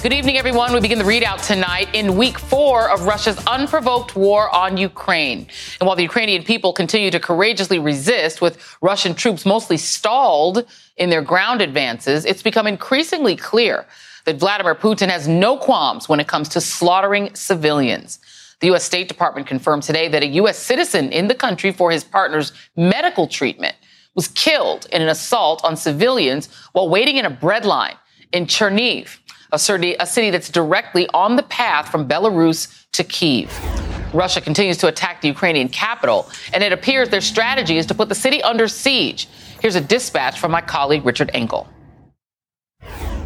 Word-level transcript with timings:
Good 0.00 0.12
evening, 0.12 0.38
everyone. 0.38 0.72
We 0.72 0.78
begin 0.78 0.98
the 0.98 1.04
ReidOut 1.04 1.44
tonight 1.44 1.88
in 1.92 2.16
week 2.16 2.38
four 2.38 2.88
of 2.88 3.02
Russia's 3.02 3.36
unprovoked 3.48 4.14
war 4.14 4.48
on 4.54 4.76
Ukraine. 4.76 5.48
And 5.80 5.88
while 5.88 5.96
the 5.96 6.04
Ukrainian 6.04 6.44
people 6.44 6.72
continue 6.72 7.10
to 7.10 7.18
courageously 7.18 7.80
resist, 7.80 8.40
with 8.40 8.76
Russian 8.80 9.16
troops 9.16 9.44
mostly 9.44 9.76
stalled 9.76 10.64
in 10.98 11.10
their 11.10 11.20
ground 11.20 11.60
advances, 11.60 12.24
it's 12.24 12.44
become 12.44 12.68
increasingly 12.68 13.34
clear 13.34 13.86
that 14.24 14.36
Vladimir 14.36 14.76
Putin 14.76 15.08
has 15.08 15.26
no 15.26 15.56
qualms 15.56 16.08
when 16.08 16.20
it 16.20 16.28
comes 16.28 16.48
to 16.50 16.60
slaughtering 16.60 17.34
civilians. 17.34 18.20
The 18.60 18.68
U.S. 18.68 18.84
State 18.84 19.08
Department 19.08 19.48
confirmed 19.48 19.82
today 19.82 20.06
that 20.06 20.22
a 20.22 20.28
U.S. 20.42 20.58
citizen 20.58 21.10
in 21.10 21.26
the 21.26 21.34
country 21.34 21.72
for 21.72 21.90
his 21.90 22.04
partner's 22.04 22.52
medical 22.76 23.26
treatment 23.26 23.74
was 24.14 24.28
killed 24.28 24.86
in 24.92 25.02
an 25.02 25.08
assault 25.08 25.60
on 25.64 25.76
civilians 25.76 26.48
while 26.70 26.88
waiting 26.88 27.16
in 27.16 27.24
a 27.24 27.30
bread 27.30 27.64
line 27.64 27.96
in 28.32 28.46
Chernihiv 28.46 29.18
a 29.52 29.58
city, 29.58 29.96
a 29.98 30.06
city 30.06 30.30
that's 30.30 30.48
directly 30.48 31.08
on 31.14 31.36
the 31.36 31.42
path 31.44 31.90
from 31.90 32.08
Belarus 32.08 32.86
to 32.92 33.04
Kiev. 33.04 33.52
Russia 34.14 34.40
continues 34.40 34.76
to 34.78 34.88
attack 34.88 35.20
the 35.20 35.28
Ukrainian 35.28 35.68
capital, 35.68 36.30
and 36.52 36.62
it 36.62 36.72
appears 36.72 37.08
their 37.08 37.20
strategy 37.20 37.76
is 37.76 37.86
to 37.86 37.94
put 37.94 38.08
the 38.08 38.14
city 38.14 38.42
under 38.42 38.66
siege. 38.68 39.28
Here's 39.60 39.74
a 39.74 39.80
dispatch 39.80 40.38
from 40.38 40.50
my 40.50 40.60
colleague 40.60 41.04
Richard 41.04 41.30
Engel. 41.34 41.68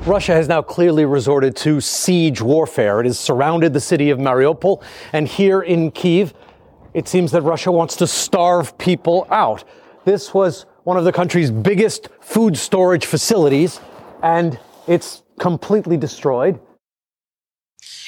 Russia 0.04 0.32
has 0.32 0.48
now 0.48 0.62
clearly 0.62 1.04
resorted 1.04 1.54
to 1.54 1.80
siege 1.80 2.42
warfare. 2.42 2.98
It 3.00 3.06
has 3.06 3.18
surrounded 3.18 3.72
the 3.72 3.80
city 3.80 4.10
of 4.10 4.18
Mariupol, 4.18 4.82
and 5.12 5.28
here 5.28 5.62
in 5.62 5.92
Kiev, 5.92 6.34
it 6.94 7.06
seems 7.06 7.30
that 7.30 7.42
Russia 7.42 7.70
wants 7.70 7.94
to 7.96 8.06
starve 8.06 8.76
people 8.78 9.26
out. 9.30 9.62
This 10.04 10.34
was 10.34 10.66
one 10.82 10.96
of 10.96 11.04
the 11.04 11.12
country's 11.12 11.52
biggest 11.52 12.08
food 12.20 12.58
storage 12.58 13.06
facilities, 13.06 13.80
and 14.22 14.58
it's 14.88 15.21
completely 15.42 15.96
destroyed. 15.96 16.60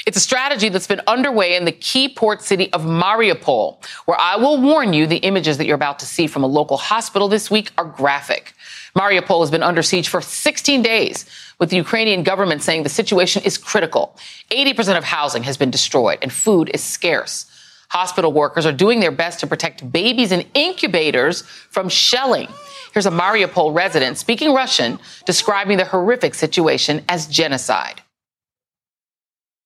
It's 0.06 0.16
a 0.16 0.20
strategy 0.20 0.68
that's 0.68 0.86
been 0.86 1.00
underway 1.08 1.56
in 1.56 1.64
the 1.64 1.72
key 1.72 2.08
port 2.08 2.42
city 2.42 2.72
of 2.72 2.82
Mariupol, 2.82 3.84
where 4.04 4.20
I 4.20 4.36
will 4.36 4.62
warn 4.62 4.92
you 4.92 5.08
the 5.08 5.16
images 5.16 5.58
that 5.58 5.66
you're 5.66 5.74
about 5.74 5.98
to 5.98 6.06
see 6.06 6.28
from 6.28 6.44
a 6.44 6.46
local 6.46 6.77
hospital 6.77 7.27
this 7.27 7.50
week 7.50 7.72
are 7.77 7.86
graphic. 7.86 8.55
Mariupol 8.94 9.40
has 9.40 9.50
been 9.50 9.64
under 9.64 9.82
siege 9.82 10.06
for 10.08 10.20
16 10.20 10.82
days, 10.82 11.27
with 11.58 11.70
the 11.70 11.77
Ukrainian 11.77 12.22
government 12.22 12.62
saying 12.62 12.84
the 12.84 12.88
situation 12.88 13.42
is 13.42 13.58
critical. 13.58 14.16
80% 14.52 14.96
of 14.96 15.02
housing 15.02 15.42
has 15.42 15.56
been 15.56 15.72
destroyed 15.72 16.20
and 16.22 16.32
food 16.32 16.70
is 16.72 16.84
scarce. 16.84 17.50
Hospital 17.88 18.32
workers 18.32 18.64
are 18.64 18.72
doing 18.72 19.00
their 19.00 19.10
best 19.10 19.40
to 19.40 19.48
protect 19.48 19.90
babies 19.90 20.30
in 20.30 20.46
incubators 20.55 21.42
from 21.42 21.88
shelling. 21.88 22.46
Here's 22.94 23.06
a 23.06 23.10
Mariupol 23.10 23.74
resident 23.74 24.18
speaking 24.18 24.54
Russian 24.54 25.00
describing 25.26 25.78
the 25.78 25.84
horrific 25.84 26.32
situation 26.32 27.02
as 27.08 27.26
genocide. 27.26 28.00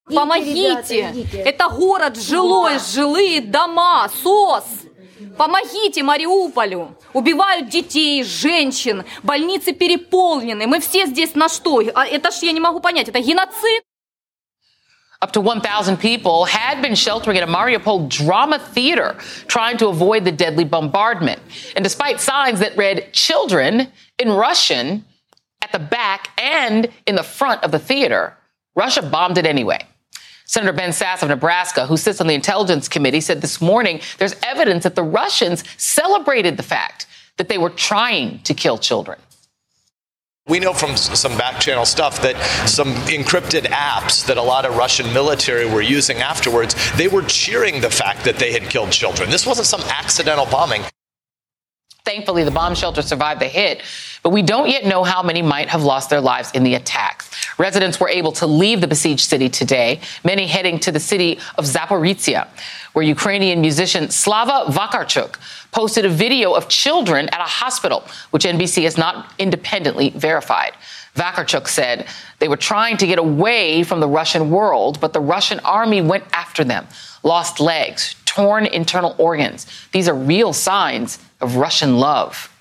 Помогите! 0.06 1.26
Это 1.44 1.68
город 1.68 2.16
жилой, 2.16 2.78
жилые 2.78 3.42
дома, 3.42 4.08
СОС. 4.08 4.64
Помогите 5.36 6.02
Мариуполю! 6.02 6.96
Убивают 7.12 7.68
детей, 7.68 8.24
женщин, 8.24 9.04
больницы 9.22 9.72
переполнены. 9.72 10.66
Мы 10.66 10.80
все 10.80 11.04
здесь 11.04 11.34
на 11.34 11.50
что? 11.50 11.82
Это 11.82 12.30
ж 12.30 12.36
я 12.42 12.52
не 12.52 12.60
могу 12.60 12.80
понять. 12.80 13.08
Это 13.08 13.20
геноцид? 13.20 13.82
Up 15.20 15.32
to 15.32 15.40
1,000 15.40 15.96
people 15.96 16.44
had 16.44 16.80
been 16.80 16.94
sheltering 16.94 17.36
at 17.36 17.42
a 17.42 17.50
Mariupol 17.50 18.08
drama 18.08 18.60
theater, 18.60 19.16
trying 19.48 19.76
to 19.78 19.88
avoid 19.88 20.24
the 20.24 20.30
deadly 20.30 20.62
bombardment. 20.64 21.40
And 21.74 21.82
despite 21.82 22.20
signs 22.20 22.60
that 22.60 22.76
read 22.76 23.12
children 23.12 23.88
in 24.18 24.30
Russian 24.30 25.04
at 25.60 25.72
the 25.72 25.80
back 25.80 26.30
and 26.40 26.88
in 27.04 27.16
the 27.16 27.24
front 27.24 27.64
of 27.64 27.72
the 27.72 27.80
theater, 27.80 28.36
Russia 28.76 29.02
bombed 29.02 29.38
it 29.38 29.46
anyway. 29.46 29.80
Senator 30.44 30.72
Ben 30.72 30.90
Sasse 30.90 31.24
of 31.24 31.28
Nebraska, 31.30 31.84
who 31.86 31.96
sits 31.96 32.20
on 32.20 32.28
the 32.28 32.34
Intelligence 32.34 32.88
Committee, 32.88 33.20
said 33.20 33.40
this 33.40 33.60
morning 33.60 34.00
there's 34.18 34.36
evidence 34.44 34.84
that 34.84 34.94
the 34.94 35.02
Russians 35.02 35.64
celebrated 35.76 36.56
the 36.56 36.62
fact 36.62 37.06
that 37.38 37.48
they 37.48 37.58
were 37.58 37.70
trying 37.70 38.38
to 38.44 38.54
kill 38.54 38.78
children. 38.78 39.18
We 40.48 40.60
know 40.60 40.72
from 40.72 40.96
some 40.96 41.36
back 41.36 41.60
channel 41.60 41.84
stuff 41.84 42.22
that 42.22 42.36
some 42.66 42.94
encrypted 43.06 43.66
apps 43.66 44.26
that 44.26 44.38
a 44.38 44.42
lot 44.42 44.64
of 44.64 44.76
Russian 44.76 45.12
military 45.12 45.66
were 45.66 45.82
using 45.82 46.18
afterwards, 46.18 46.74
they 46.96 47.06
were 47.06 47.22
cheering 47.22 47.82
the 47.82 47.90
fact 47.90 48.24
that 48.24 48.36
they 48.36 48.52
had 48.52 48.62
killed 48.70 48.90
children. 48.90 49.30
This 49.30 49.46
wasn't 49.46 49.66
some 49.66 49.82
accidental 49.82 50.46
bombing. 50.46 50.82
Thankfully, 52.04 52.44
the 52.44 52.50
bomb 52.50 52.74
shelter 52.74 53.02
survived 53.02 53.42
the 53.42 53.48
hit, 53.48 53.82
but 54.22 54.30
we 54.30 54.42
don't 54.42 54.68
yet 54.68 54.84
know 54.84 55.04
how 55.04 55.22
many 55.22 55.42
might 55.42 55.68
have 55.68 55.82
lost 55.82 56.10
their 56.10 56.20
lives 56.20 56.50
in 56.52 56.64
the 56.64 56.74
attacks. 56.74 57.30
Residents 57.58 57.98
were 58.00 58.08
able 58.08 58.32
to 58.32 58.46
leave 58.46 58.80
the 58.80 58.86
besieged 58.86 59.28
city 59.28 59.48
today, 59.48 60.00
many 60.24 60.46
heading 60.46 60.78
to 60.80 60.92
the 60.92 61.00
city 61.00 61.38
of 61.56 61.64
Zaporizhia, 61.64 62.48
where 62.92 63.04
Ukrainian 63.04 63.60
musician 63.60 64.10
Slava 64.10 64.70
Vakarchuk 64.72 65.36
posted 65.72 66.04
a 66.04 66.08
video 66.08 66.54
of 66.54 66.68
children 66.68 67.28
at 67.28 67.40
a 67.40 67.44
hospital, 67.44 68.04
which 68.30 68.44
NBC 68.44 68.84
has 68.84 68.96
not 68.96 69.32
independently 69.38 70.10
verified. 70.10 70.72
Vakarchuk 71.14 71.66
said 71.68 72.06
they 72.38 72.48
were 72.48 72.56
trying 72.56 72.96
to 72.96 73.06
get 73.06 73.18
away 73.18 73.82
from 73.82 74.00
the 74.00 74.08
Russian 74.08 74.50
world, 74.50 75.00
but 75.00 75.12
the 75.12 75.20
Russian 75.20 75.60
army 75.60 76.00
went 76.00 76.24
after 76.32 76.64
them, 76.64 76.86
lost 77.22 77.60
legs, 77.60 78.14
torn 78.24 78.66
internal 78.66 79.14
organs. 79.18 79.66
These 79.92 80.08
are 80.08 80.14
real 80.14 80.52
signs 80.52 81.18
of 81.40 81.56
Russian 81.56 81.98
love. 81.98 82.54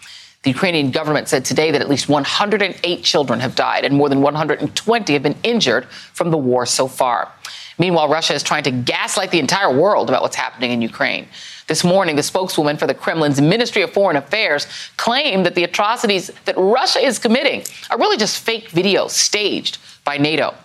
The 0.44 0.52
Ukrainian 0.52 0.92
government 0.92 1.28
said 1.28 1.44
today 1.44 1.72
that 1.72 1.82
at 1.82 1.90
least 1.90 2.08
108 2.10 3.04
children 3.04 3.40
have 3.40 3.56
died 3.56 3.86
and 3.86 3.96
more 3.96 4.08
than 4.08 4.22
120 4.22 5.14
have 5.14 5.24
been 5.24 5.36
injured 5.44 5.86
from 6.14 6.32
the 6.32 6.38
war 6.38 6.66
so 6.66 6.88
far. 6.88 7.32
Meanwhile, 7.80 8.10
Russia 8.10 8.34
is 8.34 8.44
trying 8.44 8.64
to 8.64 8.72
gaslight 8.72 9.30
the 9.30 9.40
entire 9.40 9.72
world 9.72 10.10
about 10.10 10.22
what's 10.22 10.36
happening 10.36 10.72
in 10.72 10.82
Ukraine. 10.82 11.28
This 11.68 11.84
morning, 11.84 12.16
the 12.16 12.24
spokeswoman 12.24 12.78
for 12.78 12.88
the 12.88 12.94
Kremlin's 12.94 13.40
Ministry 13.40 13.82
of 13.84 13.92
Foreign 13.92 14.18
Affairs 14.18 14.68
claimed 14.96 15.46
that 15.46 15.54
the 15.54 15.64
atrocities 15.64 16.32
that 16.46 16.58
Russia 16.58 17.00
is 17.00 17.20
committing 17.20 17.64
are 17.92 18.00
really 18.00 18.18
just 18.18 18.40
fake 18.40 18.70
videos 18.72 19.12
staged 19.12 19.78
by 20.06 20.18
NATO. 20.18 20.56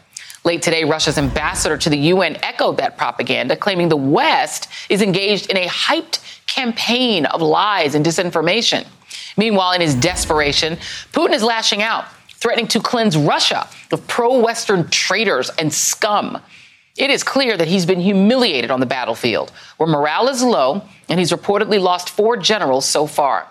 Late 0.44 0.62
today, 0.62 0.84
Russia's 0.84 1.18
ambassador 1.18 1.76
to 1.76 1.90
the 1.90 1.98
UN 1.98 2.36
echoed 2.42 2.78
that 2.78 2.96
propaganda, 2.96 3.56
claiming 3.56 3.88
the 3.88 3.96
West 3.96 4.68
is 4.88 5.02
engaged 5.02 5.50
in 5.50 5.56
a 5.56 5.66
hyped 5.66 6.20
campaign 6.46 7.26
of 7.26 7.42
lies 7.42 7.94
and 7.94 8.04
disinformation. 8.04 8.86
Meanwhile, 9.36 9.72
in 9.72 9.80
his 9.80 9.94
desperation, 9.94 10.76
Putin 11.12 11.32
is 11.32 11.42
lashing 11.42 11.82
out, 11.82 12.06
threatening 12.28 12.68
to 12.68 12.80
cleanse 12.80 13.16
Russia 13.16 13.68
of 13.90 14.06
pro 14.06 14.38
Western 14.38 14.88
traitors 14.88 15.50
and 15.58 15.72
scum. 15.72 16.38
It 16.96 17.10
is 17.10 17.24
clear 17.24 17.56
that 17.56 17.68
he's 17.68 17.86
been 17.86 18.00
humiliated 18.00 18.70
on 18.70 18.80
the 18.80 18.86
battlefield, 18.86 19.50
where 19.78 19.88
morale 19.88 20.28
is 20.28 20.42
low, 20.42 20.82
and 21.08 21.18
he's 21.18 21.32
reportedly 21.32 21.80
lost 21.80 22.10
four 22.10 22.36
generals 22.36 22.84
so 22.84 23.06
far. 23.06 23.46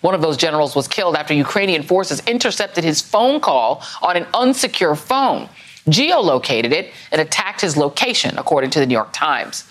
One 0.00 0.14
of 0.14 0.20
those 0.20 0.36
generals 0.36 0.76
was 0.76 0.86
killed 0.86 1.16
after 1.16 1.34
Ukrainian 1.34 1.82
forces 1.82 2.22
intercepted 2.26 2.84
his 2.84 3.00
phone 3.00 3.40
call 3.40 3.82
on 4.02 4.16
an 4.16 4.24
unsecure 4.34 4.96
phone, 4.96 5.48
geolocated 5.88 6.72
it, 6.72 6.92
and 7.10 7.20
attacked 7.20 7.62
his 7.62 7.76
location, 7.76 8.38
according 8.38 8.70
to 8.70 8.80
the 8.80 8.86
New 8.86 8.94
York 8.94 9.12
Times. 9.12 9.64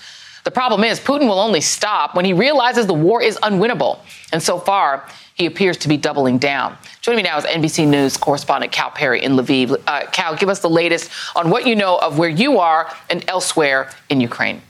The 0.44 0.52
problem 0.52 0.84
is, 0.84 1.00
Putin 1.00 1.28
will 1.28 1.40
only 1.40 1.62
stop 1.62 2.16
when 2.16 2.26
he 2.26 2.34
realizes 2.34 2.86
the 2.86 2.94
war 2.94 3.22
is 3.22 3.38
unwinnable. 3.38 4.00
And 4.34 4.44
so 4.44 4.60
far, 4.60 5.08
he 5.36 5.46
appears 5.46 5.78
to 5.78 5.88
be 5.88 5.98
doubling 5.98 6.38
down. 6.38 6.78
Joining 7.02 7.24
me 7.24 7.30
now 7.30 7.38
is 7.38 7.46
NBC 7.46 7.88
News 7.88 8.18
correspondent 8.18 8.72
Cal 8.72 8.92
Perry 8.92 9.24
in 9.24 9.34
Lviv. 9.34 9.82
Uh, 9.88 10.06
Cal, 10.12 10.36
give 10.36 10.50
us 10.50 10.60
the 10.60 10.70
latest 10.70 11.10
on 11.36 11.50
what 11.50 11.66
you 11.66 11.76
know 11.76 11.98
of 11.98 12.20
where 12.20 12.30
you 12.30 12.60
are 12.60 12.94
and 13.10 13.24
elsewhere 13.28 13.90
in 14.10 14.20
Ukraine. 14.20 14.62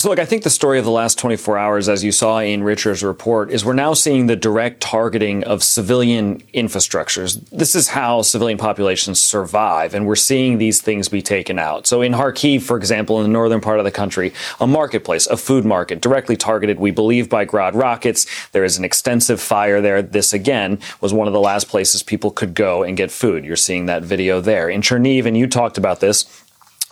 So, 0.00 0.08
look, 0.08 0.18
I 0.18 0.24
think 0.24 0.44
the 0.44 0.48
story 0.48 0.78
of 0.78 0.86
the 0.86 0.90
last 0.90 1.18
24 1.18 1.58
hours, 1.58 1.86
as 1.86 2.02
you 2.02 2.10
saw 2.10 2.38
in 2.38 2.62
Richard's 2.62 3.02
report, 3.02 3.50
is 3.50 3.66
we're 3.66 3.74
now 3.74 3.92
seeing 3.92 4.28
the 4.28 4.34
direct 4.34 4.80
targeting 4.80 5.44
of 5.44 5.62
civilian 5.62 6.40
infrastructures. 6.54 7.46
This 7.50 7.74
is 7.74 7.88
how 7.88 8.22
civilian 8.22 8.56
populations 8.56 9.20
survive, 9.20 9.92
and 9.92 10.06
we're 10.06 10.16
seeing 10.16 10.56
these 10.56 10.80
things 10.80 11.10
be 11.10 11.20
taken 11.20 11.58
out. 11.58 11.86
So, 11.86 12.00
in 12.00 12.12
Kharkiv, 12.12 12.62
for 12.62 12.78
example, 12.78 13.18
in 13.18 13.24
the 13.24 13.28
northern 13.28 13.60
part 13.60 13.78
of 13.78 13.84
the 13.84 13.90
country, 13.90 14.32
a 14.58 14.66
marketplace, 14.66 15.26
a 15.26 15.36
food 15.36 15.66
market, 15.66 16.00
directly 16.00 16.34
targeted, 16.34 16.80
we 16.80 16.92
believe, 16.92 17.28
by 17.28 17.44
Grad 17.44 17.74
rockets. 17.74 18.26
There 18.52 18.64
is 18.64 18.78
an 18.78 18.86
extensive 18.86 19.38
fire 19.38 19.82
there. 19.82 20.00
This, 20.00 20.32
again, 20.32 20.78
was 21.02 21.12
one 21.12 21.26
of 21.26 21.34
the 21.34 21.40
last 21.40 21.68
places 21.68 22.02
people 22.02 22.30
could 22.30 22.54
go 22.54 22.82
and 22.82 22.96
get 22.96 23.10
food. 23.10 23.44
You're 23.44 23.54
seeing 23.54 23.84
that 23.84 24.02
video 24.02 24.40
there. 24.40 24.70
In 24.70 24.80
Cherniv, 24.80 25.26
and 25.26 25.36
you 25.36 25.46
talked 25.46 25.76
about 25.76 26.00
this, 26.00 26.24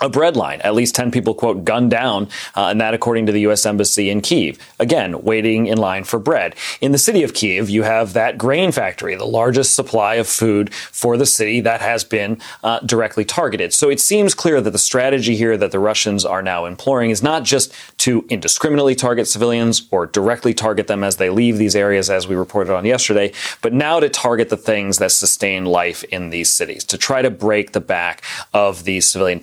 a 0.00 0.08
bread 0.08 0.36
line. 0.36 0.60
At 0.62 0.74
least 0.74 0.94
10 0.94 1.10
people, 1.10 1.34
quote, 1.34 1.64
gunned 1.64 1.90
down, 1.90 2.28
uh, 2.54 2.66
and 2.66 2.80
that 2.80 2.94
according 2.94 3.26
to 3.26 3.32
the 3.32 3.40
U.S. 3.42 3.66
Embassy 3.66 4.10
in 4.10 4.20
Kiev. 4.20 4.58
Again, 4.78 5.22
waiting 5.22 5.66
in 5.66 5.78
line 5.78 6.04
for 6.04 6.18
bread. 6.18 6.54
In 6.80 6.92
the 6.92 6.98
city 6.98 7.22
of 7.22 7.34
Kiev, 7.34 7.68
you 7.68 7.82
have 7.82 8.12
that 8.12 8.38
grain 8.38 8.72
factory, 8.72 9.14
the 9.14 9.24
largest 9.24 9.74
supply 9.74 10.14
of 10.14 10.28
food 10.28 10.72
for 10.72 11.16
the 11.16 11.26
city 11.26 11.60
that 11.60 11.80
has 11.80 12.04
been 12.04 12.40
uh, 12.62 12.80
directly 12.80 13.24
targeted. 13.24 13.72
So 13.74 13.88
it 13.88 14.00
seems 14.00 14.34
clear 14.34 14.60
that 14.60 14.70
the 14.70 14.78
strategy 14.78 15.36
here 15.36 15.56
that 15.56 15.72
the 15.72 15.78
Russians 15.78 16.24
are 16.24 16.42
now 16.42 16.64
employing 16.64 17.10
is 17.10 17.22
not 17.22 17.44
just 17.44 17.72
to 17.98 18.24
indiscriminately 18.28 18.94
target 18.94 19.26
civilians 19.26 19.86
or 19.90 20.06
directly 20.06 20.54
target 20.54 20.86
them 20.86 21.02
as 21.02 21.16
they 21.16 21.30
leave 21.30 21.58
these 21.58 21.76
areas, 21.76 22.10
as 22.10 22.28
we 22.28 22.36
reported 22.36 22.74
on 22.74 22.84
yesterday, 22.84 23.32
but 23.62 23.72
now 23.72 24.00
to 24.00 24.08
target 24.08 24.48
the 24.48 24.56
things 24.56 24.98
that 24.98 25.12
sustain 25.12 25.64
life 25.64 26.04
in 26.04 26.30
these 26.30 26.50
cities, 26.50 26.84
to 26.84 26.98
try 26.98 27.22
to 27.22 27.30
break 27.30 27.72
the 27.72 27.80
back 27.80 28.22
of 28.52 28.84
these 28.84 29.06
civilian 29.06 29.40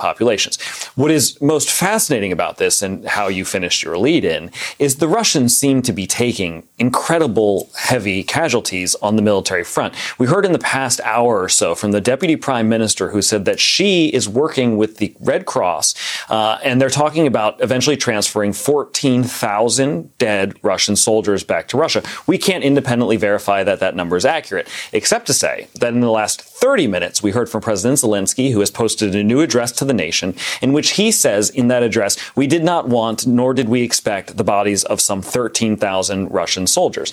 What 0.95 1.12
is 1.12 1.39
most 1.42 1.69
fascinating 1.69 2.31
about 2.31 2.57
this 2.57 2.81
and 2.81 3.06
how 3.06 3.27
you 3.27 3.45
finished 3.45 3.83
your 3.83 3.97
lead 3.97 4.24
in 4.24 4.51
is 4.80 4.95
the 4.95 5.07
Russians 5.07 5.56
seem 5.56 5.81
to 5.83 5.94
be 5.94 6.07
taking 6.07 6.68
incredible 6.77 7.69
heavy 7.77 8.24
casualties 8.24 8.95
on 8.95 9.15
the 9.15 9.21
military 9.21 9.63
front. 9.63 9.94
We 10.18 10.27
heard 10.27 10.45
in 10.45 10.51
the 10.51 10.59
past 10.59 11.01
hour 11.03 11.42
or 11.42 11.50
so 11.50 11.75
from 11.75 11.92
the 11.92 12.01
deputy 12.01 12.36
prime 12.36 12.69
minister 12.69 13.09
who 13.09 13.21
said 13.21 13.45
that 13.45 13.59
she 13.59 14.07
is 14.07 14.30
working 14.30 14.77
with 14.77 14.97
the 14.97 15.15
Red 15.19 15.45
Cross 15.45 15.95
uh, 16.30 16.59
and 16.63 16.80
they're 16.80 16.89
talking 16.89 17.27
about 17.27 17.62
eventually 17.62 17.97
transferring 17.97 18.53
14,000 18.53 20.18
dead 20.18 20.56
Russian 20.63 20.95
soldiers 20.95 21.44
back 21.44 21.68
to 21.69 21.77
Russia. 21.77 22.03
We 22.27 22.38
can't 22.38 22.63
independently 22.63 23.18
verify 23.18 23.63
that 23.63 23.80
that 23.80 23.95
number 23.95 24.15
is 24.15 24.25
accurate, 24.25 24.68
except 24.94 25.27
to 25.27 25.33
say 25.33 25.68
that 25.75 25.94
in 25.94 26.01
the 26.01 26.12
last 26.12 26.42
30 26.42 26.88
minutes, 26.88 27.24
we 27.24 27.31
heard 27.31 27.50
from 27.50 27.62
President 27.62 28.00
Zelensky, 28.00 28.51
who 28.51 28.59
has 28.59 28.71
posted 28.71 29.15
a 29.15 29.24
new 29.24 29.42
address 29.42 29.71
to 29.74 29.86
the 29.86 29.94
nation 29.94 30.35
in 30.62 30.74
which 30.74 30.92
he 30.92 31.12
says 31.12 31.50
in 31.50 31.68
that 31.68 31.84
address, 31.84 32.18
we 32.36 32.48
did 32.48 32.64
not 32.64 32.88
want 32.88 33.26
nor 33.28 33.54
did 33.54 33.70
we 33.70 33.82
expect 33.82 34.38
the 34.38 34.44
bodies 34.44 34.84
of 34.84 35.02
some 35.02 35.22
13,000 35.22 36.30
Russian 36.30 36.68
soldiers. 36.68 37.12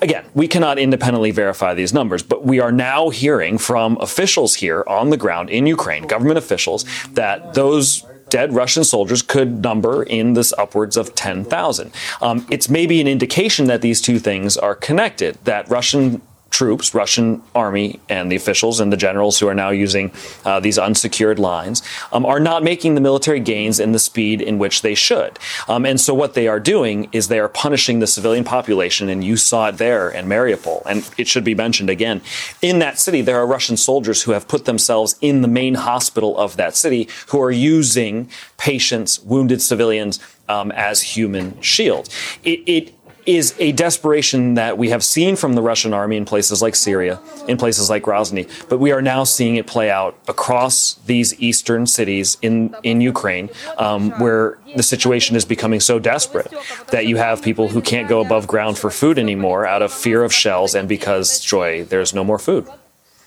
Again, 0.00 0.24
we 0.34 0.48
cannot 0.48 0.78
independently 0.78 1.30
verify 1.30 1.74
these 1.74 1.92
numbers, 1.92 2.22
but 2.22 2.44
we 2.44 2.60
are 2.60 2.72
now 2.72 3.08
hearing 3.08 3.58
from 3.58 3.96
officials 4.00 4.54
here 4.54 4.84
on 4.86 5.10
the 5.10 5.16
ground 5.16 5.50
in 5.50 5.66
Ukraine, 5.66 6.06
government 6.06 6.38
officials, 6.38 6.84
that 7.14 7.54
those 7.54 8.04
dead 8.28 8.52
Russian 8.54 8.84
soldiers 8.84 9.22
could 9.22 9.62
number 9.62 10.02
in 10.02 10.34
this 10.34 10.52
upwards 10.58 10.96
of 10.96 11.14
10,000. 11.14 11.92
Um, 12.20 12.46
it's 12.50 12.68
maybe 12.68 13.00
an 13.00 13.08
indication 13.08 13.66
that 13.66 13.82
these 13.82 14.00
two 14.00 14.18
things 14.18 14.56
are 14.56 14.74
connected, 14.74 15.38
that 15.44 15.68
Russian 15.68 16.20
troops, 16.50 16.94
Russian 16.94 17.42
army, 17.54 18.00
and 18.08 18.32
the 18.32 18.36
officials 18.36 18.80
and 18.80 18.92
the 18.92 18.96
generals 18.96 19.38
who 19.38 19.48
are 19.48 19.54
now 19.54 19.70
using 19.70 20.10
uh, 20.44 20.60
these 20.60 20.78
unsecured 20.78 21.38
lines 21.38 21.82
um, 22.12 22.24
are 22.24 22.40
not 22.40 22.62
making 22.62 22.94
the 22.94 23.00
military 23.00 23.40
gains 23.40 23.78
in 23.78 23.92
the 23.92 23.98
speed 23.98 24.40
in 24.40 24.58
which 24.58 24.82
they 24.82 24.94
should. 24.94 25.38
Um, 25.68 25.84
and 25.84 26.00
so 26.00 26.14
what 26.14 26.34
they 26.34 26.48
are 26.48 26.60
doing 26.60 27.08
is 27.12 27.28
they 27.28 27.38
are 27.38 27.48
punishing 27.48 27.98
the 27.98 28.06
civilian 28.06 28.44
population, 28.44 29.08
and 29.08 29.22
you 29.22 29.36
saw 29.36 29.68
it 29.68 29.78
there 29.78 30.08
in 30.08 30.26
Mariupol. 30.26 30.82
And 30.86 31.08
it 31.18 31.28
should 31.28 31.44
be 31.44 31.54
mentioned 31.54 31.90
again, 31.90 32.22
in 32.62 32.78
that 32.78 32.98
city, 32.98 33.20
there 33.22 33.36
are 33.36 33.46
Russian 33.46 33.76
soldiers 33.76 34.22
who 34.22 34.32
have 34.32 34.48
put 34.48 34.64
themselves 34.64 35.16
in 35.20 35.42
the 35.42 35.48
main 35.48 35.74
hospital 35.74 36.36
of 36.38 36.56
that 36.56 36.76
city 36.76 37.08
who 37.28 37.40
are 37.40 37.50
using 37.50 38.30
patients, 38.56 39.20
wounded 39.20 39.60
civilians, 39.62 40.18
um, 40.48 40.72
as 40.72 41.02
human 41.02 41.60
shields. 41.60 42.08
It, 42.42 42.60
it 42.66 42.94
is 43.28 43.54
a 43.58 43.72
desperation 43.72 44.54
that 44.54 44.78
we 44.78 44.88
have 44.88 45.04
seen 45.04 45.36
from 45.36 45.52
the 45.52 45.60
Russian 45.60 45.92
army 45.92 46.16
in 46.16 46.24
places 46.24 46.62
like 46.62 46.74
Syria, 46.74 47.20
in 47.46 47.58
places 47.58 47.90
like 47.90 48.02
Grozny, 48.02 48.48
but 48.70 48.78
we 48.78 48.90
are 48.90 49.02
now 49.02 49.22
seeing 49.22 49.56
it 49.56 49.66
play 49.66 49.90
out 49.90 50.16
across 50.28 50.94
these 51.04 51.38
eastern 51.38 51.86
cities 51.86 52.38
in, 52.40 52.74
in 52.82 53.02
Ukraine, 53.02 53.50
um, 53.76 54.12
where 54.18 54.58
the 54.76 54.82
situation 54.82 55.36
is 55.36 55.44
becoming 55.44 55.78
so 55.78 55.98
desperate 55.98 56.50
that 56.90 57.06
you 57.06 57.18
have 57.18 57.42
people 57.42 57.68
who 57.68 57.82
can't 57.82 58.08
go 58.08 58.22
above 58.22 58.46
ground 58.46 58.78
for 58.78 58.90
food 58.90 59.18
anymore 59.18 59.66
out 59.66 59.82
of 59.82 59.92
fear 59.92 60.24
of 60.24 60.32
shells 60.32 60.74
and 60.74 60.88
because, 60.88 61.38
Joy, 61.38 61.84
there's 61.84 62.14
no 62.14 62.24
more 62.24 62.38
food. 62.38 62.66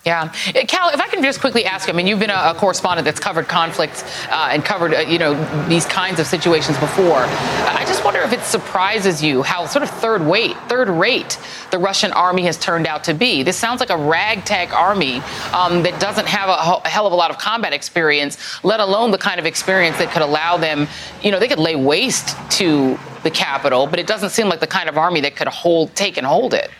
Yeah, 0.04 0.34
uh, 0.48 0.66
Cal, 0.66 0.88
if 0.88 1.00
I 1.00 1.06
can 1.06 1.22
just 1.22 1.40
quickly 1.40 1.64
ask, 1.64 1.88
I 1.88 1.92
mean, 1.92 2.08
you've 2.08 2.18
been 2.18 2.30
a, 2.30 2.50
a 2.50 2.54
correspondent 2.56 3.04
that's 3.04 3.20
covered 3.20 3.46
conflicts 3.46 4.02
uh, 4.30 4.48
and 4.50 4.64
covered, 4.64 4.94
uh, 4.94 5.00
you 5.00 5.16
know, 5.16 5.32
these 5.68 5.86
kinds 5.86 6.18
of 6.18 6.26
situations 6.26 6.76
before. 6.78 7.22
I 7.22 7.84
just 7.86 8.04
wonder 8.04 8.18
if 8.20 8.32
it 8.32 8.40
surprises 8.40 9.22
you 9.22 9.44
how 9.44 9.64
sort 9.66 9.84
of 9.84 9.90
third 9.90 10.26
weight, 10.26 10.56
third 10.68 10.88
rate 10.88 11.38
the 11.70 11.78
Russian 11.78 12.10
army 12.12 12.42
has 12.42 12.58
turned 12.58 12.88
out 12.88 13.04
to 13.04 13.14
be. 13.14 13.44
This 13.44 13.56
sounds 13.56 13.78
like 13.78 13.90
a 13.90 13.96
ragtag 13.96 14.72
army 14.72 15.18
um, 15.52 15.84
that 15.84 16.00
doesn't 16.00 16.26
have 16.26 16.48
a, 16.48 16.84
a 16.84 16.88
hell 16.88 17.06
of 17.06 17.12
a 17.12 17.16
lot 17.16 17.30
of 17.30 17.38
combat 17.38 17.72
experience, 17.72 18.64
let 18.64 18.80
alone 18.80 19.12
the 19.12 19.18
kind 19.18 19.38
of 19.38 19.46
experience 19.46 19.98
that 19.98 20.10
could 20.10 20.22
allow 20.22 20.56
them, 20.56 20.88
you 21.22 21.30
know, 21.30 21.38
they 21.38 21.48
could 21.48 21.60
lay 21.60 21.76
waste 21.76 22.36
to 22.50 22.98
the 23.22 23.30
capital, 23.30 23.86
but 23.86 24.00
it 24.00 24.08
doesn't 24.08 24.30
seem 24.30 24.48
like 24.48 24.58
the 24.58 24.66
kind 24.66 24.88
of 24.88 24.98
army 24.98 25.20
that 25.20 25.36
could 25.36 25.46
hold, 25.46 25.94
take 25.94 26.16
and 26.16 26.26
hold 26.26 26.54
it. 26.54 26.70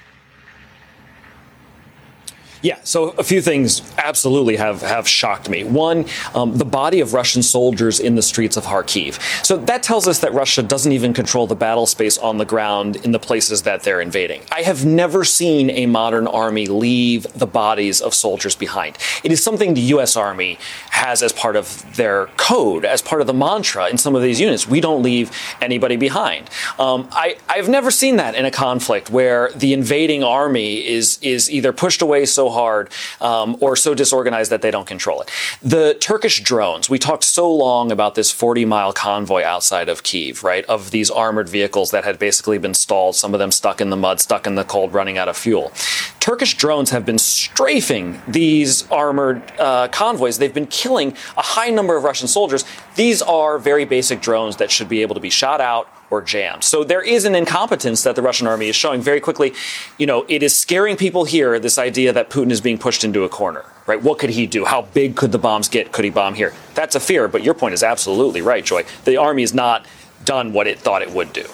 Yeah, 2.62 2.78
so 2.84 3.10
a 3.18 3.24
few 3.24 3.42
things 3.42 3.82
absolutely 3.98 4.54
have, 4.56 4.82
have 4.82 5.08
shocked 5.08 5.48
me. 5.48 5.64
One, 5.64 6.06
um, 6.32 6.56
the 6.58 6.64
body 6.64 7.00
of 7.00 7.12
Russian 7.12 7.42
soldiers 7.42 7.98
in 7.98 8.14
the 8.14 8.22
streets 8.22 8.56
of 8.56 8.64
Kharkiv. 8.64 9.18
So 9.44 9.56
that 9.56 9.82
tells 9.82 10.06
us 10.06 10.20
that 10.20 10.32
Russia 10.32 10.62
doesn't 10.62 10.92
even 10.92 11.12
control 11.12 11.48
the 11.48 11.56
battle 11.56 11.86
space 11.86 12.18
on 12.18 12.38
the 12.38 12.44
ground 12.44 12.96
in 13.04 13.10
the 13.10 13.18
places 13.18 13.62
that 13.62 13.82
they're 13.82 14.00
invading. 14.00 14.42
I 14.52 14.62
have 14.62 14.86
never 14.86 15.24
seen 15.24 15.70
a 15.70 15.86
modern 15.86 16.28
army 16.28 16.66
leave 16.66 17.26
the 17.32 17.48
bodies 17.48 18.00
of 18.00 18.14
soldiers 18.14 18.54
behind. 18.54 18.96
It 19.24 19.32
is 19.32 19.42
something 19.42 19.74
the 19.74 19.80
U.S. 19.96 20.16
Army 20.16 20.56
has 20.90 21.20
as 21.20 21.32
part 21.32 21.56
of 21.56 21.96
their 21.96 22.26
code, 22.36 22.84
as 22.84 23.02
part 23.02 23.20
of 23.20 23.26
the 23.26 23.34
mantra 23.34 23.88
in 23.88 23.98
some 23.98 24.14
of 24.14 24.22
these 24.22 24.40
units. 24.40 24.68
We 24.68 24.80
don't 24.80 25.02
leave 25.02 25.32
anybody 25.60 25.96
behind. 25.96 26.48
Um, 26.78 27.08
I, 27.10 27.38
I've 27.48 27.68
never 27.68 27.90
seen 27.90 28.16
that 28.16 28.36
in 28.36 28.44
a 28.44 28.52
conflict 28.52 29.10
where 29.10 29.50
the 29.50 29.72
invading 29.72 30.22
army 30.22 30.86
is, 30.86 31.18
is 31.22 31.50
either 31.50 31.72
pushed 31.72 32.02
away 32.02 32.24
so 32.24 32.51
hard 32.52 32.90
um, 33.20 33.56
or 33.60 33.76
so 33.76 33.94
disorganized 33.94 34.50
that 34.50 34.62
they 34.62 34.70
don't 34.70 34.86
control 34.86 35.20
it. 35.20 35.30
The 35.62 35.94
Turkish 36.00 36.40
drones, 36.42 36.88
we 36.88 36.98
talked 36.98 37.24
so 37.24 37.52
long 37.52 37.90
about 37.90 38.14
this 38.14 38.30
40 38.30 38.64
mile 38.64 38.92
convoy 38.92 39.42
outside 39.42 39.88
of 39.88 40.02
Kiev, 40.02 40.44
right? 40.44 40.64
Of 40.66 40.90
these 40.90 41.10
armored 41.10 41.48
vehicles 41.48 41.90
that 41.90 42.04
had 42.04 42.18
basically 42.18 42.58
been 42.58 42.74
stalled, 42.74 43.16
some 43.16 43.34
of 43.34 43.40
them 43.40 43.50
stuck 43.50 43.80
in 43.80 43.90
the 43.90 43.96
mud, 43.96 44.20
stuck 44.20 44.46
in 44.46 44.54
the 44.54 44.64
cold, 44.64 44.92
running 44.94 45.18
out 45.18 45.28
of 45.28 45.36
fuel. 45.36 45.72
Turkish 46.20 46.56
drones 46.56 46.90
have 46.90 47.04
been 47.04 47.18
strafing 47.18 48.22
these 48.28 48.88
armored 48.90 49.42
uh, 49.58 49.88
convoys. 49.88 50.38
They've 50.38 50.54
been 50.54 50.66
killing 50.66 51.16
a 51.36 51.42
high 51.42 51.70
number 51.70 51.96
of 51.96 52.04
Russian 52.04 52.28
soldiers. 52.28 52.64
These 52.94 53.22
are 53.22 53.58
very 53.58 53.84
basic 53.84 54.20
drones 54.20 54.56
that 54.56 54.70
should 54.70 54.88
be 54.88 55.02
able 55.02 55.14
to 55.14 55.20
be 55.20 55.30
shot 55.30 55.60
out 55.60 55.88
or 56.12 56.20
jammed. 56.20 56.62
So 56.62 56.84
there 56.84 57.00
is 57.00 57.24
an 57.24 57.34
incompetence 57.34 58.02
that 58.02 58.16
the 58.16 58.22
Russian 58.22 58.46
army 58.46 58.68
is 58.68 58.76
showing 58.76 59.00
very 59.00 59.18
quickly. 59.18 59.54
You 59.96 60.04
know, 60.04 60.26
it 60.28 60.42
is 60.42 60.54
scaring 60.54 60.98
people 60.98 61.24
here, 61.24 61.58
this 61.58 61.78
idea 61.78 62.12
that 62.12 62.28
Putin 62.28 62.50
is 62.50 62.60
being 62.60 62.76
pushed 62.76 63.02
into 63.02 63.24
a 63.24 63.30
corner, 63.30 63.64
right? 63.86 64.00
What 64.00 64.18
could 64.18 64.28
he 64.28 64.46
do? 64.46 64.66
How 64.66 64.82
big 64.82 65.16
could 65.16 65.32
the 65.32 65.38
bombs 65.38 65.70
get? 65.70 65.90
Could 65.90 66.04
he 66.04 66.10
bomb 66.10 66.34
here? 66.34 66.52
That's 66.74 66.94
a 66.94 67.00
fear, 67.00 67.28
but 67.28 67.42
your 67.42 67.54
point 67.54 67.72
is 67.72 67.82
absolutely 67.82 68.42
right, 68.42 68.62
Joy. 68.62 68.84
The 69.04 69.16
army 69.16 69.40
has 69.40 69.54
not 69.54 69.86
done 70.26 70.52
what 70.52 70.66
it 70.66 70.78
thought 70.78 71.00
it 71.00 71.10
would 71.10 71.32
do. 71.32 71.46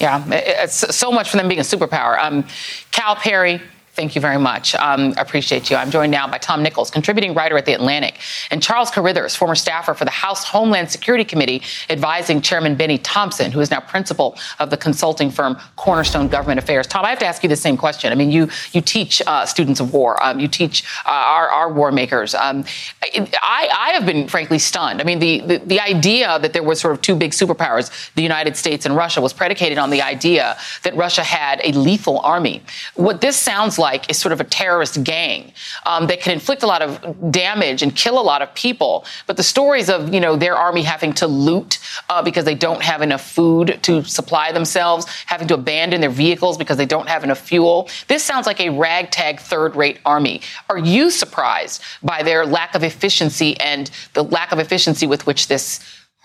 Yeah, 0.00 0.24
it's 0.30 0.96
so 0.96 1.12
much 1.12 1.30
for 1.30 1.36
them 1.36 1.46
being 1.46 1.60
a 1.60 1.62
superpower. 1.62 2.18
Um, 2.18 2.46
Cal 2.90 3.16
Perry, 3.16 3.60
Thank 4.00 4.14
you 4.14 4.22
very 4.22 4.38
much. 4.38 4.74
Um, 4.76 5.12
appreciate 5.18 5.68
you. 5.68 5.76
I'm 5.76 5.90
joined 5.90 6.10
now 6.10 6.26
by 6.26 6.38
Tom 6.38 6.62
Nichols, 6.62 6.90
contributing 6.90 7.34
writer 7.34 7.58
at 7.58 7.66
The 7.66 7.74
Atlantic, 7.74 8.18
and 8.50 8.62
Charles 8.62 8.90
Carithers, 8.90 9.36
former 9.36 9.54
staffer 9.54 9.92
for 9.92 10.06
the 10.06 10.10
House 10.10 10.42
Homeland 10.42 10.90
Security 10.90 11.22
Committee, 11.22 11.60
advising 11.90 12.40
Chairman 12.40 12.76
Benny 12.76 12.96
Thompson, 12.96 13.52
who 13.52 13.60
is 13.60 13.70
now 13.70 13.78
principal 13.78 14.38
of 14.58 14.70
the 14.70 14.78
consulting 14.78 15.30
firm 15.30 15.58
Cornerstone 15.76 16.28
Government 16.28 16.58
Affairs. 16.58 16.86
Tom, 16.86 17.04
I 17.04 17.10
have 17.10 17.18
to 17.18 17.26
ask 17.26 17.42
you 17.42 17.50
the 17.50 17.56
same 17.56 17.76
question. 17.76 18.10
I 18.10 18.14
mean, 18.14 18.30
you 18.30 18.48
you 18.72 18.80
teach 18.80 19.20
uh, 19.26 19.44
students 19.44 19.80
of 19.80 19.92
war, 19.92 20.16
um, 20.24 20.40
you 20.40 20.48
teach 20.48 20.82
uh, 21.04 21.10
our, 21.10 21.50
our 21.50 21.70
war 21.70 21.92
makers. 21.92 22.34
Um, 22.34 22.64
I, 23.02 23.68
I 23.70 23.90
have 23.90 24.06
been 24.06 24.28
frankly 24.28 24.58
stunned. 24.58 25.02
I 25.02 25.04
mean, 25.04 25.18
the, 25.18 25.40
the 25.40 25.58
the 25.58 25.80
idea 25.80 26.38
that 26.38 26.54
there 26.54 26.62
were 26.62 26.74
sort 26.74 26.94
of 26.94 27.02
two 27.02 27.16
big 27.16 27.32
superpowers, 27.32 27.90
the 28.14 28.22
United 28.22 28.56
States 28.56 28.86
and 28.86 28.96
Russia, 28.96 29.20
was 29.20 29.34
predicated 29.34 29.76
on 29.76 29.90
the 29.90 30.00
idea 30.00 30.56
that 30.84 30.96
Russia 30.96 31.22
had 31.22 31.60
a 31.62 31.72
lethal 31.72 32.18
army. 32.20 32.62
What 32.94 33.20
this 33.20 33.36
sounds 33.36 33.78
like 33.78 33.89
like 33.90 34.10
is 34.10 34.18
sort 34.18 34.32
of 34.32 34.40
a 34.40 34.44
terrorist 34.44 35.02
gang 35.02 35.52
um, 35.86 36.06
that 36.08 36.20
can 36.20 36.32
inflict 36.32 36.62
a 36.62 36.66
lot 36.66 36.82
of 36.82 36.90
damage 37.30 37.82
and 37.82 37.94
kill 37.94 38.20
a 38.20 38.26
lot 38.32 38.40
of 38.42 38.48
people. 38.54 39.04
But 39.26 39.36
the 39.36 39.42
stories 39.42 39.88
of, 39.90 40.14
you 40.14 40.20
know, 40.20 40.36
their 40.36 40.56
army 40.56 40.82
having 40.82 41.12
to 41.14 41.26
loot 41.26 41.78
uh, 42.08 42.22
because 42.22 42.44
they 42.44 42.54
don't 42.54 42.82
have 42.82 43.02
enough 43.02 43.24
food 43.38 43.66
to 43.82 44.04
supply 44.04 44.52
themselves, 44.52 45.06
having 45.26 45.48
to 45.48 45.54
abandon 45.54 46.00
their 46.00 46.10
vehicles 46.10 46.56
because 46.56 46.76
they 46.76 46.86
don't 46.86 47.08
have 47.08 47.24
enough 47.24 47.40
fuel. 47.40 47.88
This 48.08 48.22
sounds 48.22 48.46
like 48.46 48.60
a 48.60 48.70
ragtag 48.70 49.40
third 49.40 49.74
rate 49.76 49.98
army. 50.04 50.40
Are 50.68 50.78
you 50.78 51.10
surprised 51.10 51.82
by 52.02 52.22
their 52.22 52.46
lack 52.46 52.74
of 52.74 52.82
efficiency 52.82 53.58
and 53.60 53.90
the 54.14 54.22
lack 54.22 54.52
of 54.52 54.58
efficiency 54.58 55.06
with 55.06 55.26
which 55.26 55.48
this 55.48 55.80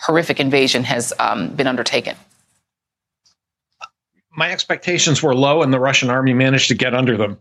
horrific 0.05 0.39
invasion 0.39 0.83
has 0.83 1.13
um, 1.19 1.49
been 1.55 1.67
undertaken? 1.67 2.15
My 4.37 4.51
expectations 4.51 5.23
were 5.23 5.33
low, 5.33 5.63
and 5.63 5.71
the 5.73 5.79
Russian 5.79 6.09
army 6.09 6.33
managed 6.33 6.67
to 6.67 6.75
get 6.75 6.93
under 6.93 7.15
them. 7.15 7.37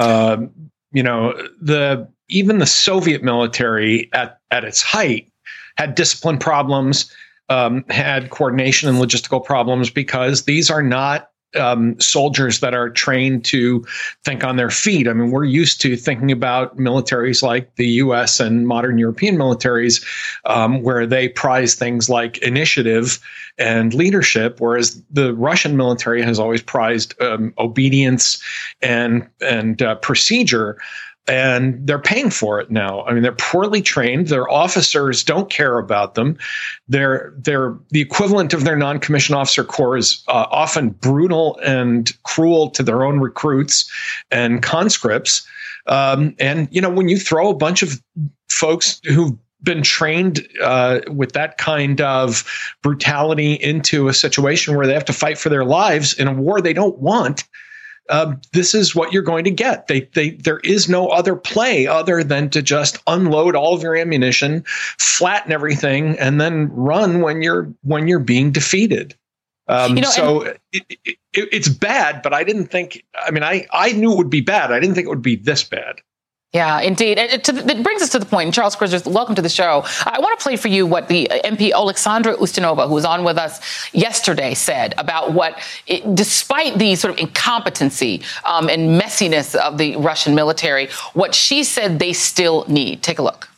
Uh, 0.00 0.46
you 0.92 1.02
know, 1.02 1.34
the 1.60 2.08
even 2.28 2.58
the 2.58 2.66
Soviet 2.66 3.22
military 3.22 4.08
at 4.12 4.38
at 4.50 4.64
its 4.64 4.82
height 4.82 5.30
had 5.76 5.94
discipline 5.94 6.38
problems, 6.38 7.14
um, 7.48 7.84
had 7.90 8.30
coordination 8.30 8.88
and 8.88 8.98
logistical 8.98 9.44
problems 9.44 9.90
because 9.90 10.44
these 10.44 10.70
are 10.70 10.82
not 10.82 11.29
um, 11.58 11.98
soldiers 12.00 12.60
that 12.60 12.74
are 12.74 12.90
trained 12.90 13.44
to 13.46 13.84
think 14.24 14.44
on 14.44 14.56
their 14.56 14.70
feet. 14.70 15.08
I 15.08 15.12
mean, 15.12 15.30
we're 15.30 15.44
used 15.44 15.80
to 15.82 15.96
thinking 15.96 16.30
about 16.30 16.76
militaries 16.76 17.42
like 17.42 17.74
the 17.76 17.88
US 17.88 18.40
and 18.40 18.66
modern 18.66 18.98
European 18.98 19.36
militaries, 19.36 20.04
um, 20.44 20.82
where 20.82 21.06
they 21.06 21.28
prize 21.28 21.74
things 21.74 22.08
like 22.08 22.38
initiative 22.38 23.18
and 23.58 23.92
leadership, 23.92 24.60
whereas 24.60 25.02
the 25.10 25.34
Russian 25.34 25.76
military 25.76 26.22
has 26.22 26.38
always 26.38 26.62
prized 26.62 27.20
um, 27.20 27.52
obedience 27.58 28.42
and, 28.80 29.28
and 29.40 29.82
uh, 29.82 29.96
procedure 29.96 30.78
and 31.30 31.86
they're 31.86 32.00
paying 32.00 32.28
for 32.28 32.58
it 32.58 32.72
now. 32.72 33.04
I 33.04 33.12
mean, 33.12 33.22
they're 33.22 33.30
poorly 33.30 33.82
trained. 33.82 34.26
Their 34.26 34.50
officers 34.50 35.22
don't 35.22 35.48
care 35.48 35.78
about 35.78 36.16
them. 36.16 36.36
They're 36.88 37.32
they're 37.38 37.78
the 37.90 38.00
equivalent 38.00 38.52
of 38.52 38.64
their 38.64 38.76
non-commissioned 38.76 39.36
officer 39.36 39.62
corps 39.62 39.96
is 39.96 40.24
uh, 40.26 40.46
often 40.50 40.90
brutal 40.90 41.56
and 41.64 42.12
cruel 42.24 42.68
to 42.70 42.82
their 42.82 43.04
own 43.04 43.20
recruits 43.20 43.88
and 44.32 44.60
conscripts. 44.60 45.46
Um, 45.86 46.34
and 46.40 46.66
you 46.72 46.80
know, 46.80 46.90
when 46.90 47.08
you 47.08 47.16
throw 47.16 47.48
a 47.48 47.54
bunch 47.54 47.84
of 47.84 48.02
folks 48.48 49.00
who've 49.04 49.38
been 49.62 49.82
trained 49.82 50.48
uh, 50.64 51.00
with 51.06 51.32
that 51.32 51.58
kind 51.58 52.00
of 52.00 52.44
brutality 52.82 53.52
into 53.52 54.08
a 54.08 54.14
situation 54.14 54.76
where 54.76 54.86
they 54.86 54.94
have 54.94 55.04
to 55.04 55.12
fight 55.12 55.38
for 55.38 55.48
their 55.48 55.64
lives 55.64 56.18
in 56.18 56.26
a 56.26 56.32
war 56.32 56.62
they 56.62 56.72
don't 56.72 56.98
want 56.98 57.44
um, 58.10 58.40
this 58.52 58.74
is 58.74 58.94
what 58.94 59.12
you're 59.12 59.22
going 59.22 59.44
to 59.44 59.50
get. 59.50 59.86
They, 59.86 60.00
they, 60.14 60.30
there 60.30 60.58
is 60.58 60.88
no 60.88 61.08
other 61.08 61.36
play 61.36 61.86
other 61.86 62.22
than 62.22 62.50
to 62.50 62.60
just 62.60 62.98
unload 63.06 63.54
all 63.54 63.74
of 63.74 63.82
your 63.82 63.96
ammunition, 63.96 64.64
flatten 64.98 65.52
everything, 65.52 66.18
and 66.18 66.40
then 66.40 66.68
run 66.72 67.20
when 67.20 67.40
you're 67.42 67.72
when 67.82 68.08
you're 68.08 68.18
being 68.18 68.50
defeated. 68.50 69.14
Um, 69.68 69.96
you 69.96 70.02
know, 70.02 70.10
so 70.10 70.42
and- 70.42 70.58
it, 70.72 70.82
it, 70.88 71.16
it, 71.32 71.48
it's 71.52 71.68
bad, 71.68 72.22
but 72.22 72.34
I 72.34 72.42
didn't 72.44 72.66
think. 72.66 73.04
I 73.14 73.30
mean, 73.30 73.44
I 73.44 73.66
I 73.72 73.92
knew 73.92 74.12
it 74.12 74.16
would 74.16 74.30
be 74.30 74.40
bad. 74.40 74.72
I 74.72 74.80
didn't 74.80 74.96
think 74.96 75.06
it 75.06 75.10
would 75.10 75.22
be 75.22 75.36
this 75.36 75.62
bad. 75.62 76.00
Yeah, 76.52 76.80
indeed. 76.80 77.16
It, 77.16 77.48
it, 77.48 77.82
brings 77.84 78.02
us 78.02 78.08
to 78.08 78.18
the 78.18 78.26
point. 78.26 78.52
Charles 78.52 78.74
Carithers, 78.74 79.06
welcome 79.06 79.36
to 79.36 79.42
the 79.42 79.48
show. 79.48 79.84
I 80.04 80.18
want 80.18 80.36
to 80.36 80.42
play 80.42 80.56
for 80.56 80.66
you 80.66 80.84
what 80.84 81.06
the 81.06 81.30
MP 81.44 81.72
Alexandra 81.72 82.34
Ustinova, 82.38 82.88
who 82.88 82.94
was 82.94 83.04
on 83.04 83.22
with 83.22 83.38
us 83.38 83.60
yesterday, 83.94 84.54
said 84.54 84.92
about 84.98 85.32
what, 85.32 85.60
it, 85.86 86.02
despite 86.16 86.76
the 86.76 86.96
sort 86.96 87.14
of 87.14 87.20
incompetency 87.20 88.22
um, 88.44 88.68
and 88.68 89.00
messiness 89.00 89.54
of 89.54 89.78
the 89.78 89.94
Russian 89.98 90.34
military, 90.34 90.88
what 91.12 91.36
she 91.36 91.62
said 91.62 92.00
they 92.00 92.12
still 92.12 92.64
need. 92.66 93.00
Take 93.04 93.20
a 93.20 93.22
look. 93.22 93.48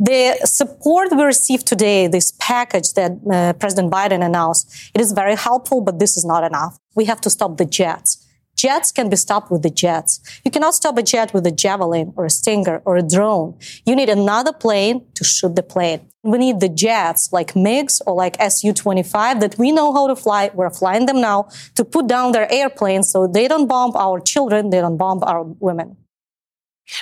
The 0.00 0.36
support 0.44 1.10
we 1.12 1.22
received 1.22 1.64
today, 1.68 2.08
this 2.08 2.32
package 2.40 2.92
that 2.94 3.12
uh, 3.30 3.52
President 3.52 3.92
Biden 3.92 4.24
announced, 4.24 4.90
it 4.94 5.00
is 5.00 5.12
very 5.12 5.36
helpful, 5.36 5.80
but 5.80 6.00
this 6.00 6.16
is 6.16 6.24
not 6.24 6.42
enough. 6.42 6.76
We 6.96 7.04
have 7.04 7.20
to 7.20 7.30
stop 7.30 7.56
the 7.56 7.64
jets. 7.64 8.24
Jets 8.58 8.90
can 8.90 9.08
be 9.08 9.14
stopped 9.14 9.52
with 9.52 9.62
the 9.62 9.70
jets. 9.70 10.20
You 10.44 10.50
cannot 10.50 10.74
stop 10.74 10.98
a 10.98 11.02
jet 11.02 11.32
with 11.32 11.46
a 11.46 11.52
javelin 11.52 12.12
or 12.16 12.24
a 12.24 12.30
stinger 12.30 12.82
or 12.84 12.96
a 12.96 13.02
drone. 13.02 13.56
You 13.86 13.94
need 13.94 14.08
another 14.08 14.52
plane 14.52 15.06
to 15.14 15.22
shoot 15.22 15.54
the 15.54 15.62
plane. 15.62 16.00
We 16.24 16.38
need 16.38 16.58
the 16.58 16.68
jets 16.68 17.32
like 17.32 17.54
MiGs 17.54 18.02
or 18.04 18.16
like 18.16 18.34
Su-25 18.34 19.38
that 19.38 19.56
we 19.58 19.70
know 19.70 19.92
how 19.92 20.08
to 20.08 20.16
fly. 20.16 20.50
We're 20.52 20.70
flying 20.70 21.06
them 21.06 21.20
now 21.20 21.48
to 21.76 21.84
put 21.84 22.08
down 22.08 22.32
their 22.32 22.52
airplanes 22.52 23.08
so 23.12 23.28
they 23.28 23.46
don't 23.46 23.68
bomb 23.68 23.92
our 23.94 24.18
children. 24.18 24.70
They 24.70 24.80
don't 24.80 24.96
bomb 24.96 25.22
our 25.22 25.44
women. 25.44 25.96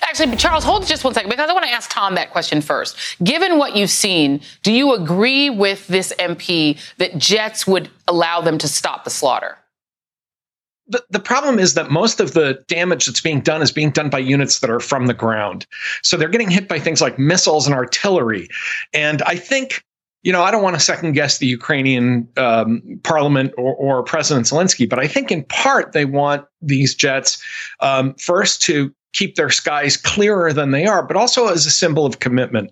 Actually, 0.03 0.37
Charles, 0.37 0.65
hold 0.65 0.85
just 0.85 1.05
one 1.05 1.15
second 1.15 1.31
because 1.31 1.49
I 1.49 1.55
want 1.55 1.65
to 1.65 1.71
ask 1.71 1.91
Tom 1.91 2.17
that 2.17 2.33
question 2.33 2.61
first. 2.61 2.97
Given 3.25 3.57
what 3.57 3.77
you've 3.77 3.91
seen, 3.91 4.43
do 4.63 4.73
you 4.73 4.93
agree 4.95 5.49
with 5.49 5.87
this 5.87 6.13
MP 6.19 6.79
that 6.99 7.17
jets 7.17 7.67
would 7.67 7.89
allow 8.07 8.43
them 8.43 8.59
to 8.59 8.69
stop 8.69 9.05
the 9.05 9.11
slaughter? 9.11 9.57
The, 10.89 11.05
the 11.11 11.21
problem 11.21 11.59
is 11.59 11.75
that 11.75 11.91
most 11.91 12.21
of 12.21 12.33
the 12.33 12.63
damage 12.69 13.07
that's 13.07 13.21
being 13.21 13.41
done 13.41 13.63
is 13.63 13.73
being 13.73 13.91
done 13.91 14.09
by 14.09 14.19
units 14.19 14.61
that 14.61 14.71
are 14.71 14.81
from 14.81 15.07
the 15.07 15.15
ground. 15.15 15.67
So 16.03 16.17
they're 16.17 16.29
getting 16.29 16.51
hit 16.51 16.69
by 16.69 16.79
things 16.79 17.01
like 17.01 17.19
missiles 17.19 17.67
and 17.67 17.75
artillery. 17.75 18.49
And 18.93 19.23
I 19.23 19.37
think, 19.37 19.83
you 20.23 20.33
know, 20.33 20.43
I 20.43 20.51
don't 20.51 20.63
want 20.63 20.77
to 20.77 20.81
second 20.81 21.13
guess 21.13 21.39
the 21.39 21.47
Ukrainian 21.47 22.29
um, 22.37 23.01
parliament 23.03 23.53
or, 23.57 23.75
or, 23.75 24.03
President 24.03 24.47
Zelensky, 24.47 24.89
but 24.89 24.99
I 24.99 25.07
think 25.07 25.31
in 25.31 25.45
part 25.45 25.93
they 25.93 26.05
want 26.05 26.45
these 26.61 26.95
jets 26.95 27.43
um, 27.81 28.15
first 28.15 28.63
to 28.63 28.93
keep 29.13 29.37
their 29.37 29.51
skies 29.51 29.97
clearer 29.97 30.53
than 30.53 30.73
they 30.73 30.85
are, 30.85 31.03
but 31.03 31.17
also 31.17 31.49
as 31.49 31.65
a 31.65 31.71
symbol 31.71 32.05
of 32.05 32.19
commitment 32.19 32.71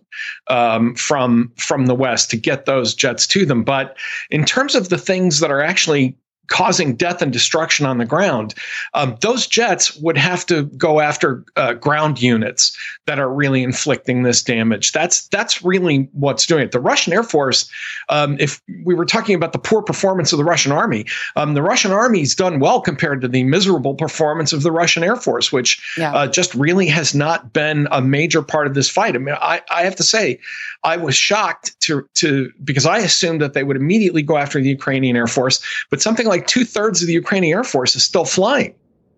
um, 0.48 0.94
from 0.94 1.50
from 1.56 1.86
the 1.86 1.94
West 1.94 2.30
to 2.30 2.36
get 2.36 2.66
those 2.66 2.94
jets 2.94 3.26
to 3.28 3.46
them. 3.46 3.64
But 3.64 3.96
in 4.30 4.44
terms 4.44 4.74
of 4.74 4.90
the 4.90 4.98
things 4.98 5.40
that 5.40 5.50
are 5.50 5.62
actually 5.62 6.16
causing 6.48 6.94
death 6.94 7.22
and 7.22 7.32
destruction 7.32 7.86
on 7.86 7.98
the 7.98 8.04
ground, 8.04 8.54
um, 8.94 9.16
those 9.20 9.46
jets 9.46 9.96
would 9.96 10.16
have 10.16 10.44
to 10.46 10.64
go 10.76 11.00
after 11.00 11.44
uh, 11.56 11.74
ground 11.74 12.20
units 12.20 12.76
that 13.06 13.18
are 13.18 13.32
really 13.32 13.62
inflicting 13.62 14.22
this 14.22 14.42
damage. 14.42 14.92
That's 14.92 15.28
that's 15.28 15.62
really 15.62 16.08
what's 16.12 16.46
doing 16.46 16.64
it. 16.64 16.72
The 16.72 16.80
Russian 16.80 17.12
Air 17.12 17.22
Force, 17.22 17.70
um, 18.08 18.36
if 18.38 18.60
we 18.84 18.94
were 18.94 19.06
talking 19.06 19.34
about 19.34 19.52
the 19.52 19.58
poor 19.58 19.82
performance 19.82 20.32
of 20.32 20.38
the 20.38 20.44
Russian 20.44 20.72
Army, 20.72 21.06
um, 21.36 21.54
the 21.54 21.62
Russian 21.62 21.92
Army's 21.92 22.34
done 22.34 22.60
well 22.60 22.80
compared 22.80 23.20
to 23.22 23.28
the 23.28 23.44
miserable 23.44 23.94
performance 23.94 24.52
of 24.52 24.62
the 24.62 24.72
Russian 24.72 25.04
Air 25.04 25.16
Force, 25.16 25.52
which 25.52 25.82
yeah. 25.96 26.14
uh, 26.14 26.26
just 26.26 26.54
really 26.54 26.86
has 26.86 27.14
not 27.14 27.52
been 27.52 27.88
a 27.90 28.02
major 28.02 28.42
part 28.42 28.66
of 28.66 28.74
this 28.74 28.90
fight. 28.90 29.14
I 29.14 29.18
mean, 29.18 29.36
I, 29.40 29.62
I 29.70 29.82
have 29.82 29.96
to 29.96 30.02
say, 30.02 30.38
I 30.82 30.96
was 30.96 31.14
shocked 31.14 31.78
to 31.80 32.06
to 32.14 32.52
because 32.62 32.86
I 32.86 32.98
assumed 32.98 33.40
that 33.40 33.54
they 33.54 33.64
would 33.64 33.76
immediately 33.76 34.22
go 34.22 34.36
after 34.36 34.60
the 34.60 34.68
Ukrainian 34.68 35.16
Air 35.16 35.26
Force, 35.26 35.62
but 35.90 36.02
something 36.02 36.26
like 36.26 36.33
like 36.34 36.46
two 36.46 36.64
thirds 36.64 37.00
of 37.00 37.06
the 37.06 37.12
Ukrainian 37.12 37.56
Air 37.58 37.64
Force 37.64 37.94
is 37.96 38.04
still 38.04 38.24
flying. 38.24 38.74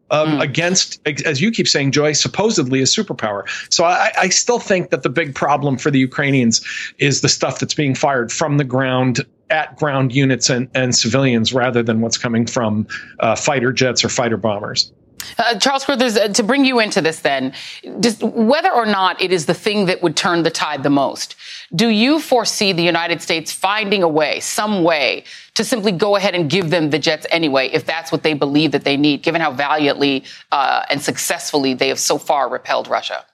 Um, 0.09 0.39
mm. 0.39 0.41
against, 0.41 1.01
as 1.25 1.41
you 1.41 1.51
keep 1.51 1.67
saying, 1.67 1.91
Joy, 1.91 2.13
supposedly 2.13 2.79
a 2.81 2.85
superpower. 2.85 3.43
So 3.71 3.83
I, 3.85 4.13
I, 4.17 4.29
still 4.29 4.61
think 4.61 4.91
that 4.91 5.03
the 5.03 5.09
big 5.09 5.35
problem 5.35 5.77
for 5.79 5.91
the 5.91 5.99
Ukrainians 5.99 6.65
is 6.99 7.23
the 7.23 7.29
stuff 7.29 7.59
that's 7.59 7.75
being 7.75 7.97
fired 7.97 8.31
from 8.31 8.57
the 8.57 8.63
ground 8.63 9.27
at 9.51 9.77
ground 9.77 10.15
units 10.15 10.49
and, 10.49 10.69
and 10.77 10.95
civilians 10.95 11.53
rather 11.53 11.83
than 11.83 12.03
what's 12.03 12.19
coming 12.19 12.47
from 12.47 12.87
uh, 13.19 13.35
fighter 13.35 13.73
jets 13.73 14.05
or 14.05 14.09
fighter 14.09 14.37
bombers. 14.37 14.93
Uh, 15.39 15.59
Charles 15.59 15.85
Carithers, 15.85 16.17
uh, 16.17 16.29
to 16.29 16.43
bring 16.43 16.65
you 16.65 16.79
into 16.79 17.01
this 17.01 17.21
then, 17.21 17.53
just 18.01 18.23
whether 18.23 18.73
or 18.73 18.87
not 18.87 19.21
it 19.21 19.33
is 19.33 19.47
the 19.47 19.55
thing 19.55 19.87
that 19.87 20.03
would 20.03 20.17
turn 20.17 20.43
the 20.43 20.51
tide 20.51 20.83
the 20.83 20.91
most, 20.91 21.35
do 21.75 21.89
you 21.89 22.21
foresee 22.21 22.73
the 22.73 22.83
United 22.83 23.23
States 23.23 23.53
finding 23.53 24.03
a 24.03 24.09
way, 24.09 24.41
some 24.41 24.83
way, 24.83 25.25
to 25.57 25.65
simply 25.65 25.91
go 25.91 26.17
ahead 26.17 26.35
and 26.35 26.49
give 26.51 26.71
them 26.71 26.91
the 26.91 26.99
jets 26.99 27.27
anyway, 27.31 27.69
if 27.69 27.87
that's 27.87 28.13
what 28.13 28.23
they 28.23 28.35
believe 28.35 28.73
that 28.73 28.85
they 28.85 28.97
need, 28.97 29.23
given 29.23 29.41
how 29.41 29.51
valiantly 29.51 30.23
uh, 30.53 30.85
and 30.91 31.01
successfully 31.03 31.75
they 31.75 31.89
have 31.89 31.99
so 31.99 32.19
far 32.19 32.49
repelled 32.49 32.89
Russia? 32.89 33.25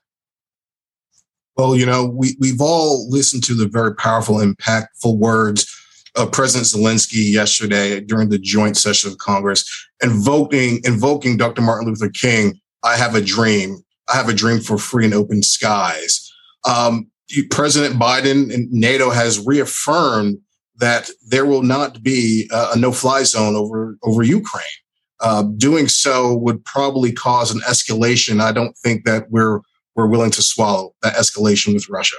Well, 1.56 1.76
you 1.76 1.84
know, 1.84 2.06
we, 2.06 2.36
we've 2.40 2.60
all 2.60 3.10
listened 3.10 3.42
to 3.44 3.54
the 3.54 3.68
very 3.68 3.94
powerful, 3.96 4.36
impactful 4.36 5.18
words 5.18 5.66
of 6.14 6.30
President 6.30 6.66
Zelensky 6.66 7.30
yesterday 7.30 8.00
during 8.00 8.28
the 8.28 8.38
joint 8.38 8.76
session 8.76 9.10
of 9.10 9.18
Congress, 9.18 9.68
invoking 10.02 10.80
invoking 10.84 11.36
Dr. 11.36 11.62
Martin 11.62 11.88
Luther 11.88 12.08
King. 12.08 12.60
I 12.84 12.96
have 12.96 13.14
a 13.16 13.20
dream. 13.20 13.82
I 14.08 14.16
have 14.16 14.28
a 14.28 14.34
dream 14.34 14.60
for 14.60 14.78
free 14.78 15.04
and 15.04 15.14
open 15.14 15.42
skies. 15.42 16.32
Um, 16.68 17.10
President 17.50 18.00
Biden 18.00 18.54
and 18.54 18.70
NATO 18.70 19.10
has 19.10 19.44
reaffirmed 19.44 20.38
that 20.82 21.08
there 21.24 21.46
will 21.46 21.62
not 21.62 22.02
be 22.02 22.50
a, 22.52 22.72
a 22.74 22.76
no-fly 22.76 23.22
zone 23.22 23.54
over 23.54 23.96
over 24.02 24.22
Ukraine. 24.24 24.76
Uh, 25.20 25.44
doing 25.56 25.86
so 25.86 26.36
would 26.36 26.64
probably 26.64 27.12
cause 27.12 27.52
an 27.54 27.60
escalation. 27.60 28.40
I 28.40 28.50
don't 28.50 28.76
think 28.76 29.04
that 29.04 29.30
we're 29.30 29.60
we're 29.94 30.08
willing 30.08 30.32
to 30.32 30.42
swallow 30.42 30.94
that 31.02 31.14
escalation 31.14 31.72
with 31.72 31.88
Russia. 31.88 32.16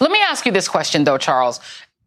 Let 0.00 0.10
me 0.10 0.20
ask 0.20 0.44
you 0.44 0.52
this 0.52 0.68
question, 0.68 1.04
though, 1.04 1.18
Charles 1.18 1.60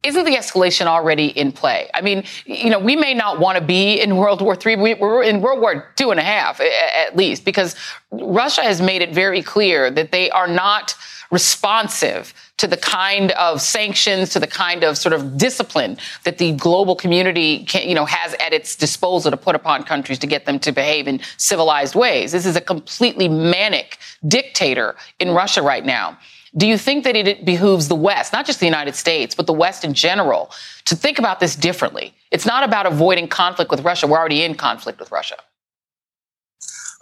isn't 0.06 0.24
the 0.26 0.36
escalation 0.36 0.86
already 0.86 1.28
in 1.28 1.52
play? 1.52 1.90
I 1.94 2.02
mean, 2.02 2.24
you 2.46 2.70
know, 2.70 2.80
we 2.80 2.96
may 2.96 3.14
not 3.14 3.40
want 3.40 3.58
to 3.58 3.64
be 3.64 4.00
in 4.00 4.18
World 4.18 4.42
War 4.42 4.56
III. 4.56 4.76
We, 4.78 4.94
are 4.94 5.24
in 5.24 5.42
World 5.42 5.60
War 5.60 5.92
two 5.96 6.12
and 6.12 6.20
a 6.20 6.24
half 6.24 6.62
at 6.62 7.16
least, 7.16 7.44
because 7.44 7.76
Russia 8.12 8.62
has 8.62 8.82
made 8.82 9.02
it 9.02 9.14
very 9.14 9.42
clear 9.42 9.90
that 9.92 10.12
they 10.12 10.30
are 10.30 10.48
not 10.48 10.96
responsive 11.32 12.34
to 12.58 12.68
the 12.68 12.78
kind 12.78 13.32
of 13.32 13.62
sanctions, 13.62 14.30
to 14.30 14.40
the 14.40 14.48
kind 14.48 14.84
of 14.84 14.98
sort 14.98 15.14
of 15.14 15.38
discipline 15.38 15.98
that 16.24 16.38
the 16.38 16.54
global 16.54 16.96
community 16.96 17.66
can, 17.66 17.88
you 17.88 17.96
know, 17.96 18.06
has 18.06 18.34
at 18.36 18.54
its 18.54 18.76
disposal 18.76 19.32
to 19.32 19.38
put 19.38 19.56
upon 19.56 19.84
countries 19.84 20.20
to 20.20 20.28
get 20.28 20.46
them 20.46 20.60
to 20.60 20.72
behave 20.72 21.08
in 21.08 21.20
civilized 21.38 21.96
ways. 21.96 22.32
This 22.32 22.46
is 22.46 22.56
a 22.56 22.62
completely 22.62 23.28
manic 23.28 23.98
dictator 24.28 24.96
in 25.20 25.32
Russia 25.32 25.62
right 25.62 25.86
now. 25.86 26.18
Do 26.58 26.68
you 26.68 26.78
think 26.78 27.04
that 27.04 27.18
it 27.18 27.44
behooves 27.44 27.90
the 27.90 27.96
West, 27.96 28.32
not 28.32 28.46
just 28.46 28.62
the 28.62 28.66
United 28.66 28.96
States, 28.96 29.36
but 29.36 29.46
the 29.46 29.54
West 29.54 29.84
in 29.84 29.94
general, 29.94 30.52
to 30.86 30.96
think 30.96 31.20
about 31.20 31.42
this 31.42 31.56
differently? 31.56 32.14
It's 32.32 32.46
not 32.46 32.64
about 32.64 32.86
avoiding 32.86 33.28
conflict 33.28 33.70
with 33.70 33.82
Russia. 33.82 34.08
We're 34.08 34.18
already 34.18 34.44
in 34.44 34.56
conflict 34.56 35.00
with 35.00 35.12
Russia. 35.12 35.36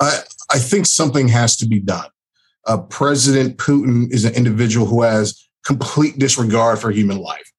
I, 0.01 0.21
I 0.51 0.57
think 0.57 0.87
something 0.87 1.27
has 1.27 1.55
to 1.57 1.67
be 1.67 1.79
done. 1.79 2.07
Uh, 2.65 2.77
President 2.77 3.57
Putin 3.57 4.11
is 4.11 4.25
an 4.25 4.33
individual 4.33 4.87
who 4.87 5.03
has 5.03 5.47
complete 5.63 6.17
disregard 6.17 6.79
for 6.79 6.89
human 6.89 7.17
life. 7.17 7.51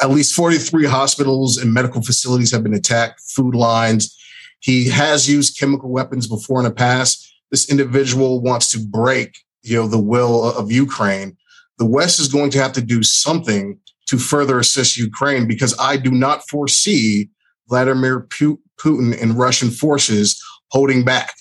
At 0.00 0.10
least 0.10 0.34
43 0.34 0.86
hospitals 0.86 1.58
and 1.58 1.72
medical 1.72 2.00
facilities 2.00 2.50
have 2.52 2.62
been 2.62 2.74
attacked, 2.74 3.20
food 3.20 3.54
lines. 3.54 4.16
He 4.60 4.88
has 4.88 5.28
used 5.28 5.58
chemical 5.58 5.90
weapons 5.90 6.26
before 6.26 6.60
in 6.60 6.64
the 6.64 6.72
past. 6.72 7.30
This 7.50 7.70
individual 7.70 8.40
wants 8.40 8.70
to 8.70 8.78
break, 8.78 9.36
you 9.62 9.76
know, 9.76 9.86
the 9.86 9.98
will 9.98 10.44
of 10.44 10.72
Ukraine 10.72 11.36
the 11.82 11.88
West 11.88 12.20
is 12.20 12.28
going 12.28 12.48
to 12.48 12.62
have 12.62 12.72
to 12.74 12.80
do 12.80 13.02
something 13.02 13.76
to 14.06 14.16
further 14.16 14.60
assist 14.60 14.96
Ukraine 14.96 15.48
because 15.48 15.74
I 15.80 15.96
do 15.96 16.12
not 16.12 16.48
foresee 16.48 17.28
Vladimir 17.68 18.20
Putin 18.30 19.20
and 19.20 19.36
Russian 19.36 19.68
forces 19.68 20.40
holding 20.70 21.04
back 21.04 21.34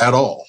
at 0.00 0.12
all. 0.12 0.44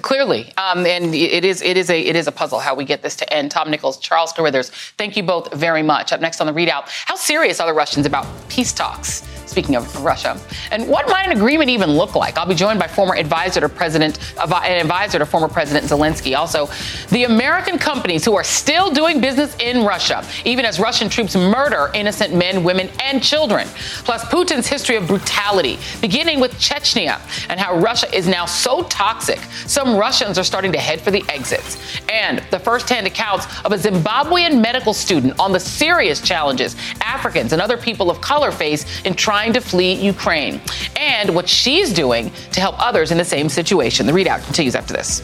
Clearly, 0.00 0.50
um, 0.56 0.86
and 0.86 1.14
it 1.14 1.44
is 1.44 1.60
it 1.60 1.76
is 1.76 1.90
a 1.90 2.00
it 2.00 2.16
is 2.16 2.26
a 2.26 2.32
puzzle 2.32 2.58
how 2.58 2.74
we 2.74 2.86
get 2.86 3.02
this 3.02 3.14
to 3.16 3.30
end. 3.30 3.50
Tom 3.50 3.70
Nichols, 3.70 3.98
Charles 3.98 4.32
Carithers, 4.32 4.70
thank 4.96 5.18
you 5.18 5.22
both 5.22 5.52
very 5.52 5.82
much. 5.82 6.12
Up 6.12 6.20
next 6.22 6.40
on 6.40 6.46
the 6.46 6.52
ReidOut, 6.54 6.84
how 6.88 7.14
serious 7.14 7.60
are 7.60 7.66
the 7.66 7.74
Russians 7.74 8.06
about 8.06 8.26
peace 8.48 8.72
talks? 8.72 9.22
Speaking 9.44 9.76
of 9.76 10.02
Russia, 10.02 10.40
and 10.70 10.88
what 10.88 11.06
might 11.08 11.26
an 11.26 11.32
agreement 11.32 11.68
even 11.68 11.90
look 11.90 12.14
like? 12.14 12.38
I'll 12.38 12.46
be 12.46 12.54
joined 12.54 12.78
by 12.78 12.86
former 12.88 13.14
advisor 13.14 13.60
to 13.60 13.68
President, 13.68 14.18
an 14.40 14.80
advisor 14.80 15.18
to 15.18 15.26
former 15.26 15.46
President 15.46 15.84
Zelensky. 15.84 16.34
Also, 16.34 16.70
the 17.10 17.24
American 17.24 17.76
companies 17.76 18.24
who 18.24 18.34
are 18.34 18.44
still 18.44 18.90
doing 18.90 19.20
business 19.20 19.54
in 19.60 19.84
Russia, 19.84 20.24
even 20.46 20.64
as 20.64 20.80
Russian 20.80 21.10
troops 21.10 21.36
murder 21.36 21.90
innocent 21.92 22.34
men, 22.34 22.64
women, 22.64 22.88
and 23.02 23.22
children. 23.22 23.68
Plus, 24.04 24.24
Putin's 24.24 24.66
history 24.66 24.96
of 24.96 25.06
brutality, 25.06 25.78
beginning 26.00 26.40
with 26.40 26.54
Chechnya, 26.54 27.20
and 27.50 27.60
how 27.60 27.76
Russia 27.78 28.10
is 28.16 28.26
now 28.26 28.46
so 28.46 28.84
toxic, 28.84 29.40
some 29.82 29.96
Russians 29.96 30.38
are 30.38 30.44
starting 30.44 30.70
to 30.70 30.78
head 30.78 31.00
for 31.00 31.10
the 31.10 31.24
exits. 31.28 32.00
And 32.08 32.40
the 32.52 32.58
first-hand 32.60 33.04
accounts 33.04 33.46
of 33.64 33.72
a 33.72 33.76
Zimbabwean 33.76 34.60
medical 34.60 34.94
student 34.94 35.40
on 35.40 35.50
the 35.50 35.58
serious 35.58 36.20
challenges 36.20 36.76
Africans 37.00 37.52
and 37.52 37.60
other 37.60 37.76
people 37.76 38.08
of 38.08 38.20
color 38.20 38.52
face 38.52 39.04
in 39.04 39.14
trying 39.14 39.52
to 39.54 39.60
flee 39.60 39.94
Ukraine 39.94 40.60
and 40.94 41.34
what 41.34 41.48
she's 41.48 41.92
doing 41.92 42.30
to 42.52 42.60
help 42.60 42.76
others 42.78 43.10
in 43.10 43.18
the 43.18 43.24
same 43.24 43.48
situation. 43.48 44.06
The 44.06 44.12
ReidOut 44.12 44.44
continues 44.44 44.76
after 44.76 44.94
this. 44.94 45.20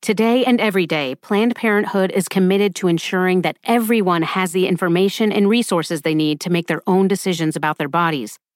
Today 0.00 0.44
and 0.44 0.60
every 0.60 0.88
day, 0.88 1.14
Planned 1.14 1.54
Parenthood 1.54 2.10
is 2.10 2.26
committed 2.26 2.74
to 2.74 2.88
ensuring 2.88 3.42
that 3.42 3.56
everyone 3.62 4.22
has 4.22 4.50
the 4.50 4.66
information 4.66 5.30
and 5.30 5.48
resources 5.48 6.02
they 6.02 6.16
need 6.16 6.40
to 6.40 6.50
make 6.50 6.66
their 6.66 6.82
own 6.88 7.06
decisions 7.06 7.54
about 7.54 7.78
their 7.78 7.88
bodies, 7.88 8.36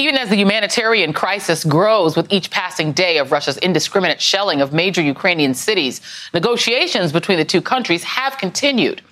Even 0.00 0.16
as 0.16 0.30
the 0.30 0.36
humanitarian 0.36 1.12
crisis 1.12 1.62
grows 1.62 2.16
with 2.16 2.32
each 2.32 2.50
passing 2.50 2.92
day 2.92 3.18
of 3.18 3.32
Russia's 3.32 3.58
indiscriminate 3.58 4.18
shelling 4.18 4.62
of 4.62 4.72
major 4.72 5.02
Ukrainian 5.02 5.52
cities, 5.52 6.00
negotiations 6.32 7.12
between 7.12 7.36
the 7.36 7.44
two 7.44 7.60
countries 7.60 8.02
have 8.04 8.38
continued. 8.38 9.02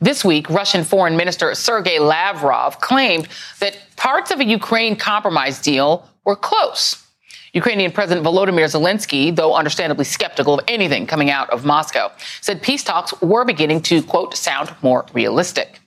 This 0.00 0.24
week, 0.24 0.48
Russian 0.48 0.82
Foreign 0.82 1.14
Minister 1.14 1.54
Sergei 1.54 1.98
Lavrov 1.98 2.80
claimed 2.80 3.28
that 3.58 3.76
parts 3.96 4.30
of 4.30 4.40
a 4.40 4.44
Ukraine 4.46 4.96
compromise 4.96 5.60
deal 5.60 6.08
were 6.24 6.36
close. 6.36 7.04
Ukrainian 7.52 7.92
President 7.92 8.26
Volodymyr 8.26 8.64
Zelensky, 8.64 9.36
though 9.36 9.52
understandably 9.54 10.06
skeptical 10.06 10.54
of 10.54 10.64
anything 10.68 11.06
coming 11.06 11.28
out 11.28 11.50
of 11.50 11.66
Moscow, 11.66 12.10
said 12.40 12.62
peace 12.62 12.82
talks 12.82 13.12
were 13.20 13.44
beginning 13.44 13.82
to, 13.82 14.02
quote, 14.02 14.34
sound 14.34 14.74
more 14.80 15.04
realistic. 15.12 15.80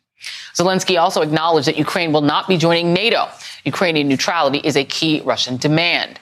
Zelensky 0.53 1.01
also 1.01 1.21
acknowledged 1.21 1.67
that 1.67 1.77
Ukraine 1.77 2.13
will 2.13 2.21
not 2.21 2.47
be 2.47 2.55
joining 2.55 2.93
NATO. 2.93 3.29
Ukrainian 3.65 4.08
neutrality 4.08 4.60
is 4.63 4.76
a 4.76 4.84
key 4.84 5.21
Russian 5.23 5.58
demand. 5.58 6.19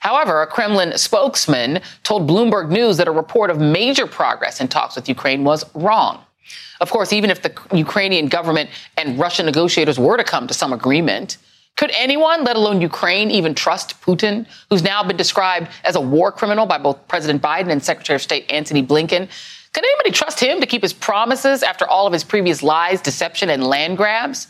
However, 0.00 0.40
a 0.40 0.46
Kremlin 0.46 0.96
spokesman 0.96 1.80
told 2.02 2.28
Bloomberg 2.28 2.70
News 2.70 2.96
that 2.96 3.08
a 3.08 3.12
report 3.12 3.50
of 3.50 3.60
major 3.60 4.06
progress 4.06 4.60
in 4.60 4.68
talks 4.68 4.96
with 4.96 5.08
Ukraine 5.08 5.44
was 5.44 5.64
wrong. 5.74 6.24
Of 6.80 6.90
course, 6.90 7.12
even 7.12 7.30
if 7.30 7.42
the 7.42 7.52
Ukrainian 7.72 8.28
government 8.28 8.70
and 8.96 9.18
Russian 9.18 9.44
negotiators 9.44 9.98
were 9.98 10.16
to 10.16 10.24
come 10.24 10.46
to 10.46 10.54
some 10.54 10.72
agreement, 10.72 11.36
could 11.76 11.92
anyone, 11.96 12.44
let 12.44 12.56
alone 12.56 12.80
Ukraine, 12.80 13.30
even 13.30 13.54
trust 13.54 14.00
Putin, 14.00 14.46
who's 14.68 14.82
now 14.82 15.02
been 15.02 15.16
described 15.16 15.68
as 15.84 15.96
a 15.96 16.00
war 16.00 16.32
criminal 16.32 16.66
by 16.66 16.78
both 16.78 17.06
President 17.08 17.42
Biden 17.42 17.70
and 17.70 17.82
Secretary 17.82 18.16
of 18.16 18.22
State 18.22 18.50
Antony 18.50 18.82
Blinken? 18.82 19.28
Could 19.72 19.84
anybody 19.84 20.10
trust 20.10 20.40
him 20.40 20.60
to 20.60 20.66
keep 20.66 20.82
his 20.82 20.92
promises 20.92 21.62
after 21.62 21.86
all 21.86 22.06
of 22.06 22.12
his 22.12 22.24
previous 22.24 22.62
lies, 22.62 23.00
deception, 23.00 23.50
and 23.50 23.62
land 23.64 23.96
grabs? 23.96 24.48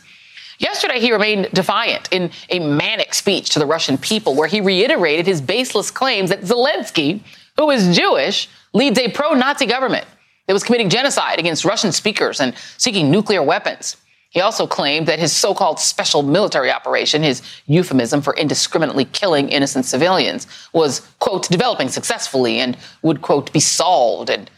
Yesterday, 0.61 0.99
he 0.99 1.11
remained 1.11 1.49
defiant 1.53 2.07
in 2.11 2.29
a 2.49 2.59
manic 2.59 3.15
speech 3.15 3.49
to 3.49 3.59
the 3.59 3.65
Russian 3.65 3.97
people, 3.97 4.35
where 4.35 4.47
he 4.47 4.61
reiterated 4.61 5.25
his 5.25 5.41
baseless 5.41 5.89
claims 5.89 6.29
that 6.29 6.41
Zelensky, 6.41 7.21
who 7.57 7.71
is 7.71 7.97
Jewish, 7.97 8.47
leads 8.71 8.99
a 8.99 9.09
pro 9.09 9.33
Nazi 9.33 9.65
government 9.65 10.05
that 10.45 10.53
was 10.53 10.63
committing 10.63 10.89
genocide 10.89 11.39
against 11.39 11.65
Russian 11.65 11.91
speakers 11.91 12.39
and 12.39 12.53
seeking 12.77 13.09
nuclear 13.09 13.41
weapons. 13.41 13.97
He 14.29 14.39
also 14.39 14.67
claimed 14.67 15.07
that 15.07 15.17
his 15.17 15.33
so 15.33 15.55
called 15.55 15.79
special 15.79 16.21
military 16.21 16.71
operation, 16.71 17.23
his 17.23 17.41
euphemism 17.65 18.21
for 18.21 18.35
indiscriminately 18.35 19.05
killing 19.05 19.49
innocent 19.49 19.85
civilians, 19.85 20.45
was, 20.73 21.01
quote, 21.17 21.49
developing 21.49 21.89
successfully 21.89 22.59
and 22.59 22.77
would, 23.01 23.23
quote, 23.23 23.51
be 23.51 23.59
solved 23.59 24.29
and 24.29 24.49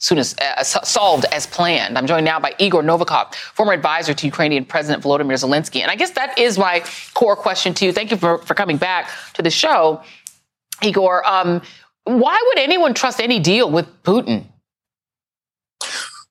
soon 0.00 0.18
as 0.18 0.34
uh, 0.40 0.62
solved 0.64 1.26
as 1.30 1.46
planned. 1.46 1.96
I'm 1.96 2.06
joined 2.06 2.24
now 2.24 2.40
by 2.40 2.54
Igor 2.58 2.82
Novikov, 2.82 3.34
former 3.34 3.72
advisor 3.72 4.14
to 4.14 4.26
Ukrainian 4.26 4.64
President 4.64 5.04
Volodymyr 5.04 5.34
Zelensky. 5.34 5.82
And 5.82 5.90
I 5.90 5.94
guess 5.94 6.10
that 6.12 6.36
is 6.38 6.58
my 6.58 6.82
core 7.14 7.36
question 7.36 7.72
to 7.74 7.84
you. 7.84 7.92
Thank 7.92 8.10
you 8.10 8.16
for, 8.16 8.38
for 8.38 8.54
coming 8.54 8.78
back 8.78 9.10
to 9.34 9.42
the 9.42 9.50
show. 9.50 10.02
Igor, 10.82 11.26
um, 11.28 11.62
why 12.04 12.42
would 12.46 12.58
anyone 12.58 12.94
trust 12.94 13.20
any 13.20 13.38
deal 13.38 13.70
with 13.70 13.86
Putin? 14.02 14.46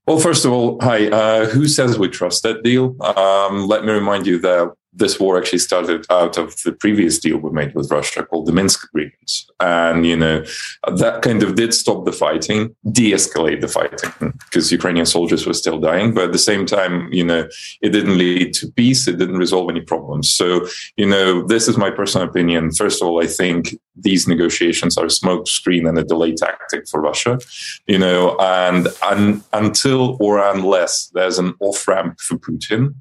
Well, 0.08 0.19
first 0.19 0.43
of 0.43 0.51
all, 0.51 0.79
hi. 0.82 1.08
Uh, 1.08 1.45
who 1.45 1.67
says 1.67 1.99
we 1.99 2.10
trust 2.10 2.41
that 2.41 2.63
deal? 2.63 2.95
Um, 3.03 3.67
let 3.67 3.86
me 3.86 3.91
remind 3.91 4.25
you 4.25 4.39
that 4.39 4.73
this 4.91 5.19
war 5.19 5.38
actually 5.38 5.60
started 5.60 6.06
out 6.10 6.38
of 6.38 6.62
the 6.63 6.71
previous 6.71 7.19
deal 7.19 7.38
we 7.38 7.52
made 7.52 7.75
with 7.75 7.91
Russia 7.91 8.25
called 8.25 8.47
the 8.47 8.52
Minsk 8.52 8.84
agreements. 8.86 9.47
And, 9.60 10.06
you 10.06 10.15
know, 10.15 10.43
that 10.88 11.21
kind 11.21 11.43
of 11.43 11.56
did 11.56 11.73
stop 11.73 12.06
the 12.06 12.12
fighting, 12.12 12.75
de 12.91 13.12
escalate 13.12 13.62
the 13.62 13.67
fighting, 13.67 14.34
because 14.45 14.71
Ukrainian 14.71 15.06
soldiers 15.06 15.45
were 15.45 15.54
still 15.54 15.80
dying. 15.80 16.13
But 16.13 16.25
at 16.25 16.32
the 16.32 16.39
same 16.39 16.65
time, 16.65 17.12
you 17.12 17.23
know, 17.23 17.47
it 17.82 17.89
didn't 17.89 18.17
lead 18.17 18.54
to 18.56 18.71
peace, 18.71 19.08
it 19.08 19.17
didn't 19.17 19.38
resolve 19.38 19.69
any 19.69 19.82
problems. 19.82 20.30
So, 20.30 20.67
you 20.97 21.06
know, 21.06 21.45
this 21.45 21.67
is 21.67 21.78
my 21.78 21.91
personal 21.91 22.28
opinion. 22.28 22.71
First 22.71 23.02
of 23.02 23.08
all, 23.08 23.23
I 23.23 23.28
think 23.28 23.78
these 23.95 24.28
negotiations 24.28 24.97
are 24.97 25.06
a 25.06 25.10
smokescreen 25.10 25.88
and 25.88 25.97
a 25.97 26.04
delay 26.04 26.34
tactic 26.34 26.88
for 26.88 27.02
Russia, 27.02 27.39
you 27.88 27.97
know, 27.97 28.38
and, 28.39 28.88
and 29.04 29.43
until 29.54 30.17
or 30.19 30.39
unless 30.39 31.08
there's 31.13 31.38
an 31.38 31.54
off 31.60 31.88
ramp 31.88 32.19
for 32.19 32.38
Putin 32.38 32.95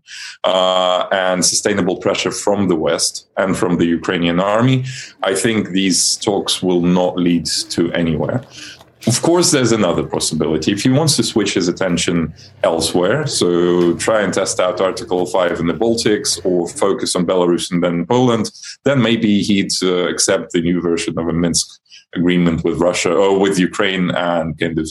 uh, 0.44 1.06
and 1.12 1.44
sustainable 1.44 1.96
pressure 1.98 2.32
from 2.32 2.68
the 2.68 2.76
West 2.76 3.28
and 3.36 3.56
from 3.56 3.78
the 3.78 3.86
Ukrainian 3.86 4.40
army, 4.40 4.84
I 5.22 5.34
think 5.34 5.70
these 5.70 6.16
talks 6.16 6.62
will 6.62 6.82
not 6.82 7.16
lead 7.16 7.46
to 7.70 7.92
anywhere. 7.92 8.42
Of 9.08 9.22
course, 9.22 9.52
there's 9.52 9.72
another 9.72 10.02
possibility. 10.02 10.70
If 10.70 10.82
he 10.82 10.90
wants 10.90 11.16
to 11.16 11.22
switch 11.22 11.54
his 11.54 11.66
attention 11.66 12.34
elsewhere, 12.62 13.26
so 13.26 13.94
try 13.94 14.20
and 14.20 14.34
test 14.34 14.60
out 14.60 14.82
Article 14.82 15.24
5 15.24 15.60
in 15.60 15.66
the 15.66 15.72
Baltics 15.72 16.44
or 16.44 16.68
focus 16.68 17.16
on 17.16 17.24
Belarus 17.24 17.72
and 17.72 17.82
then 17.82 18.04
Poland, 18.04 18.50
then 18.84 19.00
maybe 19.00 19.40
he'd 19.40 19.72
uh, 19.82 20.08
accept 20.08 20.52
the 20.52 20.60
new 20.60 20.82
version 20.82 21.18
of 21.18 21.26
a 21.26 21.32
Minsk 21.32 21.80
agreement 22.14 22.64
with 22.64 22.80
Russia 22.80 23.14
or 23.14 23.40
with 23.40 23.58
Ukraine 23.58 24.10
and 24.10 24.58
kind 24.58 24.78
of 24.78 24.88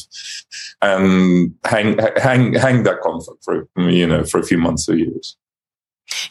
and 0.82 1.54
hang 1.66 2.00
hang 2.18 2.54
hang 2.54 2.84
that 2.84 3.02
conflict 3.02 3.44
for 3.44 3.68
you 3.78 4.08
know 4.08 4.24
for 4.24 4.40
a 4.40 4.44
few 4.44 4.58
months 4.58 4.90
or 4.90 4.96
years. 4.96 5.38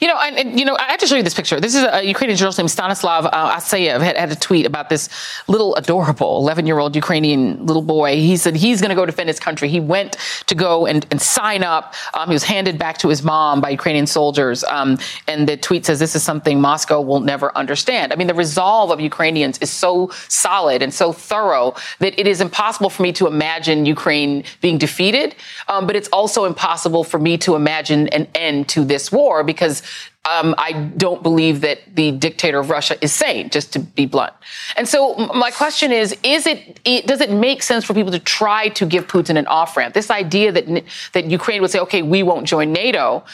You 0.00 0.08
know, 0.08 0.18
and, 0.18 0.58
you 0.58 0.64
know, 0.64 0.76
I 0.78 0.84
have 0.84 1.00
to 1.00 1.06
show 1.06 1.16
you 1.16 1.22
this 1.22 1.34
picture. 1.34 1.60
This 1.60 1.74
is 1.74 1.84
a 1.84 2.02
Ukrainian 2.02 2.36
journalist 2.36 2.58
named 2.58 2.70
Stanislav 2.70 3.26
uh, 3.26 3.60
had, 3.60 4.16
had 4.16 4.32
a 4.32 4.36
tweet 4.36 4.66
about 4.66 4.88
this 4.88 5.08
little 5.48 5.74
adorable 5.76 6.38
11 6.38 6.66
year 6.66 6.78
old 6.78 6.96
Ukrainian 6.96 7.64
little 7.64 7.82
boy. 7.82 8.16
He 8.16 8.36
said 8.36 8.56
he's 8.56 8.80
going 8.80 8.88
to 8.90 8.94
go 8.94 9.06
defend 9.06 9.28
his 9.28 9.40
country. 9.40 9.68
He 9.68 9.80
went 9.80 10.16
to 10.46 10.54
go 10.54 10.86
and, 10.86 11.06
and 11.10 11.20
sign 11.20 11.62
up. 11.62 11.94
Um, 12.14 12.28
he 12.28 12.32
was 12.32 12.44
handed 12.44 12.78
back 12.78 12.98
to 12.98 13.08
his 13.08 13.22
mom 13.22 13.60
by 13.60 13.70
Ukrainian 13.70 14.06
soldiers. 14.06 14.64
Um, 14.64 14.98
and 15.28 15.48
the 15.48 15.56
tweet 15.56 15.84
says, 15.84 15.98
"This 15.98 16.16
is 16.16 16.22
something 16.22 16.60
Moscow 16.60 17.00
will 17.00 17.20
never 17.20 17.56
understand." 17.56 18.12
I 18.12 18.16
mean, 18.16 18.28
the 18.28 18.34
resolve 18.34 18.90
of 18.90 19.00
Ukrainians 19.00 19.58
is 19.58 19.70
so 19.70 20.10
solid 20.28 20.82
and 20.82 20.92
so 20.92 21.12
thorough 21.12 21.74
that 21.98 22.18
it 22.18 22.26
is 22.26 22.40
impossible 22.40 22.90
for 22.90 23.02
me 23.02 23.12
to 23.12 23.26
imagine 23.26 23.86
Ukraine 23.86 24.44
being 24.60 24.78
defeated. 24.78 25.34
Um, 25.68 25.86
but 25.86 25.96
it's 25.96 26.08
also 26.08 26.44
impossible 26.44 27.04
for 27.04 27.18
me 27.18 27.36
to 27.38 27.56
imagine 27.56 28.08
an 28.08 28.26
end 28.34 28.68
to 28.70 28.84
this 28.84 29.12
war 29.12 29.44
because 29.44 29.65
because 29.66 29.83
um, 30.24 30.55
I 30.59 30.72
don't 30.72 31.22
believe 31.22 31.61
that 31.61 31.79
the 31.94 32.11
dictator 32.12 32.59
of 32.59 32.70
Russia 32.70 32.96
is 33.00 33.12
sane, 33.12 33.50
just 33.50 33.72
to 33.74 33.79
be 33.79 34.07
blunt. 34.07 34.33
And 34.76 34.88
so 34.88 35.14
my 35.14 35.50
question 35.50 35.92
is: 35.92 36.16
Is 36.22 36.46
it, 36.46 36.81
it 36.85 37.07
does 37.07 37.20
it 37.20 37.31
make 37.31 37.62
sense 37.62 37.85
for 37.85 37.94
people 37.94 38.12
to 38.12 38.18
try 38.18 38.68
to 38.70 38.87
give 38.87 39.07
Putin 39.07 39.37
an 39.37 39.46
off 39.46 39.76
ramp? 39.76 39.94
This 39.94 40.11
idea 40.11 40.52
that 40.52 40.85
that 41.12 41.31
Ukraine 41.31 41.62
would 41.62 41.70
say, 41.70 41.79
"Okay, 41.81 42.02
we 42.02 42.22
won't 42.22 42.46
join 42.46 42.72
NATO." 42.72 43.24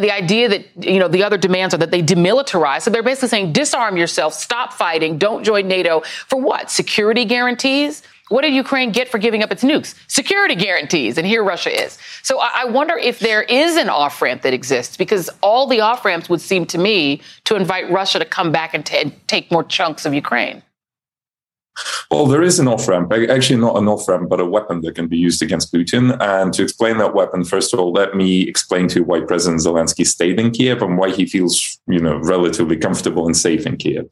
the 0.00 0.12
idea 0.12 0.48
that 0.48 0.64
you 0.76 1.00
know 1.00 1.08
the 1.08 1.24
other 1.24 1.36
demands 1.36 1.74
are 1.74 1.78
that 1.78 1.90
they 1.90 2.00
demilitarize 2.00 2.82
so 2.82 2.90
they're 2.90 3.02
basically 3.02 3.26
saying 3.28 3.52
disarm 3.52 3.96
yourself 3.96 4.32
stop 4.32 4.72
fighting 4.72 5.18
don't 5.18 5.42
join 5.42 5.66
nato 5.66 6.00
for 6.28 6.40
what 6.40 6.70
security 6.70 7.24
guarantees 7.24 8.04
what 8.34 8.42
did 8.42 8.52
Ukraine 8.52 8.90
get 8.90 9.08
for 9.08 9.18
giving 9.18 9.44
up 9.44 9.52
its 9.52 9.62
nukes? 9.62 9.94
Security 10.08 10.56
guarantees. 10.56 11.18
And 11.18 11.24
here 11.24 11.44
Russia 11.44 11.70
is. 11.84 11.98
So 12.24 12.40
I 12.40 12.64
wonder 12.64 12.98
if 12.98 13.20
there 13.20 13.42
is 13.42 13.76
an 13.76 13.88
off 13.88 14.20
ramp 14.20 14.42
that 14.42 14.52
exists 14.52 14.96
because 14.96 15.30
all 15.40 15.68
the 15.68 15.80
off 15.82 16.04
ramps 16.04 16.28
would 16.28 16.40
seem 16.40 16.66
to 16.66 16.78
me 16.78 17.22
to 17.44 17.54
invite 17.54 17.88
Russia 17.92 18.18
to 18.18 18.24
come 18.24 18.50
back 18.50 18.74
and, 18.74 18.84
t- 18.84 18.98
and 18.98 19.28
take 19.28 19.52
more 19.52 19.62
chunks 19.62 20.04
of 20.04 20.14
Ukraine. 20.14 20.64
Well, 22.10 22.26
there 22.26 22.42
is 22.42 22.58
an 22.58 22.68
off 22.68 22.86
ramp, 22.86 23.12
actually, 23.12 23.60
not 23.60 23.76
an 23.76 23.88
off 23.88 24.08
ramp, 24.08 24.28
but 24.28 24.40
a 24.40 24.44
weapon 24.44 24.80
that 24.82 24.94
can 24.94 25.08
be 25.08 25.16
used 25.16 25.42
against 25.42 25.72
Putin. 25.72 26.16
And 26.20 26.52
to 26.54 26.62
explain 26.62 26.98
that 26.98 27.14
weapon, 27.14 27.44
first 27.44 27.74
of 27.74 27.80
all, 27.80 27.92
let 27.92 28.14
me 28.14 28.42
explain 28.42 28.88
to 28.88 29.00
you 29.00 29.04
why 29.04 29.20
President 29.20 29.62
Zelensky 29.62 30.06
stayed 30.06 30.38
in 30.38 30.50
Kiev 30.50 30.82
and 30.82 30.96
why 30.96 31.10
he 31.10 31.26
feels, 31.26 31.80
you 31.86 32.00
know, 32.00 32.18
relatively 32.18 32.76
comfortable 32.76 33.26
and 33.26 33.36
safe 33.36 33.66
in 33.66 33.76
Kiev. 33.76 34.08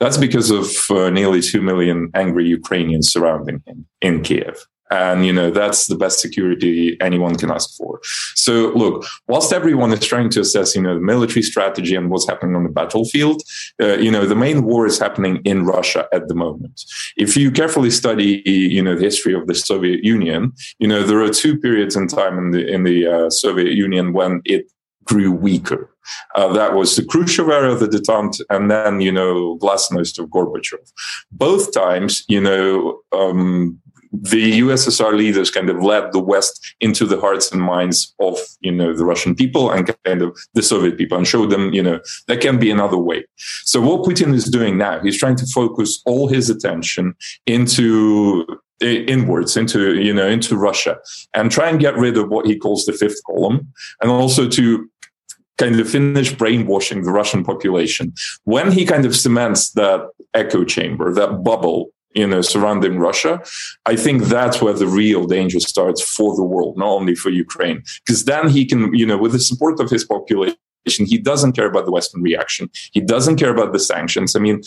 That's 0.00 0.16
because 0.16 0.50
of 0.50 0.66
uh, 0.90 1.10
nearly 1.10 1.40
2 1.40 1.62
million 1.62 2.10
angry 2.14 2.46
Ukrainians 2.46 3.12
surrounding 3.12 3.62
him 3.66 3.86
in 4.00 4.22
Kiev. 4.22 4.66
And, 4.94 5.26
you 5.26 5.32
know, 5.32 5.50
that's 5.50 5.86
the 5.86 5.96
best 5.96 6.20
security 6.20 6.96
anyone 7.00 7.36
can 7.36 7.50
ask 7.50 7.76
for. 7.76 8.00
So, 8.34 8.72
look, 8.74 9.04
whilst 9.28 9.52
everyone 9.52 9.92
is 9.92 10.06
trying 10.06 10.30
to 10.30 10.40
assess, 10.40 10.74
you 10.76 10.82
know, 10.82 10.94
the 10.94 11.00
military 11.00 11.42
strategy 11.42 11.94
and 11.94 12.10
what's 12.10 12.28
happening 12.28 12.56
on 12.56 12.64
the 12.64 12.70
battlefield, 12.70 13.42
uh, 13.82 13.96
you 13.96 14.10
know, 14.10 14.26
the 14.26 14.36
main 14.36 14.64
war 14.64 14.86
is 14.86 14.98
happening 14.98 15.40
in 15.44 15.64
Russia 15.64 16.06
at 16.12 16.28
the 16.28 16.34
moment. 16.34 16.82
If 17.16 17.36
you 17.36 17.50
carefully 17.50 17.90
study, 17.90 18.42
you 18.46 18.82
know, 18.82 18.94
the 18.94 19.04
history 19.04 19.34
of 19.34 19.46
the 19.46 19.54
Soviet 19.54 20.04
Union, 20.04 20.52
you 20.78 20.88
know, 20.88 21.02
there 21.02 21.20
are 21.20 21.30
two 21.30 21.58
periods 21.58 21.96
in 21.96 22.06
time 22.08 22.38
in 22.38 22.50
the, 22.52 22.66
in 22.66 22.84
the 22.84 23.06
uh, 23.06 23.30
Soviet 23.30 23.72
Union 23.72 24.12
when 24.12 24.42
it 24.44 24.70
grew 25.04 25.30
weaker. 25.30 25.90
Uh, 26.34 26.52
that 26.52 26.74
was 26.74 26.96
the 26.96 27.04
Khrushchev 27.04 27.48
era 27.48 27.74
the 27.74 27.86
detente, 27.86 28.40
and 28.50 28.70
then 28.70 29.00
you 29.00 29.12
know 29.12 29.58
glasnost 29.58 30.18
of 30.18 30.28
Gorbachev. 30.28 30.92
Both 31.32 31.72
times, 31.72 32.24
you 32.28 32.40
know, 32.40 33.00
um, 33.12 33.80
the 34.22 34.60
USSR 34.60 35.16
leaders 35.16 35.50
kind 35.50 35.68
of 35.68 35.82
led 35.82 36.12
the 36.12 36.20
West 36.20 36.74
into 36.80 37.04
the 37.06 37.20
hearts 37.20 37.50
and 37.50 37.60
minds 37.60 38.14
of 38.20 38.38
you 38.60 38.72
know 38.72 38.94
the 38.94 39.04
Russian 39.04 39.34
people 39.34 39.70
and 39.70 39.94
kind 40.04 40.22
of 40.22 40.36
the 40.54 40.62
Soviet 40.62 40.96
people 40.96 41.18
and 41.18 41.26
showed 41.26 41.50
them 41.50 41.72
you 41.72 41.82
know 41.82 42.00
there 42.28 42.38
can 42.38 42.58
be 42.58 42.70
another 42.70 42.98
way. 42.98 43.24
So 43.64 43.80
what 43.80 44.08
Putin 44.08 44.34
is 44.34 44.44
doing 44.44 44.78
now, 44.78 45.00
he's 45.00 45.18
trying 45.18 45.36
to 45.36 45.46
focus 45.46 46.02
all 46.06 46.28
his 46.28 46.48
attention 46.50 47.14
into 47.46 48.46
inwards 48.80 49.56
into 49.56 50.00
you 50.00 50.12
know 50.12 50.26
into 50.26 50.56
Russia 50.56 50.98
and 51.32 51.50
try 51.50 51.68
and 51.68 51.80
get 51.80 51.96
rid 51.96 52.18
of 52.18 52.28
what 52.28 52.46
he 52.46 52.56
calls 52.56 52.84
the 52.84 52.92
fifth 52.92 53.22
column 53.24 53.72
and 54.00 54.10
also 54.10 54.48
to 54.48 54.90
kind 55.56 55.78
of 55.78 55.88
finish 55.88 56.32
brainwashing 56.32 57.02
the 57.02 57.12
Russian 57.12 57.44
population. 57.44 58.12
When 58.42 58.72
he 58.72 58.84
kind 58.84 59.06
of 59.06 59.14
cements 59.14 59.70
that 59.72 60.08
echo 60.34 60.64
chamber, 60.64 61.14
that 61.14 61.44
bubble 61.44 61.93
you 62.14 62.26
know, 62.26 62.40
surrounding 62.40 62.98
Russia, 62.98 63.42
I 63.86 63.96
think 63.96 64.24
that's 64.24 64.62
where 64.62 64.72
the 64.72 64.86
real 64.86 65.26
danger 65.26 65.60
starts 65.60 66.00
for 66.00 66.34
the 66.36 66.44
world, 66.44 66.78
not 66.78 66.88
only 66.88 67.14
for 67.14 67.30
Ukraine. 67.30 67.82
Because 68.04 68.24
then 68.24 68.48
he 68.48 68.64
can, 68.64 68.94
you 68.94 69.06
know, 69.06 69.18
with 69.18 69.32
the 69.32 69.40
support 69.40 69.80
of 69.80 69.90
his 69.90 70.04
population, 70.04 70.56
he 70.86 71.18
doesn't 71.18 71.52
care 71.52 71.66
about 71.66 71.86
the 71.86 71.92
Western 71.92 72.22
reaction. 72.22 72.70
He 72.92 73.00
doesn't 73.00 73.36
care 73.36 73.50
about 73.50 73.72
the 73.72 73.78
sanctions. 73.78 74.36
I 74.36 74.38
mean, 74.38 74.62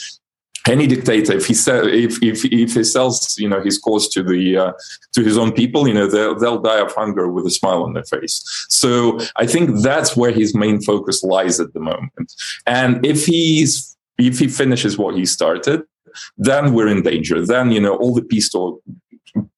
any 0.67 0.87
dictator, 0.87 1.33
if 1.33 1.45
he 1.45 1.53
sell, 1.53 1.87
if, 1.87 2.21
if 2.21 2.43
if 2.45 2.73
he 2.73 2.83
sells, 2.83 3.37
you 3.37 3.47
know, 3.47 3.61
his 3.61 3.77
cause 3.77 4.09
to 4.09 4.21
the 4.21 4.57
uh, 4.57 4.71
to 5.13 5.23
his 5.23 5.37
own 5.37 5.53
people, 5.53 5.87
you 5.87 5.93
know, 5.93 6.07
they'll 6.07 6.35
they'll 6.35 6.61
die 6.61 6.79
of 6.79 6.93
hunger 6.93 7.31
with 7.31 7.45
a 7.45 7.51
smile 7.51 7.83
on 7.83 7.93
their 7.93 8.03
face. 8.03 8.43
So 8.69 9.19
I 9.37 9.45
think 9.45 9.81
that's 9.81 10.17
where 10.17 10.31
his 10.31 10.53
main 10.53 10.81
focus 10.81 11.23
lies 11.23 11.59
at 11.59 11.73
the 11.73 11.79
moment. 11.79 12.33
And 12.65 13.05
if 13.05 13.25
he's 13.25 13.95
if 14.17 14.39
he 14.39 14.47
finishes 14.47 14.97
what 14.97 15.15
he 15.15 15.25
started, 15.25 15.83
then 16.37 16.73
we're 16.73 16.87
in 16.87 17.01
danger. 17.01 17.45
Then, 17.45 17.71
you 17.71 17.79
know, 17.79 17.95
all 17.95 18.13
the 18.13 18.21
peace 18.21 18.49
talk, 18.49 18.81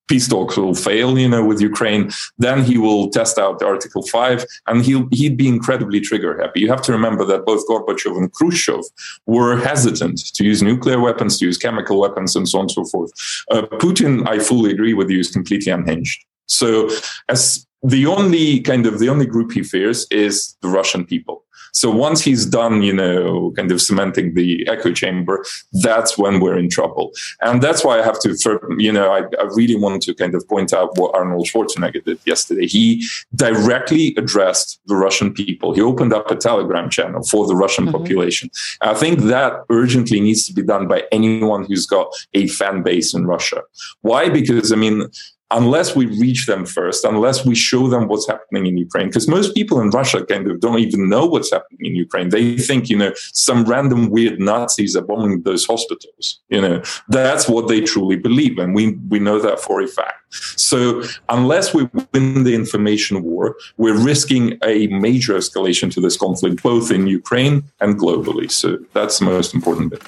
peace 0.07 0.27
talks 0.27 0.57
will 0.57 0.73
fail, 0.73 1.17
you 1.17 1.29
know, 1.29 1.45
with 1.45 1.62
Ukraine. 1.62 2.12
Then 2.38 2.63
he 2.63 2.77
will 2.77 3.09
test 3.09 3.38
out 3.38 3.63
Article 3.63 4.01
5 4.01 4.45
and 4.67 4.83
he'll, 4.83 5.07
he'd 5.12 5.38
be 5.38 5.47
incredibly 5.47 6.01
trigger 6.01 6.41
happy. 6.41 6.59
You 6.59 6.69
have 6.69 6.81
to 6.83 6.91
remember 6.91 7.23
that 7.25 7.45
both 7.45 7.65
Gorbachev 7.67 8.17
and 8.17 8.31
Khrushchev 8.33 8.83
were 9.27 9.57
hesitant 9.57 10.19
to 10.35 10.43
use 10.43 10.62
nuclear 10.62 10.99
weapons, 10.99 11.38
to 11.39 11.45
use 11.45 11.57
chemical 11.57 11.99
weapons, 11.99 12.35
and 12.35 12.49
so 12.49 12.57
on 12.57 12.63
and 12.63 12.71
so 12.71 12.85
forth. 12.85 13.12
Uh, 13.51 13.62
Putin, 13.83 14.27
I 14.27 14.39
fully 14.39 14.71
agree 14.71 14.93
with 14.93 15.09
you, 15.09 15.19
is 15.19 15.31
completely 15.31 15.71
unhinged. 15.71 16.25
So 16.47 16.89
as 17.29 17.65
the 17.83 18.07
only 18.07 18.59
kind 18.62 18.85
of 18.85 18.99
the 18.99 19.09
only 19.09 19.25
group 19.25 19.51
he 19.51 19.63
fears 19.63 20.05
is 20.12 20.57
the 20.62 20.67
Russian 20.67 21.05
people. 21.05 21.45
So 21.73 21.89
once 21.91 22.21
he's 22.21 22.45
done, 22.45 22.84
you 22.84 22.93
know, 22.93 23.51
kind 23.55 23.71
of 23.71 23.82
cementing 23.82 24.34
the 24.34 24.67
echo 24.67 24.91
chamber, 24.93 25.45
that's 25.84 26.17
when 26.17 26.39
we're 26.39 26.58
in 26.58 26.69
trouble. 26.69 27.12
And 27.41 27.62
that's 27.62 27.84
why 27.84 27.99
I 27.99 28.03
have 28.03 28.19
to, 28.21 28.36
you 28.77 28.91
know, 28.91 29.12
I, 29.12 29.19
I 29.39 29.43
really 29.55 29.75
want 29.75 30.01
to 30.03 30.13
kind 30.13 30.36
of 30.36 30.47
point 30.47 30.73
out 30.73 30.97
what 30.97 31.15
Arnold 31.15 31.47
Schwarzenegger 31.47 32.03
did 32.03 32.19
yesterday. 32.25 32.67
He 32.67 33.05
directly 33.36 34.13
addressed 34.17 34.79
the 34.86 34.95
Russian 34.95 35.34
people. 35.34 35.73
He 35.73 35.82
opened 35.82 36.13
up 36.13 36.29
a 36.32 36.36
Telegram 36.36 36.89
channel 36.89 37.23
for 37.23 37.47
the 37.47 37.55
Russian 37.55 37.86
mm-hmm. 37.86 37.97
population. 37.97 38.49
I 38.82 38.93
think 38.93 39.19
that 39.21 39.53
urgently 39.69 40.19
needs 40.19 40.45
to 40.47 40.53
be 40.53 40.63
done 40.63 40.88
by 40.88 41.03
anyone 41.12 41.65
who's 41.65 41.86
got 41.86 42.08
a 42.34 42.47
fan 42.47 42.84
base 42.84 43.13
in 43.13 43.25
Russia. 43.25 43.62
Why? 44.01 44.29
Because, 44.29 44.71
I 44.71 44.75
mean, 44.75 45.08
unless 45.51 45.95
we 45.95 46.05
reach 46.05 46.45
them 46.45 46.65
first, 46.65 47.03
unless 47.03 47.45
we 47.45 47.55
show 47.55 47.88
them 47.88 48.07
what's 48.07 48.27
happening 48.27 48.65
in 48.67 48.77
Ukraine, 48.77 49.07
because 49.07 49.27
most 49.27 49.55
people 49.55 49.81
in 49.81 49.89
Russia 49.89 50.25
kind 50.25 50.49
of 50.49 50.59
don't 50.59 50.79
even 50.79 51.09
know 51.09 51.25
what's 51.25 51.51
happening 51.51 51.85
in 51.91 51.95
Ukraine. 51.95 52.29
They 52.29 52.57
think, 52.57 52.89
you 52.89 52.97
know, 52.97 53.12
some 53.33 53.65
random 53.65 54.09
weird 54.09 54.39
Nazis 54.39 54.95
are 54.95 55.01
bombing 55.01 55.41
those 55.41 55.65
hospitals. 55.65 56.39
You 56.49 56.62
know, 56.62 56.83
that's 57.07 57.49
what 57.49 57.67
they 57.67 57.81
truly 57.81 58.15
believe. 58.15 58.59
And 58.59 58.75
we, 58.75 58.93
we 59.09 59.19
know 59.19 59.39
that 59.39 59.59
for 59.59 59.81
a 59.81 59.88
fact. 59.88 60.15
So 60.31 61.03
unless 61.29 61.73
we 61.73 61.89
win 62.13 62.43
the 62.43 62.53
information 62.53 63.23
war, 63.23 63.55
we're 63.77 63.99
risking 63.99 64.57
a 64.63 64.88
major 64.88 65.33
escalation 65.33 65.91
to 65.93 66.01
this 66.01 66.17
conflict, 66.17 66.62
both 66.62 66.91
in 66.91 67.07
Ukraine 67.07 67.63
and 67.81 67.99
globally. 67.99 68.51
So 68.51 68.77
that's 68.93 69.19
the 69.19 69.25
most 69.25 69.55
important 69.55 69.89
bit. 69.91 70.03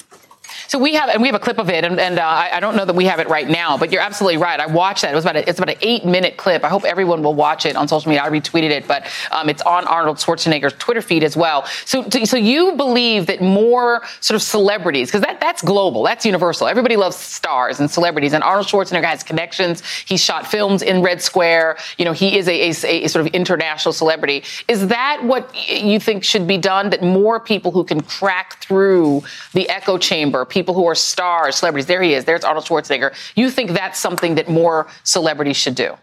So 0.72 0.78
we 0.78 0.94
have, 0.94 1.10
and 1.10 1.20
we 1.20 1.28
have 1.28 1.34
a 1.34 1.38
clip 1.38 1.58
of 1.58 1.68
it, 1.68 1.84
and, 1.84 2.00
and 2.00 2.18
uh, 2.18 2.22
I, 2.22 2.52
I, 2.54 2.60
don't 2.60 2.76
know 2.76 2.86
that 2.86 2.96
we 2.96 3.04
have 3.04 3.20
it 3.20 3.28
right 3.28 3.46
now, 3.46 3.76
but 3.76 3.92
you're 3.92 4.00
absolutely 4.00 4.38
right. 4.38 4.58
I 4.58 4.64
watched 4.64 5.02
that. 5.02 5.12
It 5.12 5.14
was 5.14 5.26
about 5.26 5.36
a, 5.36 5.46
it's 5.46 5.58
about 5.58 5.68
an 5.68 5.80
eight 5.82 6.06
minute 6.06 6.38
clip. 6.38 6.64
I 6.64 6.70
hope 6.70 6.84
everyone 6.84 7.22
will 7.22 7.34
watch 7.34 7.66
it 7.66 7.76
on 7.76 7.86
social 7.88 8.08
media. 8.08 8.24
I 8.24 8.30
retweeted 8.30 8.70
it, 8.70 8.88
but 8.88 9.06
um, 9.32 9.50
it's 9.50 9.60
on 9.60 9.86
Arnold 9.86 10.16
Schwarzenegger's 10.16 10.72
Twitter 10.78 11.02
feed 11.02 11.24
as 11.24 11.36
well. 11.36 11.66
So, 11.84 12.08
so 12.08 12.38
you 12.38 12.72
believe 12.72 13.26
that 13.26 13.42
more 13.42 14.02
sort 14.20 14.36
of 14.36 14.40
celebrities, 14.40 15.08
because 15.08 15.20
that, 15.20 15.40
that's 15.40 15.60
global, 15.60 16.04
that's 16.04 16.24
universal. 16.24 16.66
Everybody 16.66 16.96
loves 16.96 17.16
stars 17.16 17.78
and 17.78 17.90
celebrities, 17.90 18.32
and 18.32 18.42
Arnold 18.42 18.66
Schwarzenegger 18.66 19.04
has 19.04 19.22
connections. 19.22 19.82
He 20.06 20.16
shot 20.16 20.46
films 20.46 20.80
in 20.80 21.02
Red 21.02 21.20
Square. 21.20 21.76
You 21.98 22.06
know, 22.06 22.12
he 22.12 22.38
is 22.38 22.48
a, 22.48 22.70
a, 22.70 23.04
a 23.04 23.08
sort 23.08 23.26
of 23.26 23.34
international 23.34 23.92
celebrity. 23.92 24.42
Is 24.68 24.86
that 24.86 25.22
what 25.22 25.54
you 25.68 26.00
think 26.00 26.24
should 26.24 26.46
be 26.46 26.56
done? 26.56 26.88
That 26.88 27.02
more 27.02 27.38
people 27.40 27.72
who 27.72 27.84
can 27.84 28.00
crack 28.00 28.58
through 28.62 29.22
the 29.52 29.68
echo 29.68 29.98
chamber, 29.98 30.46
people 30.46 30.61
people 30.62 30.74
who 30.74 30.86
are 30.86 30.94
stars, 30.94 31.56
celebrities. 31.56 31.86
There 31.86 32.02
he 32.02 32.14
is. 32.14 32.24
There's 32.24 32.44
Arnold 32.44 32.66
Schwarzenegger. 32.66 33.10
You 33.34 33.50
think 33.50 33.72
that's 33.72 33.98
something 33.98 34.36
that 34.36 34.48
more 34.48 34.86
celebrities 35.02 35.56
should 35.56 35.74
do? 35.74 35.96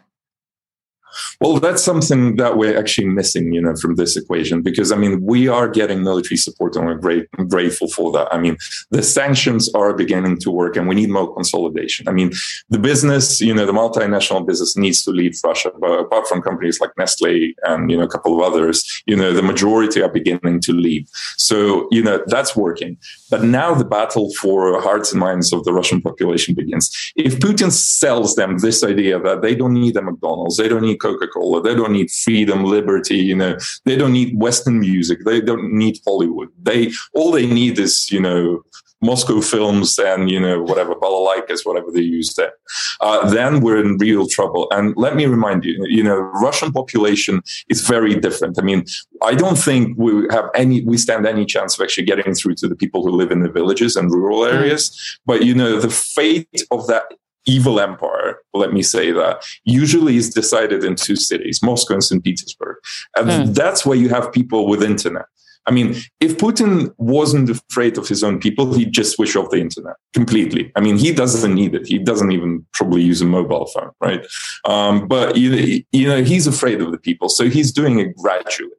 Well, 1.41 1.59
that's 1.59 1.83
something 1.83 2.35
that 2.35 2.57
we're 2.57 2.77
actually 2.77 3.07
missing, 3.07 3.53
you 3.53 3.61
know, 3.61 3.75
from 3.75 3.95
this 3.95 4.15
equation 4.15 4.61
because 4.61 4.91
I 4.91 4.95
mean, 4.95 5.21
we 5.23 5.47
are 5.47 5.67
getting 5.67 6.03
military 6.03 6.37
support 6.37 6.75
and 6.75 6.85
we're 6.85 6.95
great, 6.95 7.31
grateful 7.47 7.89
for 7.89 8.11
that. 8.11 8.27
I 8.33 8.37
mean, 8.37 8.57
the 8.91 9.01
sanctions 9.01 9.69
are 9.73 9.93
beginning 9.93 10.37
to 10.41 10.51
work 10.51 10.75
and 10.75 10.87
we 10.87 10.95
need 10.95 11.09
more 11.09 11.33
consolidation. 11.33 12.07
I 12.07 12.11
mean, 12.11 12.31
the 12.69 12.79
business, 12.79 13.41
you 13.41 13.53
know, 13.53 13.65
the 13.65 13.71
multinational 13.71 14.45
business 14.45 14.77
needs 14.77 15.03
to 15.03 15.11
leave 15.11 15.33
Russia, 15.43 15.71
but 15.79 15.99
apart 15.99 16.27
from 16.27 16.41
companies 16.41 16.79
like 16.79 16.91
Nestle 16.97 17.55
and, 17.63 17.89
you 17.89 17.97
know, 17.97 18.03
a 18.03 18.09
couple 18.09 18.35
of 18.35 18.41
others, 18.41 19.03
you 19.05 19.15
know, 19.15 19.33
the 19.33 19.41
majority 19.41 20.01
are 20.01 20.09
beginning 20.09 20.59
to 20.61 20.73
leave. 20.73 21.07
So, 21.37 21.87
you 21.91 22.03
know, 22.03 22.23
that's 22.27 22.55
working. 22.55 22.97
But 23.29 23.43
now 23.43 23.73
the 23.73 23.85
battle 23.85 24.33
for 24.35 24.81
hearts 24.81 25.11
and 25.11 25.19
minds 25.19 25.53
of 25.53 25.63
the 25.63 25.73
Russian 25.73 26.01
population 26.01 26.55
begins. 26.55 26.89
If 27.15 27.39
Putin 27.39 27.71
sells 27.71 28.35
them 28.35 28.57
this 28.57 28.83
idea 28.83 29.19
that 29.19 29.41
they 29.41 29.55
don't 29.55 29.73
need 29.73 29.97
a 29.97 30.01
McDonald's, 30.01 30.57
they 30.57 30.67
don't 30.67 30.81
need 30.81 30.97
Coca 30.97 31.27
Cola. 31.27 31.61
They 31.61 31.75
don't 31.75 31.93
need 31.93 32.09
freedom, 32.11 32.63
liberty. 32.63 33.17
You 33.17 33.35
know, 33.35 33.57
they 33.85 33.95
don't 33.95 34.13
need 34.13 34.39
Western 34.39 34.79
music. 34.79 35.19
They 35.25 35.41
don't 35.41 35.73
need 35.73 35.99
Hollywood. 36.05 36.49
They 36.61 36.91
all 37.13 37.31
they 37.31 37.45
need 37.45 37.79
is 37.79 38.11
you 38.11 38.19
know 38.19 38.63
Moscow 39.01 39.41
films 39.41 39.97
and 39.97 40.29
you 40.29 40.39
know 40.39 40.61
whatever 40.61 40.93
balalaikas, 40.95 41.65
whatever 41.65 41.91
they 41.91 42.01
use 42.01 42.33
there. 42.35 42.53
Uh, 43.01 43.29
then 43.29 43.61
we're 43.61 43.79
in 43.79 43.97
real 43.97 44.27
trouble. 44.27 44.67
And 44.71 44.93
let 44.97 45.15
me 45.15 45.25
remind 45.25 45.63
you, 45.63 45.83
you 45.87 46.03
know, 46.03 46.17
Russian 46.17 46.71
population 46.71 47.41
is 47.69 47.87
very 47.87 48.15
different. 48.15 48.57
I 48.59 48.63
mean, 48.63 48.85
I 49.23 49.35
don't 49.35 49.57
think 49.57 49.97
we 49.97 50.27
have 50.31 50.49
any, 50.53 50.83
we 50.83 50.97
stand 50.97 51.25
any 51.25 51.45
chance 51.45 51.77
of 51.77 51.83
actually 51.83 52.05
getting 52.05 52.33
through 52.33 52.55
to 52.55 52.67
the 52.67 52.75
people 52.75 53.03
who 53.03 53.11
live 53.11 53.31
in 53.31 53.41
the 53.41 53.49
villages 53.49 53.95
and 53.95 54.11
rural 54.11 54.39
mm. 54.39 54.53
areas. 54.53 54.89
Mm. 54.89 55.19
But 55.25 55.45
you 55.45 55.55
know, 55.55 55.79
the 55.79 55.89
fate 55.89 56.63
of 56.71 56.87
that 56.87 57.03
evil 57.45 57.79
empire, 57.79 58.37
let 58.53 58.73
me 58.73 58.83
say 58.83 59.11
that, 59.11 59.43
usually 59.63 60.17
is 60.17 60.29
decided 60.29 60.83
in 60.83 60.95
two 60.95 61.15
cities, 61.15 61.61
Moscow 61.63 61.95
and 61.95 62.03
St. 62.03 62.23
Petersburg. 62.23 62.77
And 63.15 63.29
mm. 63.29 63.55
that's 63.55 63.85
where 63.85 63.97
you 63.97 64.09
have 64.09 64.31
people 64.31 64.67
with 64.67 64.83
internet. 64.83 65.25
I 65.65 65.71
mean, 65.71 65.95
if 66.19 66.37
Putin 66.37 66.93
wasn't 66.97 67.49
afraid 67.49 67.97
of 67.97 68.07
his 68.07 68.23
own 68.23 68.39
people, 68.39 68.73
he'd 68.73 68.91
just 68.91 69.15
switch 69.15 69.35
off 69.35 69.51
the 69.51 69.59
internet 69.59 69.95
completely. 70.13 70.71
I 70.75 70.79
mean, 70.79 70.97
he 70.97 71.13
doesn't 71.13 71.53
need 71.53 71.75
it. 71.75 71.85
He 71.85 71.99
doesn't 71.99 72.31
even 72.31 72.65
probably 72.73 73.03
use 73.03 73.21
a 73.21 73.25
mobile 73.25 73.67
phone, 73.67 73.91
right? 74.01 74.25
Um, 74.65 75.07
but 75.07 75.37
you 75.37 75.83
know, 75.93 76.23
he's 76.23 76.47
afraid 76.47 76.81
of 76.81 76.91
the 76.91 76.97
people, 76.97 77.29
so 77.29 77.49
he's 77.49 77.71
doing 77.71 77.99
it 77.99 78.15
gradually. 78.15 78.71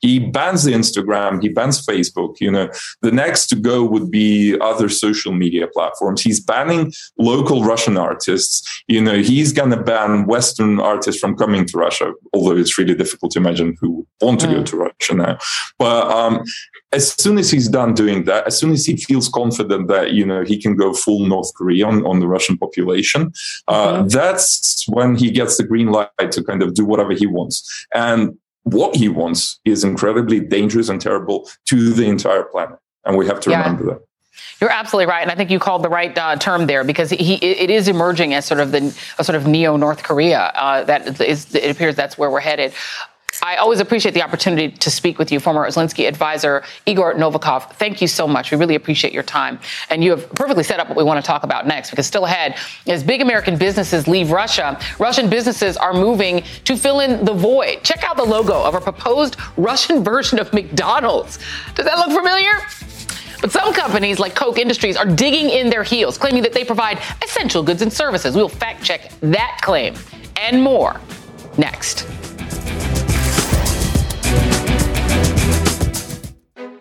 He 0.00 0.18
bans 0.18 0.64
the 0.64 0.72
Instagram, 0.72 1.42
he 1.42 1.48
bans 1.48 1.84
Facebook. 1.84 2.40
You 2.40 2.50
know, 2.50 2.70
the 3.02 3.12
next 3.12 3.48
to 3.48 3.56
go 3.56 3.84
would 3.84 4.10
be 4.10 4.58
other 4.60 4.88
social 4.88 5.32
media 5.32 5.66
platforms. 5.66 6.22
He's 6.22 6.40
banning 6.40 6.92
local 7.18 7.64
Russian 7.64 7.96
artists. 7.96 8.62
You 8.88 9.02
know, 9.02 9.18
he's 9.18 9.52
going 9.52 9.70
to 9.70 9.82
ban 9.82 10.26
Western 10.26 10.80
artists 10.80 11.20
from 11.20 11.36
coming 11.36 11.64
to 11.66 11.78
Russia, 11.78 12.12
although 12.32 12.56
it's 12.56 12.78
really 12.78 12.94
difficult 12.94 13.32
to 13.32 13.38
imagine 13.38 13.76
who 13.80 14.06
want 14.20 14.40
to 14.40 14.46
mm. 14.46 14.56
go 14.56 14.62
to 14.64 14.76
Russia 14.76 15.14
now. 15.14 15.38
But 15.78 16.10
um, 16.10 16.44
as 16.92 17.12
soon 17.20 17.38
as 17.38 17.50
he's 17.50 17.68
done 17.68 17.94
doing 17.94 18.24
that, 18.24 18.46
as 18.46 18.58
soon 18.58 18.72
as 18.72 18.86
he 18.86 18.96
feels 18.96 19.28
confident 19.28 19.88
that 19.88 20.12
you 20.12 20.24
know 20.24 20.42
he 20.42 20.60
can 20.60 20.76
go 20.76 20.92
full 20.92 21.26
North 21.26 21.52
Korea 21.54 21.86
on, 21.86 22.04
on 22.06 22.20
the 22.20 22.28
Russian 22.28 22.56
population, 22.56 23.32
uh, 23.68 23.98
mm-hmm. 23.98 24.08
that's 24.08 24.86
when 24.88 25.16
he 25.16 25.30
gets 25.30 25.56
the 25.56 25.64
green 25.64 25.88
light 25.88 26.32
to 26.32 26.42
kind 26.42 26.62
of 26.62 26.74
do 26.74 26.84
whatever 26.84 27.12
he 27.12 27.26
wants. 27.26 27.86
And 27.94 28.38
what 28.72 28.96
he 28.96 29.08
wants 29.08 29.60
is 29.64 29.84
incredibly 29.84 30.40
dangerous 30.40 30.88
and 30.88 31.00
terrible 31.00 31.48
to 31.66 31.92
the 31.92 32.06
entire 32.06 32.44
planet. 32.44 32.78
And 33.04 33.16
we 33.16 33.26
have 33.26 33.40
to 33.40 33.50
yeah. 33.50 33.62
remember 33.62 33.84
that. 33.86 34.00
You're 34.60 34.70
absolutely 34.70 35.06
right, 35.06 35.22
and 35.22 35.30
I 35.30 35.34
think 35.34 35.50
you 35.50 35.58
called 35.58 35.82
the 35.82 35.88
right 35.88 36.16
uh, 36.16 36.36
term 36.36 36.66
there 36.66 36.84
because 36.84 37.10
he 37.10 37.34
it 37.34 37.70
is 37.70 37.88
emerging 37.88 38.34
as 38.34 38.44
sort 38.44 38.60
of 38.60 38.72
the 38.72 38.96
a 39.18 39.24
sort 39.24 39.36
of 39.36 39.46
neo 39.46 39.76
North 39.76 40.02
Korea. 40.02 40.52
Uh, 40.54 40.84
that 40.84 41.20
is, 41.20 41.54
it 41.54 41.70
appears 41.70 41.94
that's 41.94 42.18
where 42.18 42.30
we're 42.30 42.40
headed. 42.40 42.72
I 43.42 43.56
always 43.56 43.80
appreciate 43.80 44.14
the 44.14 44.22
opportunity 44.22 44.70
to 44.70 44.90
speak 44.90 45.18
with 45.18 45.30
you, 45.30 45.40
former 45.40 45.66
Zelensky 45.68 46.08
advisor 46.08 46.64
Igor 46.86 47.14
Novikov. 47.14 47.72
Thank 47.74 48.00
you 48.00 48.08
so 48.08 48.26
much. 48.26 48.50
We 48.50 48.56
really 48.56 48.74
appreciate 48.74 49.12
your 49.12 49.22
time. 49.22 49.60
And 49.90 50.02
you 50.02 50.10
have 50.10 50.28
perfectly 50.30 50.64
set 50.64 50.80
up 50.80 50.88
what 50.88 50.96
we 50.96 51.04
want 51.04 51.22
to 51.22 51.26
talk 51.26 51.44
about 51.44 51.66
next, 51.66 51.90
because 51.90 52.06
still 52.06 52.24
ahead, 52.24 52.56
as 52.86 53.02
big 53.04 53.20
American 53.20 53.56
businesses 53.56 54.08
leave 54.08 54.30
Russia, 54.30 54.78
Russian 54.98 55.30
businesses 55.30 55.76
are 55.76 55.92
moving 55.92 56.42
to 56.64 56.76
fill 56.76 57.00
in 57.00 57.24
the 57.24 57.32
void. 57.32 57.82
Check 57.84 58.04
out 58.04 58.16
the 58.16 58.24
logo 58.24 58.62
of 58.62 58.74
a 58.74 58.80
proposed 58.80 59.36
Russian 59.56 60.02
version 60.02 60.38
of 60.38 60.52
McDonald's. 60.52 61.38
Does 61.74 61.84
that 61.84 61.98
look 61.98 62.16
familiar? 62.16 62.52
But 63.40 63.52
some 63.52 63.72
companies 63.72 64.18
like 64.18 64.34
Koch 64.34 64.58
Industries 64.58 64.96
are 64.96 65.06
digging 65.06 65.50
in 65.50 65.70
their 65.70 65.84
heels, 65.84 66.18
claiming 66.18 66.42
that 66.42 66.52
they 66.52 66.64
provide 66.64 66.98
essential 67.22 67.62
goods 67.62 67.82
and 67.82 67.92
services. 67.92 68.34
We'll 68.34 68.48
fact 68.48 68.82
check 68.82 69.12
that 69.20 69.60
claim 69.62 69.94
and 70.36 70.60
more 70.60 71.00
next. 71.56 72.06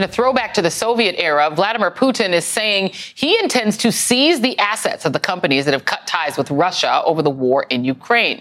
In 0.00 0.04
a 0.04 0.08
throwback 0.08 0.54
to 0.54 0.62
the 0.62 0.70
Soviet 0.70 1.14
era, 1.18 1.50
Vladimir 1.50 1.90
Putin 1.90 2.32
is 2.32 2.46
saying 2.46 2.92
he 2.94 3.38
intends 3.38 3.76
to 3.76 3.92
seize 3.92 4.40
the 4.40 4.58
assets 4.58 5.04
of 5.04 5.12
the 5.12 5.20
companies 5.20 5.66
that 5.66 5.74
have 5.74 5.84
cut 5.84 6.06
ties 6.06 6.38
with 6.38 6.50
Russia 6.50 7.02
over 7.04 7.20
the 7.20 7.28
war 7.28 7.66
in 7.68 7.84
Ukraine. 7.84 8.40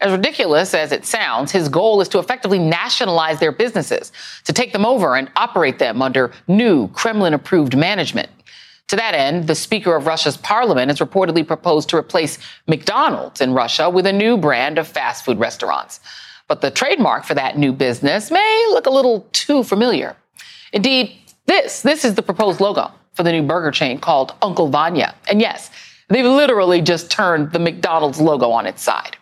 As 0.00 0.10
ridiculous 0.10 0.74
as 0.74 0.90
it 0.90 1.06
sounds, 1.06 1.52
his 1.52 1.68
goal 1.68 2.00
is 2.00 2.08
to 2.08 2.18
effectively 2.18 2.58
nationalize 2.58 3.38
their 3.38 3.52
businesses, 3.52 4.10
to 4.46 4.52
take 4.52 4.72
them 4.72 4.84
over 4.84 5.14
and 5.14 5.30
operate 5.36 5.78
them 5.78 6.02
under 6.02 6.32
new 6.48 6.88
Kremlin 6.88 7.34
approved 7.34 7.76
management. 7.76 8.28
To 8.88 8.96
that 8.96 9.14
end, 9.14 9.46
the 9.46 9.54
Speaker 9.54 9.94
of 9.94 10.08
Russia's 10.08 10.36
parliament 10.36 10.90
has 10.90 10.98
reportedly 10.98 11.46
proposed 11.46 11.88
to 11.90 11.96
replace 11.96 12.40
McDonald's 12.66 13.40
in 13.40 13.54
Russia 13.54 13.88
with 13.88 14.06
a 14.06 14.12
new 14.12 14.36
brand 14.36 14.76
of 14.76 14.88
fast 14.88 15.24
food 15.24 15.38
restaurants. 15.38 16.00
But 16.48 16.62
the 16.62 16.72
trademark 16.72 17.22
for 17.22 17.34
that 17.34 17.56
new 17.56 17.72
business 17.72 18.32
may 18.32 18.66
look 18.70 18.86
a 18.86 18.90
little 18.90 19.28
too 19.30 19.62
familiar. 19.62 20.16
Indeed, 20.72 21.16
this, 21.46 21.82
this 21.82 22.04
is 22.04 22.14
the 22.14 22.22
proposed 22.22 22.60
logo 22.60 22.90
for 23.14 23.22
the 23.22 23.32
new 23.32 23.42
burger 23.42 23.70
chain 23.70 23.98
called 23.98 24.34
Uncle 24.42 24.68
Vanya. 24.68 25.14
And 25.28 25.40
yes, 25.40 25.70
they've 26.08 26.24
literally 26.24 26.80
just 26.80 27.10
turned 27.10 27.52
the 27.52 27.58
McDonald's 27.58 28.20
logo 28.20 28.50
on 28.50 28.66
its 28.66 28.82
side. 28.82 29.16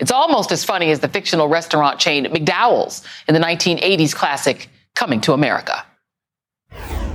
It's 0.00 0.10
almost 0.10 0.50
as 0.50 0.64
funny 0.64 0.90
as 0.90 1.00
the 1.00 1.08
fictional 1.08 1.48
restaurant 1.48 1.98
chain 1.98 2.24
McDowell's 2.26 3.04
in 3.28 3.34
the 3.34 3.40
1980s 3.40 4.14
classic 4.14 4.68
Coming 4.94 5.20
to 5.22 5.32
America. 5.32 5.84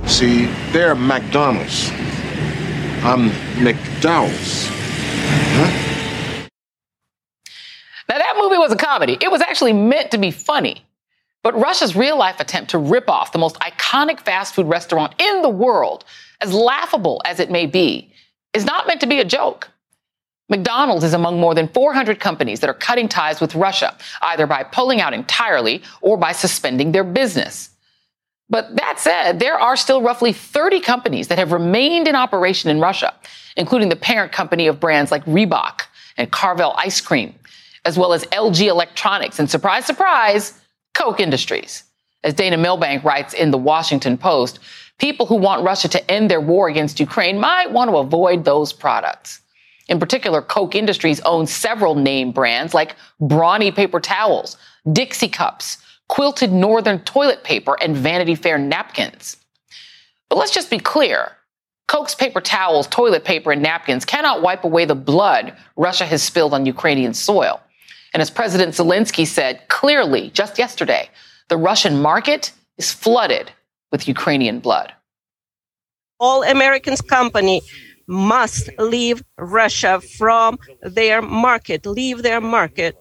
See, 0.06 0.46
they're 0.72 0.94
McDonald's. 0.94 1.90
I'm 3.02 3.30
McDowell's. 3.58 4.68
Huh? 4.68 6.48
Now, 8.08 8.18
that 8.18 8.34
movie 8.38 8.56
was 8.56 8.72
a 8.72 8.76
comedy. 8.76 9.18
It 9.20 9.30
was 9.30 9.40
actually 9.40 9.72
meant 9.72 10.12
to 10.12 10.18
be 10.18 10.30
funny. 10.30 10.85
But 11.46 11.60
Russia's 11.60 11.94
real 11.94 12.18
life 12.18 12.40
attempt 12.40 12.72
to 12.72 12.78
rip 12.78 13.08
off 13.08 13.30
the 13.30 13.38
most 13.38 13.56
iconic 13.60 14.18
fast 14.18 14.52
food 14.52 14.66
restaurant 14.66 15.14
in 15.20 15.42
the 15.42 15.48
world, 15.48 16.04
as 16.40 16.52
laughable 16.52 17.22
as 17.24 17.38
it 17.38 17.52
may 17.52 17.66
be, 17.66 18.12
is 18.52 18.64
not 18.64 18.88
meant 18.88 19.00
to 19.02 19.06
be 19.06 19.20
a 19.20 19.24
joke. 19.24 19.68
McDonald's 20.48 21.04
is 21.04 21.14
among 21.14 21.38
more 21.38 21.54
than 21.54 21.68
400 21.68 22.18
companies 22.18 22.58
that 22.58 22.68
are 22.68 22.74
cutting 22.74 23.06
ties 23.06 23.40
with 23.40 23.54
Russia, 23.54 23.96
either 24.22 24.48
by 24.48 24.64
pulling 24.64 25.00
out 25.00 25.14
entirely 25.14 25.84
or 26.00 26.16
by 26.16 26.32
suspending 26.32 26.90
their 26.90 27.04
business. 27.04 27.70
But 28.50 28.74
that 28.74 28.98
said, 28.98 29.38
there 29.38 29.56
are 29.56 29.76
still 29.76 30.02
roughly 30.02 30.32
30 30.32 30.80
companies 30.80 31.28
that 31.28 31.38
have 31.38 31.52
remained 31.52 32.08
in 32.08 32.16
operation 32.16 32.70
in 32.70 32.80
Russia, 32.80 33.14
including 33.56 33.88
the 33.88 33.94
parent 33.94 34.32
company 34.32 34.66
of 34.66 34.80
brands 34.80 35.12
like 35.12 35.24
Reebok 35.26 35.82
and 36.16 36.28
Carvel 36.32 36.74
Ice 36.76 37.00
Cream, 37.00 37.36
as 37.84 37.96
well 37.96 38.12
as 38.12 38.24
LG 38.24 38.66
Electronics 38.66 39.38
and 39.38 39.48
surprise, 39.48 39.86
surprise, 39.86 40.60
Koch 40.96 41.20
Industries. 41.20 41.84
As 42.24 42.32
Dana 42.32 42.56
Milbank 42.56 43.04
writes 43.04 43.34
in 43.34 43.50
the 43.50 43.58
Washington 43.58 44.16
Post, 44.16 44.60
people 44.98 45.26
who 45.26 45.34
want 45.34 45.62
Russia 45.62 45.88
to 45.88 46.10
end 46.10 46.30
their 46.30 46.40
war 46.40 46.68
against 46.68 46.98
Ukraine 46.98 47.38
might 47.38 47.70
want 47.70 47.90
to 47.90 47.98
avoid 47.98 48.44
those 48.44 48.72
products. 48.72 49.42
In 49.88 50.00
particular, 50.00 50.40
Koch 50.40 50.74
Industries 50.74 51.20
owns 51.20 51.52
several 51.52 51.96
name 51.96 52.32
brands 52.32 52.72
like 52.72 52.96
Brawny 53.20 53.70
paper 53.72 54.00
towels, 54.00 54.56
Dixie 54.90 55.28
cups, 55.28 55.76
quilted 56.08 56.50
northern 56.50 57.00
toilet 57.00 57.44
paper, 57.44 57.76
and 57.82 57.94
Vanity 57.94 58.34
Fair 58.34 58.56
napkins. 58.56 59.36
But 60.30 60.38
let's 60.38 60.54
just 60.54 60.70
be 60.70 60.78
clear. 60.78 61.32
Koch's 61.88 62.14
paper 62.14 62.40
towels, 62.40 62.86
toilet 62.86 63.22
paper, 63.22 63.52
and 63.52 63.62
napkins 63.62 64.06
cannot 64.06 64.40
wipe 64.40 64.64
away 64.64 64.86
the 64.86 64.94
blood 64.94 65.54
Russia 65.76 66.06
has 66.06 66.22
spilled 66.22 66.54
on 66.54 66.64
Ukrainian 66.64 67.12
soil. 67.12 67.60
And 68.16 68.22
as 68.22 68.30
President 68.30 68.72
Zelensky 68.72 69.26
said 69.26 69.68
clearly 69.68 70.30
just 70.30 70.56
yesterday, 70.56 71.10
the 71.50 71.58
Russian 71.58 72.00
market 72.00 72.50
is 72.78 72.90
flooded 72.90 73.50
with 73.92 74.08
Ukrainian 74.08 74.58
blood. 74.58 74.94
All 76.18 76.42
Americans 76.42 77.02
company 77.02 77.60
must 78.06 78.70
leave 78.78 79.22
Russia 79.36 80.00
from 80.00 80.58
their 80.80 81.20
market, 81.20 81.84
leave 81.84 82.22
their 82.22 82.40
market 82.40 82.96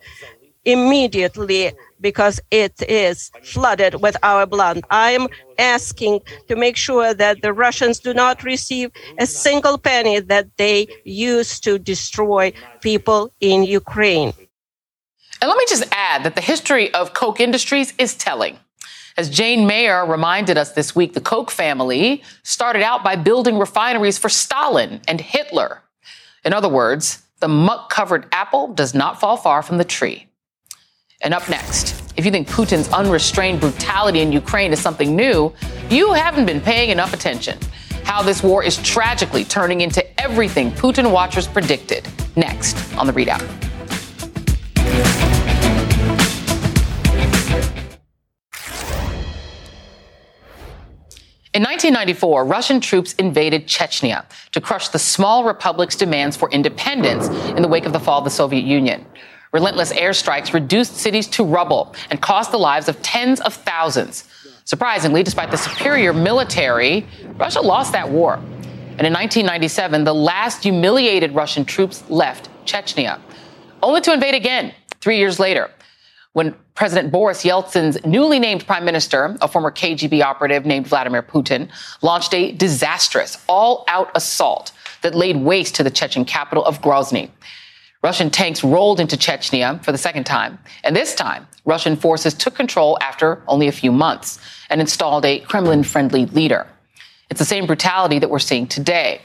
immediately 0.65 1.71
because 2.01 2.41
it 2.51 2.73
is 2.82 3.32
flooded 3.41 4.01
with 4.01 4.17
our 4.21 4.45
blood. 4.45 4.82
I'm 4.89 5.30
asking 5.58 6.19
to 6.49 6.58
make 6.58 6.75
sure 6.75 7.13
that 7.13 7.41
the 7.41 7.54
Russians 7.54 7.99
do 7.99 8.13
not 8.13 8.43
receive 8.43 8.91
a 9.17 9.25
single 9.25 9.78
penny 9.78 10.19
that 10.19 10.47
they 10.58 10.88
use 11.06 11.62
to 11.62 11.80
destroy 11.80 12.51
people 12.82 13.32
in 13.39 13.63
Ukraine. 13.63 14.34
And 15.45 15.49
let 15.51 15.60
me 15.60 15.65
just 15.69 15.84
add 15.91 16.23
that 16.23 16.34
the 16.34 16.41
history 16.41 16.91
of 16.95 17.13
Koch 17.13 17.39
Industries 17.39 17.93
is 17.99 18.15
telling. 18.15 18.58
As 19.15 19.29
Jane 19.29 19.67
Mayer 19.67 20.03
reminded 20.03 20.58
us 20.58 20.71
this 20.71 20.95
week, 20.95 21.13
the 21.13 21.21
Koch 21.21 21.51
family 21.51 22.23
started 22.41 22.81
out 22.81 23.03
by 23.03 23.15
building 23.15 23.60
refineries 23.60 24.17
for 24.17 24.27
Stalin 24.27 25.01
and 25.08 25.21
Hitler. 25.21 25.84
In 26.43 26.51
other 26.51 26.67
words, 26.67 27.21
the 27.41 27.47
muck 27.47 27.91
covered 27.91 28.25
apple 28.31 28.73
does 28.73 28.95
not 28.95 29.19
fall 29.19 29.38
far 29.38 29.62
from 29.62 29.77
the 29.77 29.84
tree. 29.84 30.25
And 31.21 31.31
up 31.31 31.47
next, 31.47 32.12
if 32.17 32.25
you 32.25 32.31
think 32.31 32.49
Putin's 32.49 32.89
unrestrained 32.89 33.60
brutality 33.60 34.21
in 34.21 34.31
Ukraine 34.31 34.73
is 34.73 34.79
something 34.79 35.15
new, 35.15 35.53
you 35.91 36.12
haven't 36.13 36.47
been 36.47 36.60
paying 36.60 36.89
enough 36.89 37.13
attention. 37.13 37.60
How 38.03 38.23
this 38.23 38.41
war 38.41 38.63
is 38.63 38.77
tragically 38.77 39.43
turning 39.43 39.81
into 39.81 40.03
everything 40.19 40.71
Putin 40.71 41.12
watchers 41.12 41.47
predicted. 41.47 42.08
Next 42.36 42.97
on 42.97 43.05
the 43.05 43.13
ReidOut. 43.13 43.74
In 51.55 51.63
1994, 51.63 52.43
Russian 52.43 52.81
troops 52.81 53.13
invaded 53.13 53.65
Chechnya 53.65 54.25
to 54.51 54.60
crush 54.60 54.89
the 54.89 54.99
small 54.99 55.45
republic's 55.45 55.95
demands 55.95 56.36
for 56.36 56.51
independence 56.51 57.29
in 57.55 57.62
the 57.62 57.69
wake 57.69 57.86
of 57.86 57.93
the 57.93 57.99
fall 57.99 58.17
of 58.17 58.25
the 58.25 58.29
Soviet 58.29 58.65
Union. 58.65 59.05
Relentless 59.53 59.93
airstrikes 59.93 60.51
reduced 60.51 60.97
cities 60.97 61.27
to 61.29 61.45
rubble 61.45 61.95
and 62.10 62.21
cost 62.21 62.51
the 62.51 62.60
lives 62.60 62.89
of 62.89 63.01
tens 63.01 63.39
of 63.39 63.53
thousands. 63.53 64.25
Surprisingly, 64.65 65.23
despite 65.23 65.49
the 65.49 65.58
superior 65.58 66.12
military, 66.12 67.08
Russia 67.38 67.62
lost 67.62 67.93
that 67.93 68.10
war. 68.10 68.34
And 68.34 69.08
in 69.08 69.13
1997, 69.13 70.03
the 70.03 70.13
last 70.13 70.63
humiliated 70.63 71.34
Russian 71.34 71.63
troops 71.63 72.03
left 72.10 72.49
Chechnya, 72.65 73.21
only 73.81 74.01
to 74.01 74.12
invade 74.12 74.36
again 74.36 74.73
three 75.05 75.19
years 75.19 75.39
later 75.39 75.69
when 76.33 76.55
President 76.73 77.11
Boris 77.11 77.43
Yeltsin's 77.43 78.03
newly 78.03 78.39
named 78.39 78.65
prime 78.65 78.83
minister, 78.83 79.37
a 79.39 79.47
former 79.47 79.69
KGB 79.69 80.23
operative 80.23 80.65
named 80.65 80.87
Vladimir 80.87 81.21
Putin, 81.21 81.69
launched 82.01 82.33
a 82.33 82.51
disastrous 82.53 83.37
all 83.47 83.85
out 83.87 84.09
assault 84.15 84.71
that 85.03 85.13
laid 85.13 85.37
waste 85.37 85.75
to 85.75 85.83
the 85.83 85.91
Chechen 85.91 86.25
capital 86.25 86.65
of 86.65 86.81
Grozny. 86.81 87.29
Russian 88.01 88.31
tanks 88.31 88.63
rolled 88.63 88.99
into 88.99 89.15
Chechnya 89.15 89.81
for 89.85 89.91
the 89.91 89.97
second 89.99 90.23
time. 90.23 90.57
And 90.83 90.95
this 90.95 91.13
time, 91.13 91.47
Russian 91.65 91.95
forces 91.95 92.33
took 92.33 92.55
control 92.55 92.97
after 92.99 93.43
only 93.47 93.67
a 93.67 93.71
few 93.71 93.91
months 93.91 94.39
and 94.71 94.81
installed 94.81 95.23
a 95.23 95.39
Kremlin 95.41 95.83
friendly 95.83 96.25
leader. 96.25 96.65
It's 97.29 97.39
the 97.39 97.45
same 97.45 97.67
brutality 97.67 98.17
that 98.17 98.31
we're 98.31 98.39
seeing 98.39 98.65
today. 98.65 99.21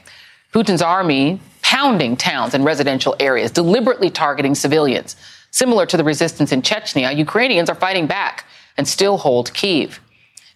Putin's 0.53 0.83
army 0.83 1.41
pounding 1.63 2.17
towns 2.17 2.53
and 2.53 2.65
residential 2.65 3.15
areas, 3.21 3.53
deliberately 3.53 4.11
targeting 4.11 4.55
civilians. 4.55 5.15
Similar 5.51 5.87
to 5.87 5.97
the 5.97 6.05
resistance 6.05 6.53
in 6.53 6.63
Chechnya, 6.63 7.17
Ukrainians 7.17 7.69
are 7.69 7.75
fighting 7.75 8.07
back 8.07 8.45
and 8.77 8.87
still 8.87 9.19
hold 9.19 9.53
Kiev. 9.53 10.01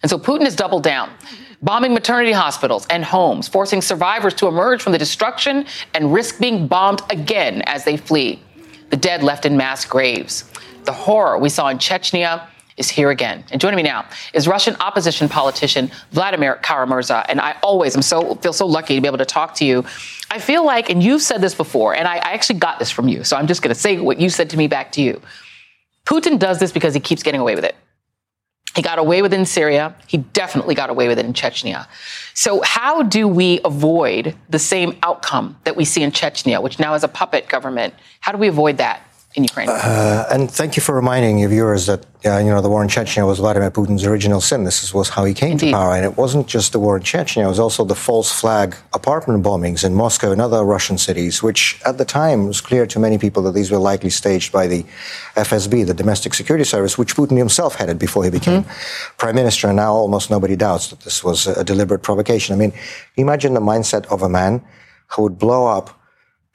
And 0.01 0.09
so 0.09 0.17
Putin 0.17 0.43
has 0.43 0.55
doubled 0.55 0.83
down, 0.83 1.09
bombing 1.61 1.93
maternity 1.93 2.31
hospitals 2.31 2.85
and 2.89 3.03
homes, 3.03 3.47
forcing 3.47 3.81
survivors 3.81 4.33
to 4.35 4.47
emerge 4.47 4.81
from 4.81 4.91
the 4.91 4.97
destruction 4.97 5.65
and 5.93 6.13
risk 6.13 6.39
being 6.39 6.67
bombed 6.67 7.01
again 7.09 7.61
as 7.63 7.83
they 7.83 7.97
flee. 7.97 8.41
The 8.89 8.97
dead 8.97 9.23
left 9.23 9.45
in 9.45 9.57
mass 9.57 9.83
graves. 9.83 10.51
The 10.83 10.93
horror 10.93 11.39
we 11.39 11.49
saw 11.49 11.69
in 11.69 11.79
Chechnya 11.79 12.47
is 12.77 12.89
here 12.89 13.09
again. 13.09 13.43
And 13.51 13.61
joining 13.61 13.77
me 13.77 13.83
now 13.83 14.05
is 14.33 14.47
Russian 14.47 14.75
opposition 14.79 15.29
politician 15.29 15.89
Vladimir 16.11 16.55
Kara-Murza. 16.55 17.25
And 17.29 17.39
I 17.39 17.55
always 17.63 17.95
am 17.95 18.01
so 18.01 18.35
feel 18.35 18.53
so 18.53 18.65
lucky 18.65 18.95
to 18.95 19.01
be 19.01 19.07
able 19.07 19.17
to 19.17 19.25
talk 19.25 19.55
to 19.55 19.65
you. 19.65 19.85
I 20.29 20.39
feel 20.39 20.65
like, 20.65 20.89
and 20.89 21.01
you've 21.01 21.21
said 21.21 21.41
this 21.41 21.55
before, 21.55 21.95
and 21.95 22.07
I, 22.07 22.15
I 22.15 22.33
actually 22.33 22.59
got 22.59 22.79
this 22.79 22.91
from 22.91 23.07
you, 23.07 23.23
so 23.23 23.37
I'm 23.37 23.47
just 23.47 23.61
going 23.61 23.73
to 23.73 23.79
say 23.79 23.97
what 23.99 24.19
you 24.19 24.29
said 24.29 24.49
to 24.49 24.57
me 24.57 24.67
back 24.67 24.91
to 24.93 25.01
you. 25.01 25.21
Putin 26.05 26.37
does 26.37 26.59
this 26.59 26.71
because 26.71 26.93
he 26.93 26.99
keeps 26.99 27.23
getting 27.23 27.41
away 27.41 27.55
with 27.55 27.63
it. 27.63 27.75
He 28.75 28.81
got 28.81 28.99
away 28.99 29.21
with 29.21 29.33
it 29.33 29.39
in 29.39 29.45
Syria. 29.45 29.95
He 30.05 30.17
definitely 30.17 30.75
got 30.75 30.89
away 30.89 31.07
with 31.07 31.17
it 31.17 31.25
in 31.25 31.31
Chechnya. 31.31 31.87
So, 32.33 32.61
how 32.61 33.03
do 33.03 33.25
we 33.25 33.61
avoid 33.63 34.35
the 34.49 34.59
same 34.59 34.97
outcome 35.01 35.57
that 35.63 35.77
we 35.77 35.85
see 35.85 36.03
in 36.03 36.11
Chechnya, 36.11 36.61
which 36.61 36.77
now 36.77 36.93
is 36.93 37.03
a 37.03 37.07
puppet 37.07 37.47
government? 37.47 37.93
How 38.19 38.33
do 38.33 38.37
we 38.37 38.49
avoid 38.49 38.77
that? 38.77 39.01
In 39.35 39.43
Ukraine. 39.43 39.69
Uh, 39.69 40.25
and 40.31 40.49
thank 40.49 40.75
you 40.75 40.81
for 40.81 40.95
reminding 40.95 41.37
your 41.39 41.49
viewers 41.49 41.85
that 41.87 42.05
uh, 42.25 42.37
you 42.37 42.49
know 42.49 42.61
the 42.61 42.69
war 42.69 42.81
in 42.81 42.87
Chechnya 42.89 43.27
was 43.27 43.39
Vladimir 43.39 43.69
Putin's 43.69 44.05
original 44.05 44.41
sin. 44.41 44.63
This 44.63 44.93
was 44.93 45.09
how 45.09 45.25
he 45.25 45.33
came 45.33 45.53
Indeed. 45.53 45.71
to 45.71 45.73
power, 45.73 45.93
and 45.95 46.05
it 46.05 46.17
wasn't 46.17 46.47
just 46.47 46.71
the 46.71 46.79
war 46.79 46.97
in 46.97 47.03
Chechnya; 47.03 47.43
it 47.43 47.47
was 47.47 47.59
also 47.59 47.83
the 47.83 47.95
false 47.95 48.31
flag 48.31 48.75
apartment 48.93 49.43
bombings 49.43 49.83
in 49.83 49.93
Moscow 49.93 50.31
and 50.31 50.41
other 50.41 50.63
Russian 50.63 50.97
cities, 50.97 51.43
which 51.43 51.79
at 51.85 51.97
the 51.97 52.05
time 52.05 52.47
was 52.47 52.61
clear 52.61 52.85
to 52.87 52.97
many 52.97 53.17
people 53.17 53.43
that 53.43 53.53
these 53.53 53.71
were 53.71 53.77
likely 53.77 54.09
staged 54.09 54.51
by 54.51 54.67
the 54.67 54.83
FSB, 55.35 55.85
the 55.85 55.93
Domestic 55.93 56.33
Security 56.33 56.63
Service, 56.63 56.97
which 56.97 57.15
Putin 57.15 57.37
himself 57.37 57.75
headed 57.75 57.99
before 57.99 58.23
he 58.23 58.29
became 58.29 58.63
mm-hmm. 58.63 59.17
prime 59.17 59.35
minister. 59.35 59.67
And 59.67 59.75
now 59.75 59.93
almost 59.93 60.31
nobody 60.31 60.55
doubts 60.55 60.89
that 60.89 61.01
this 61.01 61.23
was 61.23 61.47
a 61.47 61.63
deliberate 61.63 62.03
provocation. 62.03 62.55
I 62.55 62.57
mean, 62.57 62.73
imagine 63.17 63.53
the 63.53 63.61
mindset 63.61 64.05
of 64.07 64.21
a 64.21 64.29
man 64.29 64.63
who 65.07 65.23
would 65.23 65.37
blow 65.37 65.67
up 65.67 65.99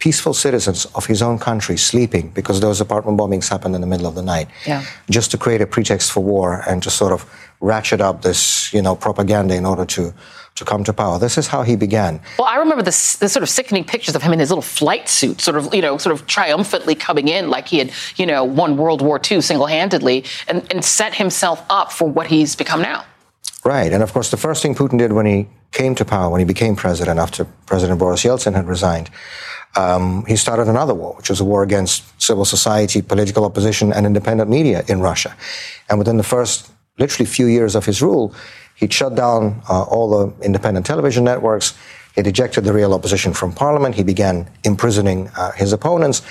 peaceful 0.01 0.35
citizens 0.35 0.87
of 0.95 1.07
his 1.07 1.23
own 1.23 1.39
country 1.39 1.77
sleeping 1.77 2.31
because 2.31 2.61
those 2.61 2.81
apartment 2.81 3.19
bombings 3.19 3.49
happened 3.49 3.75
in 3.75 3.81
the 3.81 3.87
middle 3.87 4.07
of 4.07 4.15
the 4.15 4.23
night. 4.23 4.49
Yeah. 4.67 4.85
Just 5.09 5.31
to 5.31 5.39
create 5.39 5.61
a 5.61 5.67
pretext 5.67 6.11
for 6.11 6.21
war 6.21 6.65
and 6.67 6.83
to 6.83 6.91
sort 6.91 7.13
of 7.13 7.25
ratchet 7.61 8.01
up 8.01 8.23
this, 8.23 8.73
you 8.73 8.83
know, 8.83 8.97
propaganda 8.97 9.55
in 9.55 9.65
order 9.65 9.85
to 9.85 10.13
to 10.57 10.65
come 10.65 10.85
to 10.85 10.93
power. 10.93 11.19
This 11.19 11.39
is 11.39 11.47
how 11.47 11.63
he 11.63 11.77
began. 11.77 12.21
Well, 12.39 12.49
I 12.49 12.57
remember 12.57 12.83
the, 12.83 13.17
the 13.21 13.29
sort 13.29 13.43
of 13.43 13.49
sickening 13.49 13.85
pictures 13.85 14.15
of 14.15 14.23
him 14.23 14.33
in 14.33 14.41
his 14.41 14.51
little 14.51 14.63
flight 14.63 15.09
suit, 15.09 15.41
sort 15.41 15.57
of, 15.57 15.73
you 15.73 15.81
know, 15.81 15.97
sort 15.97 16.13
of 16.13 16.27
triumphantly 16.27 16.95
coming 16.95 17.29
in 17.29 17.49
like 17.49 17.69
he 17.69 17.79
had, 17.79 17.93
you 18.17 18.27
know, 18.27 18.45
won 18.45 18.77
World 18.77 19.01
War 19.01 19.19
II 19.19 19.41
single-handedly 19.41 20.25
and, 20.49 20.67
and 20.71 20.85
set 20.85 21.15
himself 21.15 21.65
up 21.71 21.93
for 21.93 22.09
what 22.09 22.27
he's 22.27 22.57
become 22.57 22.83
now. 22.83 23.05
Right. 23.65 23.93
And 23.93 24.03
of 24.03 24.13
course, 24.13 24.31
the 24.31 24.37
first 24.37 24.63
thing 24.63 24.75
Putin 24.75 24.99
did 24.99 25.13
when 25.13 25.27
he 25.27 25.49
came 25.73 25.95
to 25.95 26.05
power, 26.05 26.31
when 26.31 26.41
he 26.41 26.45
became 26.45 26.77
president 26.77 27.19
after 27.19 27.45
President 27.67 27.99
Boris 27.99 28.23
Yeltsin 28.25 28.55
had 28.55 28.67
resigned, 28.67 29.11
um, 29.77 30.25
he 30.27 30.37
started 30.37 30.69
another 30.69 30.95
war, 30.95 31.15
which 31.17 31.31
was 31.31 31.41
a 31.41 31.45
war 31.45 31.63
against 31.63 32.03
civil 32.21 32.45
society, 32.45 33.03
political 33.03 33.45
opposition, 33.45 33.93
and 33.93 34.07
independent 34.07 34.51
media 34.51 34.83
in 34.89 35.01
Russia. 35.01 35.35
And 35.89 35.99
within 35.99 36.17
the 36.17 36.25
first 36.25 36.71
literally 36.99 37.27
few 37.27 37.47
years 37.47 37.75
of 37.75 37.87
his 37.87 38.03
rule, 38.03 38.35
He'd 38.81 38.95
shut 38.95 39.15
down 39.15 39.63
uh, 39.69 39.83
all 39.83 40.09
the 40.09 40.45
independent 40.45 40.87
television 40.87 41.23
networks. 41.23 41.75
He'd 42.15 42.27
ejected 42.27 42.65
the 42.65 42.73
real 42.73 42.95
opposition 42.95 43.35
from 43.35 43.53
parliament. 43.53 43.95
He 43.95 44.03
began 44.03 44.49
imprisoning 44.65 45.29
uh, 45.37 45.53
his 45.53 45.75
opponents. 45.75 46.23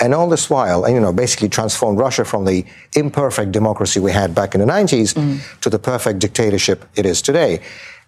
And 0.00 0.14
all 0.14 0.28
this 0.28 0.48
while, 0.48 0.84
and, 0.84 0.94
you 0.94 1.00
know, 1.00 1.12
basically 1.12 1.48
transformed 1.48 1.98
Russia 1.98 2.24
from 2.24 2.44
the 2.44 2.64
imperfect 2.94 3.50
democracy 3.50 3.98
we 3.98 4.12
had 4.12 4.32
back 4.32 4.54
in 4.54 4.60
the 4.60 4.66
90s 4.66 5.14
mm. 5.14 5.60
to 5.60 5.68
the 5.68 5.80
perfect 5.80 6.20
dictatorship 6.20 6.84
it 6.94 7.04
is 7.04 7.20
today. 7.20 7.60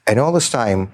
And 0.07 0.21
all 0.21 0.31
this 0.31 0.51
time, 0.51 0.93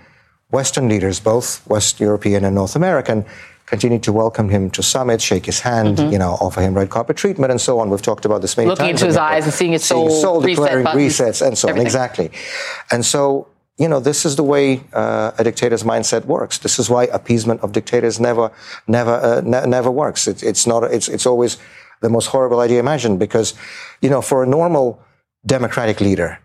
Western 0.50 0.88
leaders, 0.88 1.20
both 1.20 1.66
West 1.68 2.00
European 2.00 2.46
and 2.46 2.54
North 2.54 2.74
American, 2.76 3.26
continue 3.66 3.98
to 3.98 4.12
welcome 4.12 4.48
him 4.48 4.70
to 4.70 4.82
summits, 4.82 5.24
shake 5.24 5.44
his 5.44 5.60
hand, 5.60 5.98
mm-hmm. 5.98 6.12
you 6.12 6.18
know, 6.18 6.38
offer 6.40 6.60
him 6.60 6.74
red 6.74 6.88
carpet 6.88 7.16
treatment, 7.16 7.50
and 7.50 7.60
so 7.60 7.78
on. 7.80 7.90
We've 7.90 8.00
talked 8.00 8.24
about 8.24 8.40
this 8.40 8.56
many 8.56 8.68
Looking 8.68 8.86
times. 8.86 9.02
Looking 9.02 9.06
into 9.06 9.06
his 9.06 9.16
eyes 9.16 9.44
and 9.44 9.52
seeing 9.52 9.72
his 9.72 9.84
soul, 9.84 10.08
seeing 10.08 10.20
soul 10.20 10.40
reset 10.40 10.64
declaring 10.64 10.84
buttons, 10.84 11.18
resets, 11.18 11.46
and 11.46 11.58
so 11.58 11.68
everything. 11.68 11.80
on. 11.80 11.86
Exactly. 11.86 12.30
And 12.92 13.04
so, 13.04 13.48
you 13.76 13.88
know, 13.88 14.00
this 14.00 14.24
is 14.24 14.36
the 14.36 14.44
way 14.44 14.82
uh, 14.92 15.32
a 15.38 15.44
dictator's 15.44 15.82
mindset 15.82 16.24
works. 16.24 16.58
This 16.58 16.78
is 16.78 16.88
why 16.88 17.04
appeasement 17.06 17.60
of 17.60 17.72
dictators 17.72 18.18
never, 18.20 18.50
never, 18.86 19.12
uh, 19.12 19.40
ne- 19.44 19.66
never 19.66 19.90
works. 19.90 20.28
It, 20.28 20.42
it's 20.42 20.66
not. 20.66 20.84
It's 20.84 21.08
it's 21.08 21.26
always 21.26 21.58
the 22.02 22.08
most 22.08 22.26
horrible 22.26 22.60
idea 22.60 22.78
imagined 22.78 23.18
because, 23.18 23.54
you 24.00 24.10
know, 24.10 24.22
for 24.22 24.42
a 24.42 24.46
normal 24.46 25.02
democratic 25.44 26.00
leader, 26.00 26.38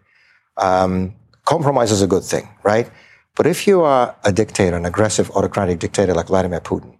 um, 0.57 1.13
compromise 1.45 1.91
is 1.91 2.01
a 2.01 2.07
good 2.07 2.23
thing, 2.23 2.49
right? 2.63 2.89
But 3.35 3.47
if 3.47 3.65
you 3.65 3.81
are 3.81 4.15
a 4.23 4.31
dictator, 4.31 4.75
an 4.75 4.85
aggressive 4.85 5.31
autocratic 5.31 5.79
dictator 5.79 6.13
like 6.13 6.27
Vladimir 6.27 6.59
Putin, 6.59 6.93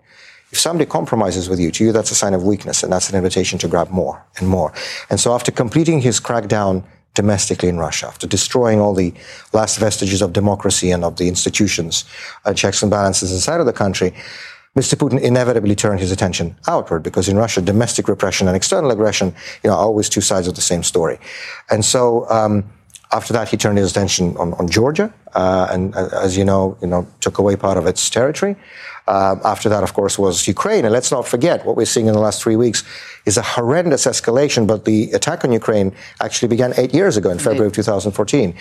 if 0.51 0.59
somebody 0.59 0.89
compromises 0.89 1.49
with 1.49 1.59
you, 1.59 1.71
to 1.71 1.84
you, 1.86 1.91
that's 1.91 2.11
a 2.11 2.15
sign 2.15 2.34
of 2.34 2.43
weakness, 2.43 2.84
and 2.84 2.91
that's 2.91 3.09
an 3.09 3.15
invitation 3.15 3.57
to 3.59 3.67
grab 3.67 3.89
more 3.89 4.23
and 4.38 4.47
more. 4.47 4.73
And 5.09 5.19
so 5.19 5.34
after 5.34 5.51
completing 5.51 6.01
his 6.01 6.19
crackdown 6.19 6.84
domestically 7.13 7.69
in 7.69 7.77
Russia, 7.77 8.07
after 8.07 8.27
destroying 8.27 8.79
all 8.79 8.93
the 8.93 9.13
last 9.53 9.77
vestiges 9.77 10.21
of 10.21 10.34
democracy 10.34 10.91
and 10.91 11.03
of 11.03 11.17
the 11.17 11.27
institutions, 11.27 12.05
uh, 12.45 12.53
checks 12.53 12.82
and 12.82 12.91
balances 12.91 13.32
inside 13.32 13.59
of 13.59 13.65
the 13.65 13.73
country, 13.73 14.13
Mr. 14.77 14.95
Putin 14.95 15.21
inevitably 15.21 15.75
turned 15.75 15.99
his 15.99 16.11
attention 16.11 16.55
outward 16.67 17.03
because 17.03 17.27
in 17.27 17.36
Russia, 17.36 17.61
domestic 17.61 18.07
repression 18.07 18.47
and 18.47 18.55
external 18.55 18.91
aggression, 18.91 19.36
you 19.63 19.69
know, 19.69 19.75
are 19.75 19.84
always 19.84 20.07
two 20.07 20.21
sides 20.21 20.47
of 20.47 20.55
the 20.55 20.61
same 20.61 20.82
story. 20.82 21.19
And 21.69 21.84
so, 21.84 22.29
um, 22.29 22.63
after 23.12 23.34
that, 23.34 23.49
he 23.49 23.57
turned 23.57 23.78
his 23.78 23.91
attention 23.91 24.38
on, 24.38 24.53
on 24.53 24.70
Georgia, 24.70 25.14
uh, 25.34 25.68
and 25.70 25.95
uh, 25.95 26.09
as 26.14 26.38
you 26.38 26.45
know, 26.45 26.78
you 26.82 26.88
know, 26.88 27.05
took 27.20 27.38
away 27.38 27.55
part 27.55 27.78
of 27.78 27.86
its 27.86 28.09
territory. 28.09 28.55
Um, 29.07 29.41
after 29.43 29.68
that, 29.70 29.84
of 29.84 29.93
course, 29.93 30.20
was 30.20 30.47
Ukraine. 30.47 30.86
And 30.86 30.93
let's 30.93 31.12
not 31.12 31.28
forget 31.28 31.66
what 31.66 31.76
we're 31.76 31.86
seeing 31.86 32.07
in 32.07 32.14
the 32.14 32.20
last 32.20 32.41
three 32.41 32.55
weeks 32.55 32.84
is 33.26 33.36
a 33.36 33.41
horrendous 33.41 34.05
escalation. 34.05 34.68
But 34.68 34.86
the 34.86 35.12
attack 35.12 35.43
on 35.43 35.51
Ukraine 35.51 35.93
actually 36.22 36.47
began 36.49 36.74
eight 36.78 36.93
years 36.93 37.18
ago 37.18 37.30
in 37.32 37.39
February 37.39 37.68
of 37.68 37.74
2014. 37.74 38.55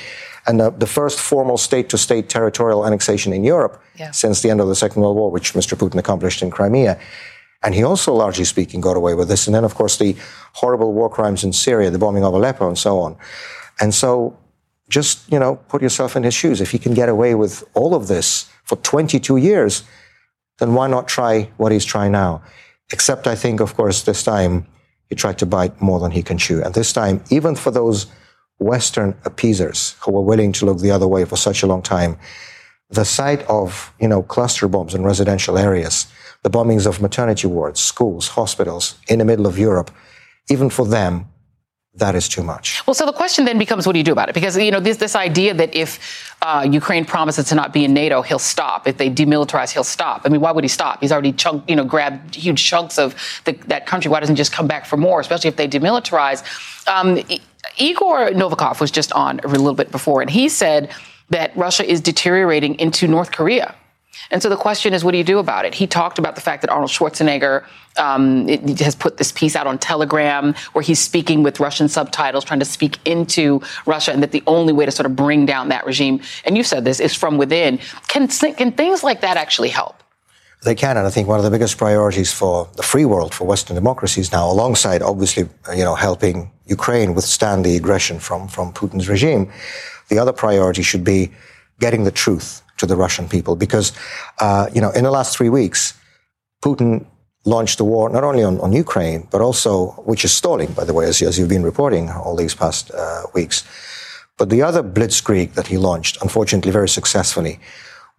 And 0.46 0.60
uh, 0.60 0.70
the 0.70 0.86
first 0.86 1.20
formal 1.20 1.58
state 1.58 1.90
to 1.90 1.98
state 1.98 2.28
territorial 2.30 2.86
annexation 2.86 3.32
in 3.32 3.44
Europe 3.44 3.80
yeah. 3.96 4.10
since 4.12 4.40
the 4.40 4.50
end 4.50 4.60
of 4.60 4.68
the 4.68 4.74
Second 4.74 5.02
World 5.02 5.16
War, 5.16 5.30
which 5.30 5.52
Mr. 5.52 5.76
Putin 5.76 5.98
accomplished 5.98 6.42
in 6.42 6.50
Crimea. 6.50 6.98
And 7.62 7.74
he 7.74 7.84
also, 7.84 8.14
largely 8.14 8.46
speaking, 8.46 8.80
got 8.80 8.96
away 8.96 9.12
with 9.14 9.28
this. 9.28 9.46
And 9.46 9.54
then, 9.54 9.64
of 9.64 9.74
course, 9.74 9.98
the 9.98 10.16
horrible 10.54 10.94
war 10.94 11.10
crimes 11.10 11.44
in 11.44 11.52
Syria, 11.52 11.90
the 11.90 11.98
bombing 11.98 12.24
of 12.24 12.32
Aleppo, 12.32 12.66
and 12.66 12.78
so 12.78 12.98
on. 12.98 13.18
And 13.80 13.94
so, 13.94 14.36
just, 14.88 15.30
you 15.32 15.38
know, 15.38 15.56
put 15.68 15.82
yourself 15.82 16.16
in 16.16 16.22
his 16.22 16.34
shoes. 16.34 16.60
If 16.60 16.70
he 16.70 16.78
can 16.78 16.94
get 16.94 17.08
away 17.08 17.34
with 17.34 17.64
all 17.74 17.94
of 17.94 18.08
this 18.08 18.50
for 18.64 18.76
22 18.76 19.36
years, 19.36 19.84
then 20.58 20.74
why 20.74 20.86
not 20.88 21.08
try 21.08 21.50
what 21.56 21.72
he's 21.72 21.84
trying 21.84 22.12
now? 22.12 22.42
Except 22.92 23.26
I 23.26 23.34
think, 23.34 23.60
of 23.60 23.74
course, 23.74 24.02
this 24.02 24.22
time 24.22 24.66
he 25.08 25.14
tried 25.14 25.38
to 25.38 25.46
bite 25.46 25.80
more 25.80 26.00
than 26.00 26.10
he 26.10 26.22
can 26.22 26.38
chew. 26.38 26.62
And 26.62 26.74
this 26.74 26.92
time, 26.92 27.22
even 27.30 27.56
for 27.56 27.70
those 27.70 28.06
Western 28.58 29.16
appeasers 29.24 29.96
who 30.00 30.12
were 30.12 30.20
willing 30.20 30.52
to 30.52 30.66
look 30.66 30.80
the 30.80 30.90
other 30.90 31.08
way 31.08 31.24
for 31.24 31.36
such 31.36 31.62
a 31.62 31.66
long 31.66 31.82
time, 31.82 32.18
the 32.90 33.04
sight 33.04 33.42
of, 33.42 33.92
you 34.00 34.08
know, 34.08 34.22
cluster 34.22 34.68
bombs 34.68 34.94
in 34.94 35.04
residential 35.04 35.56
areas, 35.56 36.06
the 36.42 36.50
bombings 36.50 36.86
of 36.86 37.00
maternity 37.00 37.46
wards, 37.46 37.80
schools, 37.80 38.28
hospitals 38.28 38.96
in 39.08 39.18
the 39.18 39.24
middle 39.24 39.46
of 39.46 39.58
Europe, 39.58 39.90
even 40.48 40.68
for 40.68 40.86
them, 40.86 41.26
that 41.94 42.14
is 42.14 42.28
too 42.28 42.42
much. 42.42 42.86
Well, 42.86 42.94
so 42.94 43.04
the 43.04 43.12
question 43.12 43.44
then 43.44 43.58
becomes, 43.58 43.84
what 43.84 43.94
do 43.94 43.98
you 43.98 44.04
do 44.04 44.12
about 44.12 44.28
it? 44.28 44.34
Because 44.34 44.56
you 44.56 44.70
know 44.70 44.78
this 44.78 44.98
this 44.98 45.16
idea 45.16 45.52
that 45.54 45.74
if 45.74 46.34
uh, 46.40 46.66
Ukraine 46.70 47.04
promises 47.04 47.48
to 47.48 47.56
not 47.56 47.72
be 47.72 47.84
in 47.84 47.92
NATO, 47.92 48.22
he'll 48.22 48.38
stop. 48.38 48.86
If 48.86 48.96
they 48.96 49.10
demilitarize, 49.10 49.70
he'll 49.70 49.82
stop. 49.82 50.22
I 50.24 50.28
mean, 50.28 50.40
why 50.40 50.52
would 50.52 50.62
he 50.62 50.68
stop? 50.68 51.00
He's 51.00 51.10
already 51.10 51.32
chunk, 51.32 51.68
you 51.68 51.74
know, 51.74 51.84
grabbed 51.84 52.36
huge 52.36 52.64
chunks 52.64 52.96
of 52.96 53.14
the, 53.44 53.52
that 53.66 53.86
country. 53.86 54.08
Why 54.08 54.20
doesn't 54.20 54.36
he 54.36 54.38
just 54.38 54.52
come 54.52 54.68
back 54.68 54.86
for 54.86 54.96
more? 54.96 55.20
Especially 55.20 55.48
if 55.48 55.56
they 55.56 55.68
demilitarize. 55.68 56.44
Um, 56.86 57.18
Igor 57.76 58.30
Novikov 58.30 58.80
was 58.80 58.92
just 58.92 59.12
on 59.12 59.40
a 59.40 59.48
little 59.48 59.74
bit 59.74 59.90
before, 59.90 60.22
and 60.22 60.30
he 60.30 60.48
said 60.48 60.90
that 61.30 61.56
Russia 61.56 61.84
is 61.84 62.00
deteriorating 62.00 62.78
into 62.78 63.08
North 63.08 63.32
Korea. 63.32 63.74
And 64.30 64.42
so 64.42 64.48
the 64.48 64.56
question 64.56 64.94
is, 64.94 65.04
what 65.04 65.12
do 65.12 65.18
you 65.18 65.24
do 65.24 65.38
about 65.38 65.64
it? 65.64 65.74
He 65.74 65.86
talked 65.86 66.18
about 66.18 66.34
the 66.34 66.40
fact 66.40 66.62
that 66.62 66.70
Arnold 66.70 66.90
Schwarzenegger 66.90 67.64
um, 67.96 68.48
has 68.78 68.94
put 68.94 69.16
this 69.16 69.32
piece 69.32 69.56
out 69.56 69.66
on 69.66 69.78
Telegram 69.78 70.54
where 70.72 70.82
he's 70.82 71.00
speaking 71.00 71.42
with 71.42 71.58
Russian 71.58 71.88
subtitles, 71.88 72.44
trying 72.44 72.60
to 72.60 72.66
speak 72.66 72.98
into 73.04 73.60
Russia, 73.86 74.12
and 74.12 74.22
that 74.22 74.32
the 74.32 74.42
only 74.46 74.72
way 74.72 74.84
to 74.84 74.92
sort 74.92 75.06
of 75.06 75.16
bring 75.16 75.46
down 75.46 75.68
that 75.68 75.84
regime, 75.86 76.20
and 76.44 76.56
you 76.56 76.62
said 76.62 76.84
this, 76.84 77.00
is 77.00 77.14
from 77.14 77.38
within. 77.38 77.78
Can, 78.08 78.28
can 78.28 78.72
things 78.72 79.02
like 79.02 79.20
that 79.22 79.36
actually 79.36 79.68
help? 79.68 80.02
They 80.62 80.74
can, 80.74 80.98
and 80.98 81.06
I 81.06 81.10
think 81.10 81.26
one 81.26 81.38
of 81.38 81.44
the 81.44 81.50
biggest 81.50 81.78
priorities 81.78 82.32
for 82.32 82.68
the 82.76 82.82
free 82.82 83.06
world, 83.06 83.34
for 83.34 83.46
Western 83.46 83.76
democracies 83.76 84.30
now, 84.30 84.50
alongside 84.50 85.00
obviously, 85.00 85.48
you 85.74 85.84
know, 85.84 85.94
helping 85.94 86.50
Ukraine 86.66 87.14
withstand 87.14 87.64
the 87.64 87.76
aggression 87.76 88.20
from, 88.20 88.46
from 88.46 88.72
Putin's 88.72 89.08
regime, 89.08 89.50
the 90.08 90.18
other 90.18 90.32
priority 90.32 90.82
should 90.82 91.02
be 91.02 91.32
getting 91.78 92.04
the 92.04 92.10
truth 92.10 92.62
to 92.80 92.86
the 92.86 92.96
Russian 92.96 93.28
people. 93.28 93.54
Because, 93.56 93.92
uh, 94.40 94.66
you 94.74 94.80
know, 94.80 94.90
in 94.90 95.04
the 95.04 95.10
last 95.10 95.36
three 95.36 95.48
weeks, 95.48 95.94
Putin 96.62 97.06
launched 97.44 97.80
a 97.80 97.84
war 97.84 98.10
not 98.10 98.24
only 98.24 98.42
on, 98.42 98.60
on 98.60 98.72
Ukraine, 98.72 99.26
but 99.30 99.40
also, 99.40 99.92
which 100.10 100.24
is 100.24 100.32
stalling, 100.32 100.72
by 100.72 100.84
the 100.84 100.92
way, 100.92 101.06
as, 101.06 101.22
as 101.22 101.38
you've 101.38 101.48
been 101.48 101.62
reporting 101.62 102.10
all 102.10 102.36
these 102.36 102.54
past 102.54 102.90
uh, 102.90 103.22
weeks. 103.34 103.64
But 104.36 104.50
the 104.50 104.62
other 104.62 104.82
blitzkrieg 104.82 105.54
that 105.54 105.66
he 105.66 105.76
launched, 105.76 106.20
unfortunately 106.22 106.72
very 106.72 106.88
successfully, 106.88 107.60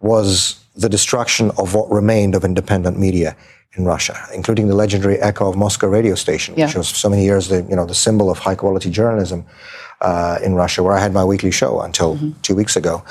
was 0.00 0.58
the 0.74 0.88
destruction 0.88 1.50
of 1.58 1.74
what 1.74 1.90
remained 1.90 2.34
of 2.34 2.44
independent 2.44 2.98
media 2.98 3.36
in 3.76 3.84
Russia, 3.84 4.16
including 4.34 4.68
the 4.68 4.74
legendary 4.74 5.18
Echo 5.20 5.48
of 5.48 5.56
Moscow 5.56 5.88
radio 5.88 6.14
station, 6.14 6.54
yeah. 6.56 6.66
which 6.66 6.76
was 6.76 6.90
for 6.90 6.96
so 6.96 7.08
many 7.08 7.24
years 7.24 7.48
the 7.48 7.62
you 7.70 7.76
know 7.76 7.86
the 7.86 7.94
symbol 7.94 8.30
of 8.30 8.38
high 8.38 8.54
quality 8.54 8.90
journalism 8.90 9.44
uh, 10.00 10.38
in 10.42 10.54
Russia, 10.54 10.82
where 10.82 10.92
I 10.92 11.00
had 11.00 11.12
my 11.12 11.24
weekly 11.24 11.50
show 11.50 11.80
until 11.80 12.16
mm-hmm. 12.16 12.40
two 12.42 12.54
weeks 12.54 12.76
ago. 12.76 13.02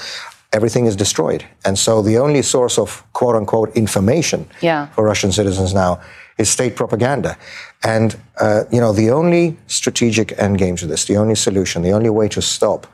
Everything 0.54 0.86
is 0.86 0.96
destroyed, 0.96 1.46
and 1.64 1.80
so 1.80 2.02
the 2.02 2.18
only 2.18 2.42
source 2.42 2.78
of 2.78 3.04
quote 3.14 3.36
unquote 3.36 3.76
information 3.76 4.48
yeah. 4.62 4.88
for 4.88 5.06
Russian 5.06 5.32
citizens 5.32 5.74
now 5.74 6.02
is 6.38 6.50
state 6.50 6.76
propaganda. 6.76 7.38
And 7.84 8.18
uh, 8.38 8.64
you 8.72 8.82
know 8.82 8.92
the 8.92 9.12
only 9.12 9.58
strategic 9.68 10.38
end 10.38 10.58
game 10.58 10.76
to 10.78 10.88
this, 10.88 11.06
the 11.06 11.18
only 11.18 11.36
solution, 11.36 11.84
the 11.84 11.92
only 11.92 12.10
way 12.10 12.28
to 12.30 12.42
stop 12.42 12.88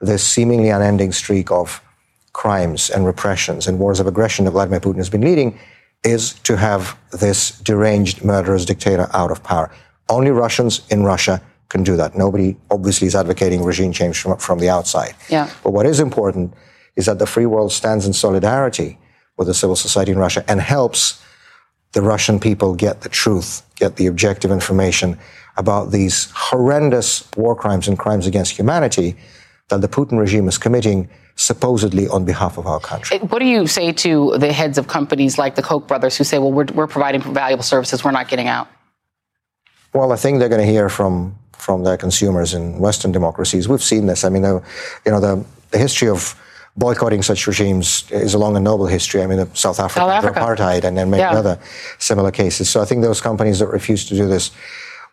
this 0.00 0.22
seemingly 0.22 0.68
unending 0.68 1.12
streak 1.12 1.50
of 1.50 1.82
crimes 2.32 2.90
and 2.90 3.06
repressions 3.06 3.66
and 3.66 3.78
wars 3.78 4.00
of 4.00 4.06
aggression 4.06 4.44
that 4.44 4.52
Vladimir 4.52 4.80
Putin 4.80 4.96
has 4.96 5.10
been 5.10 5.22
leading 5.22 5.58
is 6.04 6.34
to 6.40 6.56
have 6.56 6.96
this 7.12 7.58
deranged 7.60 8.24
murderous 8.24 8.64
dictator 8.64 9.08
out 9.12 9.30
of 9.30 9.42
power. 9.42 9.70
Only 10.08 10.30
Russians 10.30 10.82
in 10.90 11.02
Russia 11.02 11.42
can 11.68 11.82
do 11.82 11.96
that. 11.96 12.16
Nobody 12.16 12.56
obviously 12.70 13.06
is 13.06 13.14
advocating 13.14 13.62
regime 13.62 13.92
change 13.92 14.20
from, 14.20 14.38
from 14.38 14.58
the 14.58 14.68
outside. 14.68 15.14
Yeah. 15.28 15.50
But 15.62 15.72
what 15.72 15.86
is 15.86 16.00
important 16.00 16.54
is 16.96 17.06
that 17.06 17.18
the 17.18 17.26
free 17.26 17.46
world 17.46 17.72
stands 17.72 18.06
in 18.06 18.12
solidarity 18.12 18.98
with 19.36 19.46
the 19.48 19.54
civil 19.54 19.76
society 19.76 20.12
in 20.12 20.18
Russia 20.18 20.44
and 20.48 20.60
helps 20.60 21.22
the 21.92 22.02
Russian 22.02 22.38
people 22.38 22.74
get 22.74 23.00
the 23.00 23.08
truth, 23.08 23.62
get 23.76 23.96
the 23.96 24.06
objective 24.06 24.50
information 24.50 25.18
about 25.56 25.90
these 25.90 26.30
horrendous 26.34 27.28
war 27.36 27.56
crimes 27.56 27.88
and 27.88 27.98
crimes 27.98 28.26
against 28.26 28.52
humanity 28.52 29.16
that 29.68 29.80
the 29.80 29.88
Putin 29.88 30.18
regime 30.18 30.48
is 30.48 30.58
committing 30.58 31.08
supposedly 31.36 32.06
on 32.08 32.24
behalf 32.24 32.58
of 32.58 32.66
our 32.66 32.80
country. 32.80 33.18
What 33.18 33.38
do 33.38 33.46
you 33.46 33.66
say 33.66 33.92
to 33.92 34.36
the 34.38 34.52
heads 34.52 34.78
of 34.78 34.88
companies 34.88 35.38
like 35.38 35.54
the 35.54 35.62
Koch 35.62 35.86
brothers 35.86 36.16
who 36.16 36.24
say, 36.24 36.38
well, 36.38 36.52
we're, 36.52 36.66
we're 36.74 36.86
providing 36.86 37.22
valuable 37.22 37.62
services, 37.62 38.04
we're 38.04 38.10
not 38.10 38.28
getting 38.28 38.46
out? 38.46 38.68
Well, 39.92 40.12
I 40.12 40.16
think 40.16 40.38
they're 40.38 40.48
going 40.48 40.60
to 40.60 40.72
hear 40.72 40.88
from 40.88 41.36
from 41.60 41.84
their 41.84 41.98
consumers 41.98 42.54
in 42.54 42.78
Western 42.78 43.12
democracies. 43.12 43.68
We've 43.68 43.82
seen 43.82 44.06
this. 44.06 44.24
I 44.24 44.30
mean, 44.30 44.44
uh, 44.46 44.60
you 45.04 45.12
know, 45.12 45.20
the, 45.20 45.44
the 45.72 45.78
history 45.78 46.08
of 46.08 46.34
boycotting 46.76 47.22
such 47.22 47.46
regimes 47.46 48.04
is 48.10 48.34
a 48.34 48.38
long 48.38 48.56
and 48.56 48.64
noble 48.64 48.86
history. 48.86 49.22
I 49.22 49.26
mean, 49.26 49.38
South 49.54 49.80
Africa, 49.80 50.00
South 50.00 50.10
Africa. 50.10 50.40
apartheid, 50.40 50.84
and 50.84 50.96
then 50.96 51.10
many 51.10 51.22
Yeah. 51.22 51.38
other 51.38 51.58
similar 51.98 52.30
cases. 52.30 52.70
So 52.70 52.80
I 52.80 52.84
think 52.84 53.02
those 53.02 53.20
companies 53.20 53.58
that 53.58 53.66
refuse 53.68 54.04
to 54.06 54.14
do 54.16 54.26
this 54.28 54.50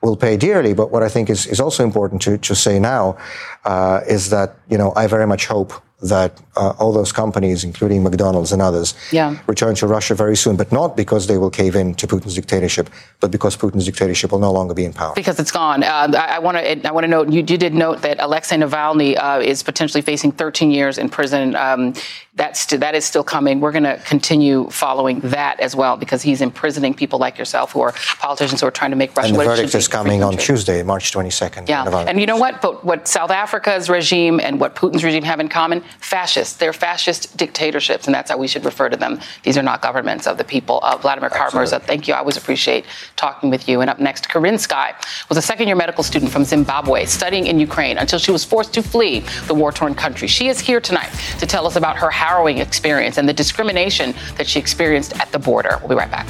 will 0.01 0.15
pay 0.15 0.37
dearly. 0.37 0.73
But 0.73 0.91
what 0.91 1.03
I 1.03 1.09
think 1.09 1.29
is, 1.29 1.47
is 1.47 1.59
also 1.59 1.83
important 1.83 2.21
to, 2.23 2.37
to 2.37 2.55
say 2.55 2.79
now 2.79 3.17
uh, 3.65 4.01
is 4.07 4.29
that, 4.29 4.55
you 4.69 4.77
know, 4.77 4.93
I 4.95 5.07
very 5.07 5.25
much 5.25 5.47
hope 5.47 5.73
that 6.01 6.39
uh, 6.55 6.73
all 6.77 6.93
those 6.93 7.11
companies, 7.11 7.63
including 7.63 8.03
McDonald's 8.03 8.51
and 8.51 8.61
others, 8.61 8.93
Yeah. 9.11 9.35
return 9.47 9.73
to 9.75 9.87
Russia 9.87 10.13
very 10.13 10.35
soon, 10.37 10.55
but 10.55 10.71
not 10.71 10.95
because 10.95 11.25
they 11.25 11.37
will 11.39 11.49
cave 11.49 11.75
in 11.75 11.95
to 11.95 12.05
Putin's 12.05 12.35
dictatorship, 12.35 12.89
but 13.19 13.31
because 13.31 13.57
Putin's 13.57 13.85
dictatorship 13.85 14.31
will 14.31 14.39
no 14.39 14.51
longer 14.51 14.75
be 14.75 14.85
in 14.85 14.93
power. 14.93 15.13
Because 15.15 15.39
it's 15.39 15.51
gone. 15.51 15.83
Uh, 15.83 16.11
I 16.15 16.37
want 16.39 16.57
to. 16.57 16.87
I 16.87 16.91
want 16.91 17.03
to 17.03 17.07
note. 17.07 17.29
You, 17.31 17.39
you 17.39 17.57
did 17.57 17.73
note 17.73 18.03
that 18.03 18.17
Alexei 18.19 18.57
Navalny 18.57 19.17
uh, 19.17 19.41
is 19.43 19.63
potentially 19.63 20.03
facing 20.03 20.31
13 20.31 20.69
years 20.69 20.99
in 20.99 21.09
prison. 21.09 21.55
Um, 21.55 21.93
that's 22.37 22.67
that 22.67 22.95
is 22.95 23.03
still 23.03 23.23
coming. 23.23 23.59
We're 23.59 23.71
going 23.71 23.83
to 23.83 23.97
continue 24.05 24.69
following 24.69 25.19
that 25.21 25.59
as 25.59 25.75
well 25.75 25.97
because 25.97 26.21
he's 26.21 26.39
imprisoning 26.39 26.93
people 26.93 27.17
like 27.17 27.37
yourself 27.37 27.71
who 27.71 27.81
are 27.81 27.93
politicians 28.19 28.61
who 28.61 28.67
are 28.67 28.71
trying 28.71 28.91
to 28.91 28.95
make 28.95 29.15
Russia. 29.17 29.29
and 29.29 29.39
the 29.39 29.43
verdict 29.43 29.65
is 29.69 29.73
be, 29.73 29.77
a 29.77 29.81
free 29.81 29.91
coming 29.91 30.23
on. 30.23 30.37
Tuesday, 30.37 30.83
March 30.83 31.11
22nd. 31.11 31.67
Yeah, 31.67 31.85
and 32.07 32.19
you 32.19 32.27
know 32.27 32.37
what? 32.37 32.61
But 32.61 32.85
what 32.85 33.07
South 33.07 33.31
Africa's 33.31 33.89
regime 33.89 34.39
and 34.39 34.59
what 34.59 34.75
Putin's 34.75 35.03
regime 35.03 35.23
have 35.23 35.39
in 35.39 35.49
common? 35.49 35.81
Fascists. 35.99 36.55
They're 36.57 36.73
fascist 36.73 37.35
dictatorships, 37.35 38.05
and 38.05 38.13
that's 38.13 38.29
how 38.29 38.37
we 38.37 38.47
should 38.47 38.65
refer 38.65 38.87
to 38.87 38.97
them. 38.97 39.19
These 39.41 39.57
are 39.57 39.63
not 39.63 39.81
governments 39.81 40.27
of 40.27 40.37
the 40.37 40.43
people. 40.43 40.79
Uh, 40.83 40.97
Vladimir 40.97 41.31
Kara-Murza, 41.31 41.81
thank 41.81 42.07
you. 42.07 42.13
I 42.13 42.19
always 42.19 42.37
appreciate 42.37 42.85
talking 43.15 43.49
with 43.49 43.67
you. 43.67 43.81
And 43.81 43.89
up 43.89 43.99
next, 43.99 44.29
Korrine 44.29 44.59
Sky 44.59 44.93
was 45.27 45.39
a 45.39 45.41
second-year 45.41 45.75
medical 45.75 46.03
student 46.03 46.31
from 46.31 46.43
Zimbabwe 46.43 47.05
studying 47.05 47.47
in 47.47 47.59
Ukraine 47.59 47.97
until 47.97 48.19
she 48.19 48.31
was 48.31 48.45
forced 48.45 48.73
to 48.75 48.83
flee 48.83 49.19
the 49.47 49.55
war-torn 49.55 49.95
country. 49.95 50.27
She 50.27 50.49
is 50.49 50.59
here 50.59 50.79
tonight 50.79 51.09
to 51.39 51.47
tell 51.47 51.65
us 51.65 51.75
about 51.75 51.97
her 51.97 52.11
harrowing 52.27 52.57
experience 52.57 53.17
and 53.17 53.27
the 53.27 53.33
discrimination 53.33 54.13
that 54.35 54.47
she 54.47 54.59
experienced 54.59 55.17
at 55.21 55.31
the 55.31 55.39
border. 55.39 55.77
We'll 55.79 55.89
be 55.89 55.95
right 55.95 56.11
back. 56.11 56.27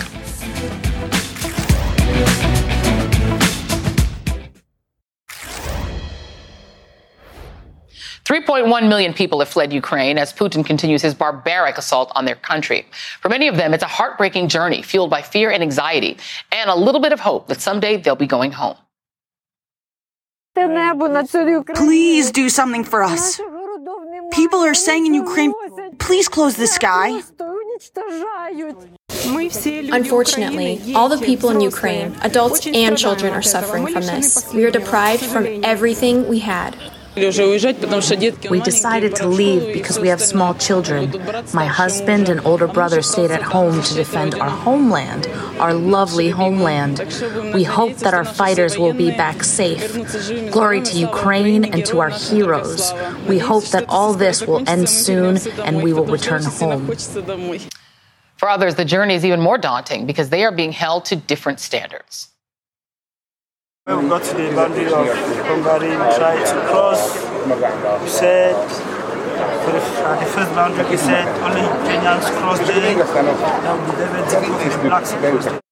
3.1 8.26 8.90
million 8.90 9.14
people 9.14 9.40
have 9.40 9.48
fled 9.48 9.72
Ukraine 9.72 10.18
as 10.18 10.34
Putin 10.34 10.64
continues 10.66 11.02
his 11.02 11.16
barbaric 11.16 11.78
assault 11.78 12.12
on 12.14 12.26
their 12.26 12.36
country. 12.36 12.86
For 13.22 13.30
many 13.30 13.48
of 13.48 13.56
them, 13.56 13.74
it's 13.74 13.84
a 13.84 13.88
heartbreaking 13.88 14.50
journey 14.50 14.82
fueled 14.82 15.10
by 15.10 15.22
fear 15.22 15.50
and 15.50 15.64
anxiety 15.64 16.18
and 16.52 16.70
a 16.70 16.76
little 16.76 17.00
bit 17.00 17.14
of 17.14 17.22
hope 17.22 17.48
that 17.48 17.62
someday 17.62 17.96
they'll 17.96 18.18
be 18.18 18.28
going 18.28 18.52
home. 18.52 18.76
Please 21.76 22.32
do 22.32 22.50
something 22.50 22.84
for 22.84 23.02
us. 23.02 23.40
People 24.32 24.60
are 24.60 24.74
saying 24.74 25.06
in 25.06 25.14
Ukraine, 25.14 25.54
please 26.00 26.28
close 26.28 26.56
the 26.56 26.68
sky. 26.68 27.22
Unfortunately, 29.94 30.94
all 30.96 31.10
the 31.10 31.18
people 31.24 31.50
in 31.50 31.62
Ukraine, 31.62 32.16
adults 32.22 32.66
and 32.66 32.98
children, 32.98 33.34
are 33.34 33.42
suffering 33.42 33.88
from 33.88 34.04
this. 34.04 34.52
We 34.54 34.66
are 34.66 34.72
deprived 34.72 35.24
from 35.24 35.64
everything 35.64 36.28
we 36.28 36.40
had. 36.40 36.76
We 37.18 38.60
decided 38.62 39.16
to 39.16 39.28
leave 39.28 39.74
because 39.74 40.00
we 40.00 40.08
have 40.10 40.22
small 40.22 40.54
children. 40.54 41.12
My 41.54 41.66
husband 41.66 42.30
and 42.30 42.40
older 42.46 42.68
brother 42.68 43.02
stayed 43.02 43.32
at 43.32 43.42
home 43.42 43.82
to 43.82 43.94
defend 43.96 44.36
our 44.36 44.50
homeland, 44.50 45.26
our 45.60 45.74
lovely 45.74 46.30
homeland. 46.30 47.00
We 47.56 47.64
hope 47.64 47.96
that 47.98 48.14
our 48.14 48.24
fighters 48.24 48.78
will 48.78 48.94
be 48.94 49.10
back 49.10 49.44
safe. 49.44 50.52
Glory 50.52 50.82
to 50.82 50.98
Ukraine 50.98 51.66
and 51.66 51.84
to 51.88 52.00
our 52.02 52.12
heroes. 52.12 52.94
We 53.28 53.40
hope 53.40 53.66
that 53.66 53.86
all 53.90 54.14
this 54.14 54.46
will 54.46 54.68
end 54.70 54.88
soon 54.88 55.38
and 55.66 55.82
we 55.82 55.94
will 55.94 56.06
return 56.06 56.44
home. 56.44 56.88
For 58.38 58.48
others, 58.48 58.76
the 58.76 58.86
journey 58.86 59.16
is 59.16 59.26
even 59.26 59.42
more 59.42 59.58
daunting 59.58 60.06
because 60.06 60.30
they 60.30 60.44
are 60.44 60.52
being 60.52 60.72
held 60.72 61.06
to 61.06 61.16
different 61.16 61.60
standards. 61.60 62.30
When 63.88 64.04
we 64.04 64.10
got 64.10 64.22
to 64.22 64.36
the 64.36 64.54
boundary 64.54 64.88
of 64.88 65.08
Hungary, 65.48 65.92
we 65.92 66.16
tried 66.20 66.46
to 66.46 66.60
cross. 66.68 67.24
We 68.04 68.10
said, 68.10 68.54
for 69.64 69.72
the, 69.72 69.80
at 69.80 70.20
the 70.20 70.26
first 70.26 70.52
boundary, 70.54 70.90
we 70.90 70.98
said 70.98 71.26
only 71.40 71.62
Kenyans 71.88 72.26
cross 72.36 72.60
there. 72.68 72.98
Now 73.64 73.80
we 73.80 73.98
never 73.98 74.20
did 74.30 74.74
the 74.74 74.90
blacks 74.90 75.14
cross 75.14 75.46
there. 75.46 75.67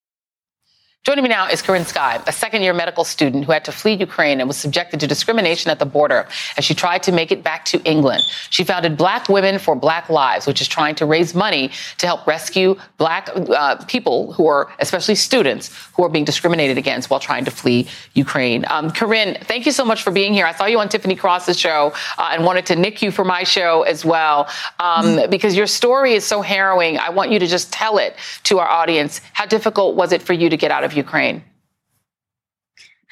Joining 1.05 1.21
me 1.21 1.29
now 1.29 1.47
is 1.47 1.61
Korrine 1.61 1.85
Sky, 1.85 2.19
a 2.25 2.31
second 2.31 2.63
year 2.63 2.73
medical 2.73 3.03
student 3.03 3.45
who 3.45 3.51
had 3.51 3.63
to 3.65 3.71
flee 3.71 3.93
Ukraine 3.93 4.39
and 4.39 4.47
was 4.47 4.57
subjected 4.57 4.99
to 5.01 5.05
discrimination 5.05 5.69
at 5.69 5.77
the 5.77 5.85
border 5.85 6.27
as 6.57 6.65
she 6.65 6.73
tried 6.73 7.03
to 7.03 7.11
make 7.11 7.31
it 7.31 7.43
back 7.43 7.63
to 7.65 7.79
England. 7.83 8.23
She 8.49 8.63
founded 8.63 8.97
Black 8.97 9.29
Women 9.29 9.59
for 9.59 9.75
Black 9.75 10.09
Lives, 10.09 10.47
which 10.47 10.61
is 10.61 10.67
trying 10.67 10.95
to 10.95 11.05
raise 11.05 11.35
money 11.35 11.69
to 11.99 12.07
help 12.07 12.25
rescue 12.25 12.75
black 12.97 13.29
uh, 13.35 13.75
people 13.85 14.33
who 14.33 14.47
are, 14.47 14.71
especially 14.79 15.13
students, 15.13 15.69
who 15.93 16.03
are 16.03 16.09
being 16.09 16.25
discriminated 16.25 16.79
against 16.79 17.11
while 17.11 17.19
trying 17.19 17.45
to 17.45 17.51
flee 17.51 17.87
Ukraine. 18.15 18.65
Um, 18.71 18.89
Korrine, 18.89 19.39
thank 19.43 19.67
you 19.67 19.71
so 19.71 19.85
much 19.85 20.01
for 20.01 20.09
being 20.09 20.33
here. 20.33 20.47
I 20.47 20.53
saw 20.53 20.65
you 20.65 20.79
on 20.79 20.89
Tiffany 20.89 21.15
Cross's 21.15 21.59
show 21.59 21.93
uh, 22.17 22.29
and 22.31 22.43
wanted 22.43 22.65
to 22.65 22.75
nick 22.75 23.03
you 23.03 23.11
for 23.11 23.23
my 23.23 23.43
show 23.43 23.83
as 23.83 24.03
well 24.03 24.49
um, 24.79 25.29
because 25.29 25.55
your 25.55 25.67
story 25.67 26.13
is 26.13 26.25
so 26.25 26.41
harrowing. 26.41 26.97
I 26.97 27.11
want 27.11 27.29
you 27.29 27.37
to 27.37 27.45
just 27.45 27.71
tell 27.71 27.99
it 27.99 28.15
to 28.45 28.57
our 28.57 28.67
audience. 28.67 29.21
How 29.33 29.45
difficult 29.45 29.95
was 29.95 30.11
it 30.11 30.23
for 30.23 30.33
you 30.33 30.49
to 30.49 30.57
get 30.57 30.71
out 30.71 30.83
of 30.83 30.94
Ukraine? 30.95 31.43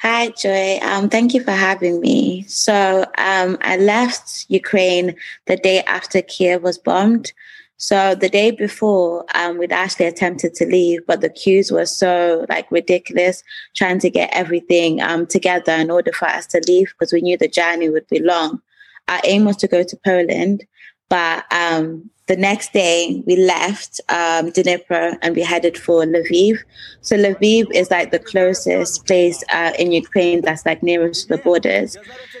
Hi, 0.00 0.28
Joy. 0.30 0.78
Um, 0.82 1.08
thank 1.08 1.32
you 1.32 1.42
for 1.42 1.52
having 1.52 2.00
me. 2.00 2.42
So, 2.42 3.06
um, 3.16 3.56
I 3.62 3.76
left 3.78 4.44
Ukraine 4.48 5.16
the 5.46 5.56
day 5.56 5.82
after 5.84 6.20
Kiev 6.20 6.62
was 6.62 6.76
bombed. 6.76 7.32
So 7.76 8.14
the 8.14 8.28
day 8.28 8.50
before, 8.50 9.24
um, 9.34 9.58
we'd 9.58 9.72
actually 9.72 10.06
attempted 10.06 10.54
to 10.54 10.66
leave, 10.66 11.06
but 11.06 11.20
the 11.20 11.28
queues 11.28 11.72
were 11.72 11.86
so 11.86 12.46
like 12.48 12.70
ridiculous, 12.70 13.42
trying 13.74 13.98
to 14.00 14.10
get 14.10 14.30
everything 14.32 15.02
um, 15.02 15.26
together 15.26 15.72
in 15.72 15.90
order 15.90 16.12
for 16.12 16.26
us 16.26 16.46
to 16.48 16.62
leave 16.68 16.92
because 16.92 17.12
we 17.12 17.20
knew 17.20 17.36
the 17.36 17.48
journey 17.48 17.88
would 17.88 18.06
be 18.06 18.20
long. 18.20 18.60
Our 19.08 19.20
aim 19.24 19.44
was 19.44 19.56
to 19.56 19.68
go 19.68 19.82
to 19.82 19.96
Poland, 20.04 20.64
but 21.08 21.44
um, 21.52 22.10
the 22.26 22.36
next 22.36 22.72
day 22.72 23.22
we 23.26 23.36
left 23.36 24.00
um, 24.08 24.50
Dnipro 24.50 25.16
and 25.20 25.36
we 25.36 25.42
headed 25.42 25.76
for 25.76 26.04
Lviv. 26.04 26.58
So 27.02 27.16
Lviv 27.16 27.66
is 27.74 27.90
like 27.90 28.12
the 28.12 28.18
closest 28.18 29.06
place 29.06 29.44
uh, 29.52 29.72
in 29.78 29.92
Ukraine 29.92 30.40
that's 30.40 30.64
like 30.64 30.82
nearest 30.82 31.28
to 31.28 31.36
the 31.36 31.42
borders. 31.42 31.98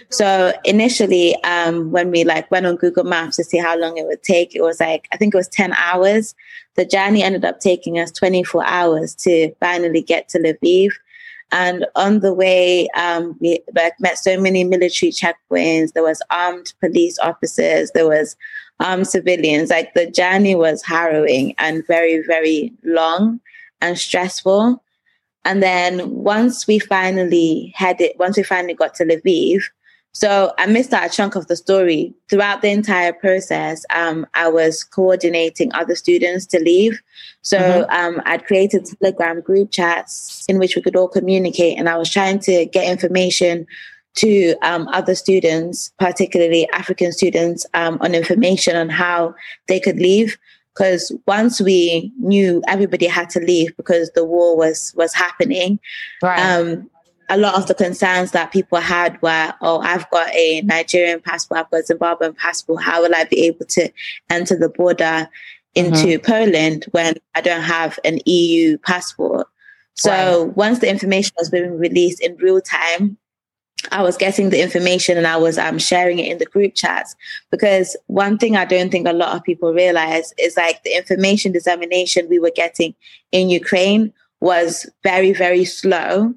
So 0.08 0.54
initially, 0.64 1.36
um, 1.44 1.90
when 1.90 2.10
we 2.10 2.24
like 2.24 2.50
went 2.50 2.66
on 2.66 2.76
Google 2.76 3.04
Maps 3.04 3.36
to 3.36 3.44
see 3.44 3.58
how 3.58 3.76
long 3.78 3.98
it 3.98 4.06
would 4.06 4.22
take, 4.22 4.54
it 4.56 4.62
was 4.62 4.80
like 4.80 5.06
I 5.12 5.18
think 5.18 5.34
it 5.34 5.38
was 5.38 5.48
ten 5.48 5.74
hours. 5.74 6.34
The 6.76 6.86
journey 6.86 7.22
ended 7.22 7.44
up 7.44 7.60
taking 7.60 7.98
us 7.98 8.10
twenty 8.10 8.42
four 8.42 8.64
hours 8.64 9.14
to 9.16 9.54
finally 9.60 10.00
get 10.02 10.28
to 10.30 10.38
Lviv. 10.38 10.92
And 11.52 11.86
on 11.94 12.20
the 12.20 12.32
way, 12.32 12.88
um, 12.96 13.36
we 13.38 13.60
like, 13.76 13.92
met 14.00 14.18
so 14.18 14.40
many 14.40 14.64
military 14.64 15.12
checkpoints. 15.12 15.92
There 15.92 16.02
was 16.02 16.22
armed 16.30 16.72
police 16.80 17.18
officers. 17.18 17.90
There 17.92 18.08
was 18.08 18.34
armed 18.80 19.08
civilians. 19.08 19.70
Like 19.70 19.94
the 19.94 20.10
journey 20.10 20.54
was 20.54 20.82
harrowing 20.82 21.54
and 21.58 21.86
very, 21.86 22.22
very 22.26 22.72
long 22.84 23.40
and 23.80 23.98
stressful. 23.98 24.82
And 25.44 25.62
then 25.62 26.10
once 26.10 26.66
we 26.66 26.78
finally 26.78 27.72
had 27.76 28.00
it, 28.00 28.18
once 28.18 28.36
we 28.36 28.42
finally 28.42 28.74
got 28.74 28.94
to 28.94 29.04
Lviv, 29.04 29.62
so 30.16 30.54
I 30.58 30.66
missed 30.66 30.92
out 30.92 31.10
a 31.10 31.12
chunk 31.12 31.34
of 31.34 31.48
the 31.48 31.56
story. 31.56 32.14
Throughout 32.30 32.62
the 32.62 32.70
entire 32.70 33.12
process, 33.12 33.84
um, 33.92 34.24
I 34.34 34.48
was 34.48 34.84
coordinating 34.84 35.74
other 35.74 35.96
students 35.96 36.46
to 36.46 36.60
leave. 36.60 37.02
So 37.42 37.58
Mm-hmm. 37.58 37.90
um, 37.90 38.22
I'd 38.24 38.46
created 38.46 38.86
Telegram 38.86 39.40
group 39.40 39.72
chats 39.72 40.44
in 40.48 40.60
which 40.60 40.76
we 40.76 40.82
could 40.82 40.94
all 40.94 41.08
communicate, 41.08 41.78
and 41.78 41.88
I 41.88 41.96
was 41.96 42.08
trying 42.08 42.38
to 42.40 42.64
get 42.64 42.88
information 42.88 43.66
to 44.14 44.54
um, 44.62 44.88
other 44.88 45.14
students, 45.14 45.92
particularly 45.98 46.68
African 46.72 47.12
students, 47.12 47.66
um, 47.74 47.98
on 48.00 48.14
information 48.14 48.76
on 48.76 48.88
how 48.88 49.34
they 49.68 49.80
could 49.80 49.96
leave. 49.96 50.38
Because 50.74 51.12
once 51.26 51.60
we 51.60 52.12
knew 52.18 52.60
everybody 52.66 53.06
had 53.06 53.30
to 53.30 53.40
leave 53.40 53.76
because 53.76 54.10
the 54.14 54.24
war 54.24 54.56
was 54.56 54.92
was 54.96 55.14
happening, 55.14 55.78
um, 56.22 56.90
a 57.28 57.36
lot 57.38 57.54
of 57.54 57.66
the 57.66 57.74
concerns 57.74 58.32
that 58.32 58.52
people 58.52 58.78
had 58.78 59.20
were, 59.22 59.54
oh, 59.60 59.78
I've 59.80 60.08
got 60.10 60.34
a 60.34 60.62
Nigerian 60.62 61.20
passport, 61.20 61.60
I've 61.60 61.70
got 61.70 61.88
a 61.88 61.94
Zimbabwean 61.94 62.36
passport. 62.36 62.82
How 62.82 63.02
will 63.02 63.14
I 63.14 63.24
be 63.24 63.46
able 63.46 63.66
to 63.66 63.90
enter 64.30 64.56
the 64.56 64.68
border 64.68 65.28
into 65.76 66.18
Poland 66.18 66.86
when 66.90 67.14
I 67.34 67.40
don't 67.40 67.62
have 67.62 67.98
an 68.04 68.18
EU 68.26 68.76
passport? 68.78 69.46
So 69.94 70.52
once 70.56 70.80
the 70.80 70.90
information 70.90 71.32
was 71.38 71.50
being 71.50 71.78
released 71.78 72.20
in 72.20 72.36
real 72.36 72.60
time, 72.60 73.16
I 73.92 74.02
was 74.02 74.16
getting 74.16 74.50
the 74.50 74.62
information 74.62 75.16
and 75.18 75.26
I 75.26 75.36
was 75.36 75.58
um, 75.58 75.78
sharing 75.78 76.18
it 76.18 76.30
in 76.30 76.38
the 76.38 76.46
group 76.46 76.74
chats 76.74 77.14
because 77.50 77.96
one 78.06 78.38
thing 78.38 78.56
I 78.56 78.64
don't 78.64 78.90
think 78.90 79.06
a 79.06 79.12
lot 79.12 79.36
of 79.36 79.44
people 79.44 79.72
realize 79.72 80.32
is 80.38 80.56
like 80.56 80.82
the 80.82 80.96
information 80.96 81.52
dissemination 81.52 82.28
we 82.28 82.38
were 82.38 82.52
getting 82.54 82.94
in 83.32 83.50
Ukraine 83.50 84.12
was 84.40 84.88
very, 85.02 85.32
very 85.32 85.64
slow 85.64 86.34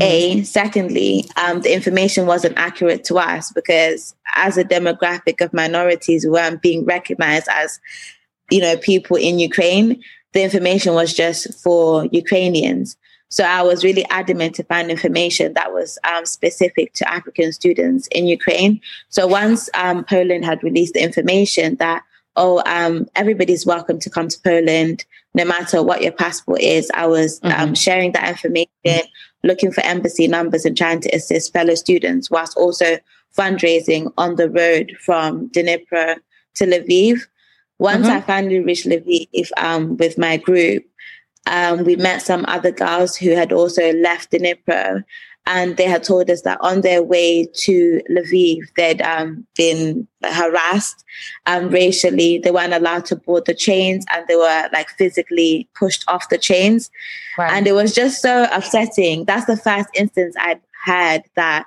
A, 0.00 0.42
secondly, 0.42 1.24
um, 1.36 1.60
the 1.60 1.74
information 1.74 2.26
wasn't 2.26 2.56
accurate 2.56 3.04
to 3.04 3.18
us 3.18 3.52
because 3.52 4.14
as 4.34 4.56
a 4.56 4.64
demographic 4.64 5.42
of 5.42 5.52
minorities, 5.52 6.24
we 6.24 6.30
weren't 6.30 6.62
being 6.62 6.84
recognized 6.84 7.48
as, 7.50 7.78
you 8.50 8.60
know, 8.60 8.76
people 8.78 9.16
in 9.16 9.38
Ukraine. 9.38 10.02
The 10.32 10.42
information 10.42 10.94
was 10.94 11.12
just 11.12 11.62
for 11.62 12.06
Ukrainians. 12.06 12.96
So 13.32 13.44
I 13.44 13.62
was 13.62 13.82
really 13.82 14.04
adamant 14.10 14.54
to 14.56 14.64
find 14.64 14.90
information 14.90 15.54
that 15.54 15.72
was 15.72 15.98
um, 16.04 16.26
specific 16.26 16.92
to 16.92 17.10
African 17.10 17.50
students 17.50 18.06
in 18.08 18.26
Ukraine. 18.26 18.78
So 19.08 19.26
once 19.26 19.70
um, 19.72 20.04
Poland 20.04 20.44
had 20.44 20.62
released 20.62 20.92
the 20.92 21.02
information 21.02 21.76
that, 21.76 22.02
oh, 22.36 22.62
um, 22.66 23.08
everybody's 23.16 23.64
welcome 23.64 23.98
to 24.00 24.10
come 24.10 24.28
to 24.28 24.38
Poland, 24.44 25.06
no 25.32 25.46
matter 25.46 25.82
what 25.82 26.02
your 26.02 26.12
passport 26.12 26.60
is, 26.60 26.90
I 26.92 27.06
was 27.06 27.40
mm-hmm. 27.40 27.72
sharing 27.72 28.12
that 28.12 28.28
information, 28.28 29.08
looking 29.42 29.72
for 29.72 29.82
embassy 29.82 30.28
numbers 30.28 30.66
and 30.66 30.76
trying 30.76 31.00
to 31.00 31.16
assist 31.16 31.54
fellow 31.54 31.74
students 31.74 32.30
whilst 32.30 32.54
also 32.58 32.98
fundraising 33.34 34.12
on 34.18 34.36
the 34.36 34.50
road 34.50 34.92
from 35.00 35.48
Dnipro 35.48 36.16
to 36.56 36.66
Lviv. 36.66 37.22
Once 37.78 38.06
mm-hmm. 38.06 38.16
I 38.16 38.20
finally 38.20 38.60
reached 38.60 38.86
Lviv 38.86 39.48
um, 39.56 39.96
with 39.96 40.18
my 40.18 40.36
group, 40.36 40.84
um, 41.46 41.84
we 41.84 41.96
met 41.96 42.22
some 42.22 42.44
other 42.48 42.70
girls 42.70 43.16
who 43.16 43.30
had 43.30 43.52
also 43.52 43.92
left 43.94 44.30
Dnipro, 44.30 45.02
and 45.44 45.76
they 45.76 45.86
had 45.86 46.04
told 46.04 46.30
us 46.30 46.42
that 46.42 46.58
on 46.60 46.82
their 46.82 47.02
way 47.02 47.46
to 47.54 48.00
Lviv, 48.08 48.60
they'd 48.76 49.02
um, 49.02 49.44
been 49.56 50.06
harassed 50.22 51.04
um, 51.46 51.68
racially. 51.68 52.38
They 52.38 52.52
weren't 52.52 52.72
allowed 52.72 53.06
to 53.06 53.16
board 53.16 53.46
the 53.46 53.54
trains, 53.54 54.04
and 54.12 54.24
they 54.28 54.36
were 54.36 54.68
like 54.72 54.88
physically 54.90 55.68
pushed 55.74 56.04
off 56.06 56.28
the 56.28 56.38
trains. 56.38 56.90
Right. 57.36 57.52
And 57.52 57.66
it 57.66 57.72
was 57.72 57.92
just 57.92 58.22
so 58.22 58.46
upsetting. 58.52 59.24
That's 59.24 59.46
the 59.46 59.56
first 59.56 59.88
instance 59.94 60.36
I'd 60.38 60.60
had 60.84 61.24
that 61.34 61.66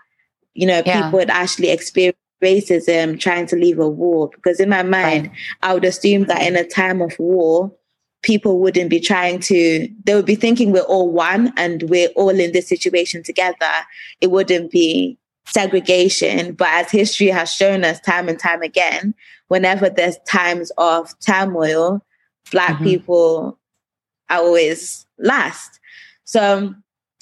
you 0.53 0.67
know 0.67 0.82
yeah. 0.86 1.03
people 1.03 1.19
would 1.19 1.30
actually 1.30 1.69
experience 1.69 2.17
racism 2.41 3.19
trying 3.19 3.47
to 3.47 3.55
leave 3.55 3.80
a 3.80 3.89
war. 3.89 4.30
Because 4.30 4.59
in 4.59 4.69
my 4.69 4.84
mind, 4.84 5.28
right. 5.28 5.38
I 5.63 5.73
would 5.73 5.86
assume 5.86 6.26
that 6.26 6.41
in 6.43 6.55
a 6.55 6.67
time 6.67 7.01
of 7.01 7.17
war 7.19 7.73
people 8.26 8.59
wouldn't 8.59 8.89
be 8.89 8.99
trying 8.99 9.39
to, 9.39 9.88
they 10.03 10.15
would 10.15 10.26
be 10.26 10.36
thinking 10.36 10.71
we're 10.71 10.82
all 10.82 11.11
one 11.11 11.53
and 11.57 11.84
we're 11.84 12.09
all 12.15 12.30
in 12.30 12.51
this 12.51 12.67
situation 12.67 13.21
together. 13.21 13.71
It 14.19 14.32
wouldn't 14.32 14.71
be 14.71 15.17
segregation. 15.45 16.53
But 16.53 16.69
as 16.69 16.89
history 16.91 17.28
has 17.28 17.53
shown 17.53 17.84
us 17.84 17.99
time 17.99 18.28
and 18.28 18.39
time 18.39 18.63
again, 18.63 19.13
whenever 19.47 19.89
there's 19.89 20.17
times 20.28 20.71
of 20.80 21.13
turmoil, 21.19 22.03
Black 22.51 22.71
mm-hmm. 22.71 22.84
people 22.84 23.59
are 24.32 24.39
always 24.39 25.05
last. 25.19 25.80
So 26.23 26.73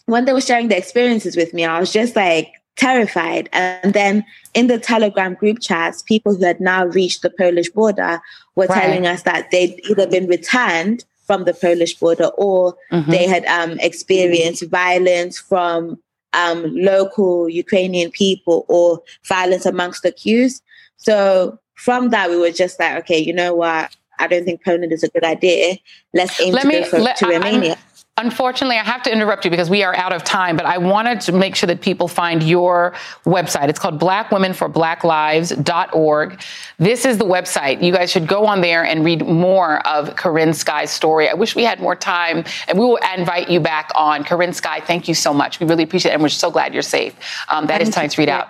when 0.06 0.24
they 0.24 0.32
were 0.32 0.39
sharing 0.39 0.70
their 0.70 0.78
experiences 0.78 1.36
with 1.36 1.54
me, 1.54 1.66
I 1.66 1.82
was 1.82 1.91
just 1.91 2.16
like, 2.16 2.54
terrified. 2.76 3.50
And 3.54 3.94
then 3.94 4.26
in 4.54 4.68
the 4.68 4.80
Telegram 4.80 5.36
group 5.36 5.60
chats, 5.60 6.02
people 6.02 6.36
who 6.36 6.44
had 6.44 6.60
now 6.60 6.86
reached 6.86 7.22
the 7.22 7.30
Polish 7.30 7.70
border 7.70 8.22
were 8.56 8.66
right. 8.66 8.82
telling 8.82 9.06
us 9.06 9.24
that 9.24 9.52
they'd 9.52 9.80
either 9.90 10.08
been 10.08 10.28
returned 10.28 11.06
from 11.26 11.46
the 11.46 11.54
Polish 11.54 11.96
border 11.96 12.28
or 12.38 12.76
mm-hmm. 12.92 13.10
they 13.10 13.28
had 13.28 13.46
um, 13.46 13.80
experienced 13.80 14.70
violence 14.70 15.40
from 15.40 15.98
um, 16.34 16.76
local 16.76 17.48
Ukrainian 17.48 18.12
people 18.12 18.66
or 18.68 19.02
violence 19.26 19.66
amongst 19.66 20.04
the 20.04 20.12
queues. 20.12 20.62
So 20.98 21.60
from 21.76 22.10
that, 22.10 22.30
we 22.30 22.38
were 22.38 22.52
just 22.52 22.80
like, 22.80 22.98
okay, 23.04 23.20
you 23.20 23.34
know 23.34 23.56
what? 23.56 23.96
I 24.20 24.28
don't 24.28 24.46
think 24.46 24.64
Poland 24.64 24.92
is 24.92 25.04
a 25.04 25.10
good 25.10 25.24
idea. 25.24 25.78
Let's 26.14 26.40
aim 26.40 26.54
let 26.54 26.62
to 26.64 26.68
me, 26.68 26.80
go 26.80 26.86
for, 26.86 27.00
let, 27.00 27.18
to 27.18 27.28
Romania. 27.28 27.74
I'm, 27.74 27.78
Unfortunately, 28.18 28.78
I 28.78 28.84
have 28.84 29.01
to 29.03 29.11
interrupt 29.11 29.43
you 29.43 29.49
because 29.49 29.72
we 29.72 29.82
are 29.82 29.95
out 29.95 30.14
of 30.14 30.24
time, 30.24 30.55
but 30.55 30.68
I 30.68 30.78
wanted 30.78 31.20
to 31.22 31.32
make 31.32 31.55
sure 31.55 31.66
that 31.66 31.82
people 31.82 32.07
find 32.07 32.43
your 32.43 32.93
website. 33.26 33.70
It's 33.70 33.80
called 33.80 33.99
blackwomenforblacklives.org. 33.99 36.41
This 36.78 37.05
is 37.05 37.18
the 37.18 37.26
website. 37.26 37.82
You 37.82 37.91
guys 37.91 38.11
should 38.11 38.28
go 38.28 38.45
on 38.45 38.61
there 38.61 38.86
and 38.86 39.03
read 39.03 39.26
more 39.26 39.80
of 39.88 40.16
Korrine 40.16 40.53
Sky's 40.53 40.91
story. 40.91 41.28
I 41.28 41.34
wish 41.34 41.55
we 41.55 41.64
had 41.64 41.80
more 41.80 41.95
time, 41.95 42.43
and 42.68 42.78
we 42.78 42.86
will 42.86 42.99
invite 43.18 43.49
you 43.49 43.59
back 43.59 43.89
on. 43.95 44.24
Korrine 44.24 44.53
Sky, 44.53 44.80
thank 44.80 45.07
you 45.07 45.16
so 45.16 45.34
much. 45.34 45.59
We 45.59 45.66
really 45.66 45.84
appreciate 45.84 46.11
it, 46.11 46.14
and 46.14 46.22
we're 46.22 46.30
so 46.30 46.51
glad 46.51 46.72
you're 46.72 46.84
safe. 46.84 47.16
Um, 47.49 47.68
time 47.68 48.09
to 48.09 48.22
read 48.22 48.30
out. 48.30 48.49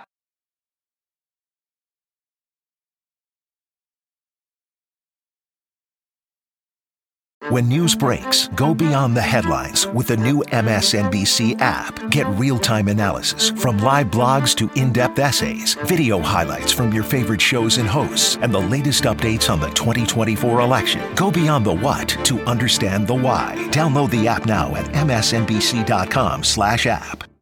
When 7.50 7.68
news 7.68 7.94
breaks, 7.94 8.48
go 8.48 8.74
beyond 8.74 9.14
the 9.14 9.20
headlines 9.20 9.86
with 9.88 10.06
the 10.06 10.16
new 10.16 10.42
MSNBC 10.44 11.60
app. 11.60 12.10
Get 12.10 12.26
real 12.38 12.58
time 12.58 12.88
analysis 12.88 13.50
from 13.50 13.76
live 13.78 14.06
blogs 14.06 14.56
to 14.56 14.70
in 14.80 14.94
depth 14.94 15.18
essays, 15.18 15.74
video 15.84 16.20
highlights 16.20 16.72
from 16.72 16.90
your 16.90 17.04
favorite 17.04 17.42
shows 17.42 17.76
and 17.76 17.86
hosts, 17.86 18.38
and 18.40 18.54
the 18.54 18.60
latest 18.60 19.04
updates 19.04 19.50
on 19.50 19.60
the 19.60 19.68
2024 19.70 20.60
election. 20.60 21.02
Go 21.16 21.30
beyond 21.30 21.66
the 21.66 21.74
what 21.74 22.08
to 22.24 22.40
understand 22.44 23.06
the 23.06 23.14
why. 23.14 23.56
Download 23.70 24.10
the 24.10 24.26
app 24.26 24.46
now 24.46 24.74
at 24.74 24.86
msnbc.com/app. 24.94 27.24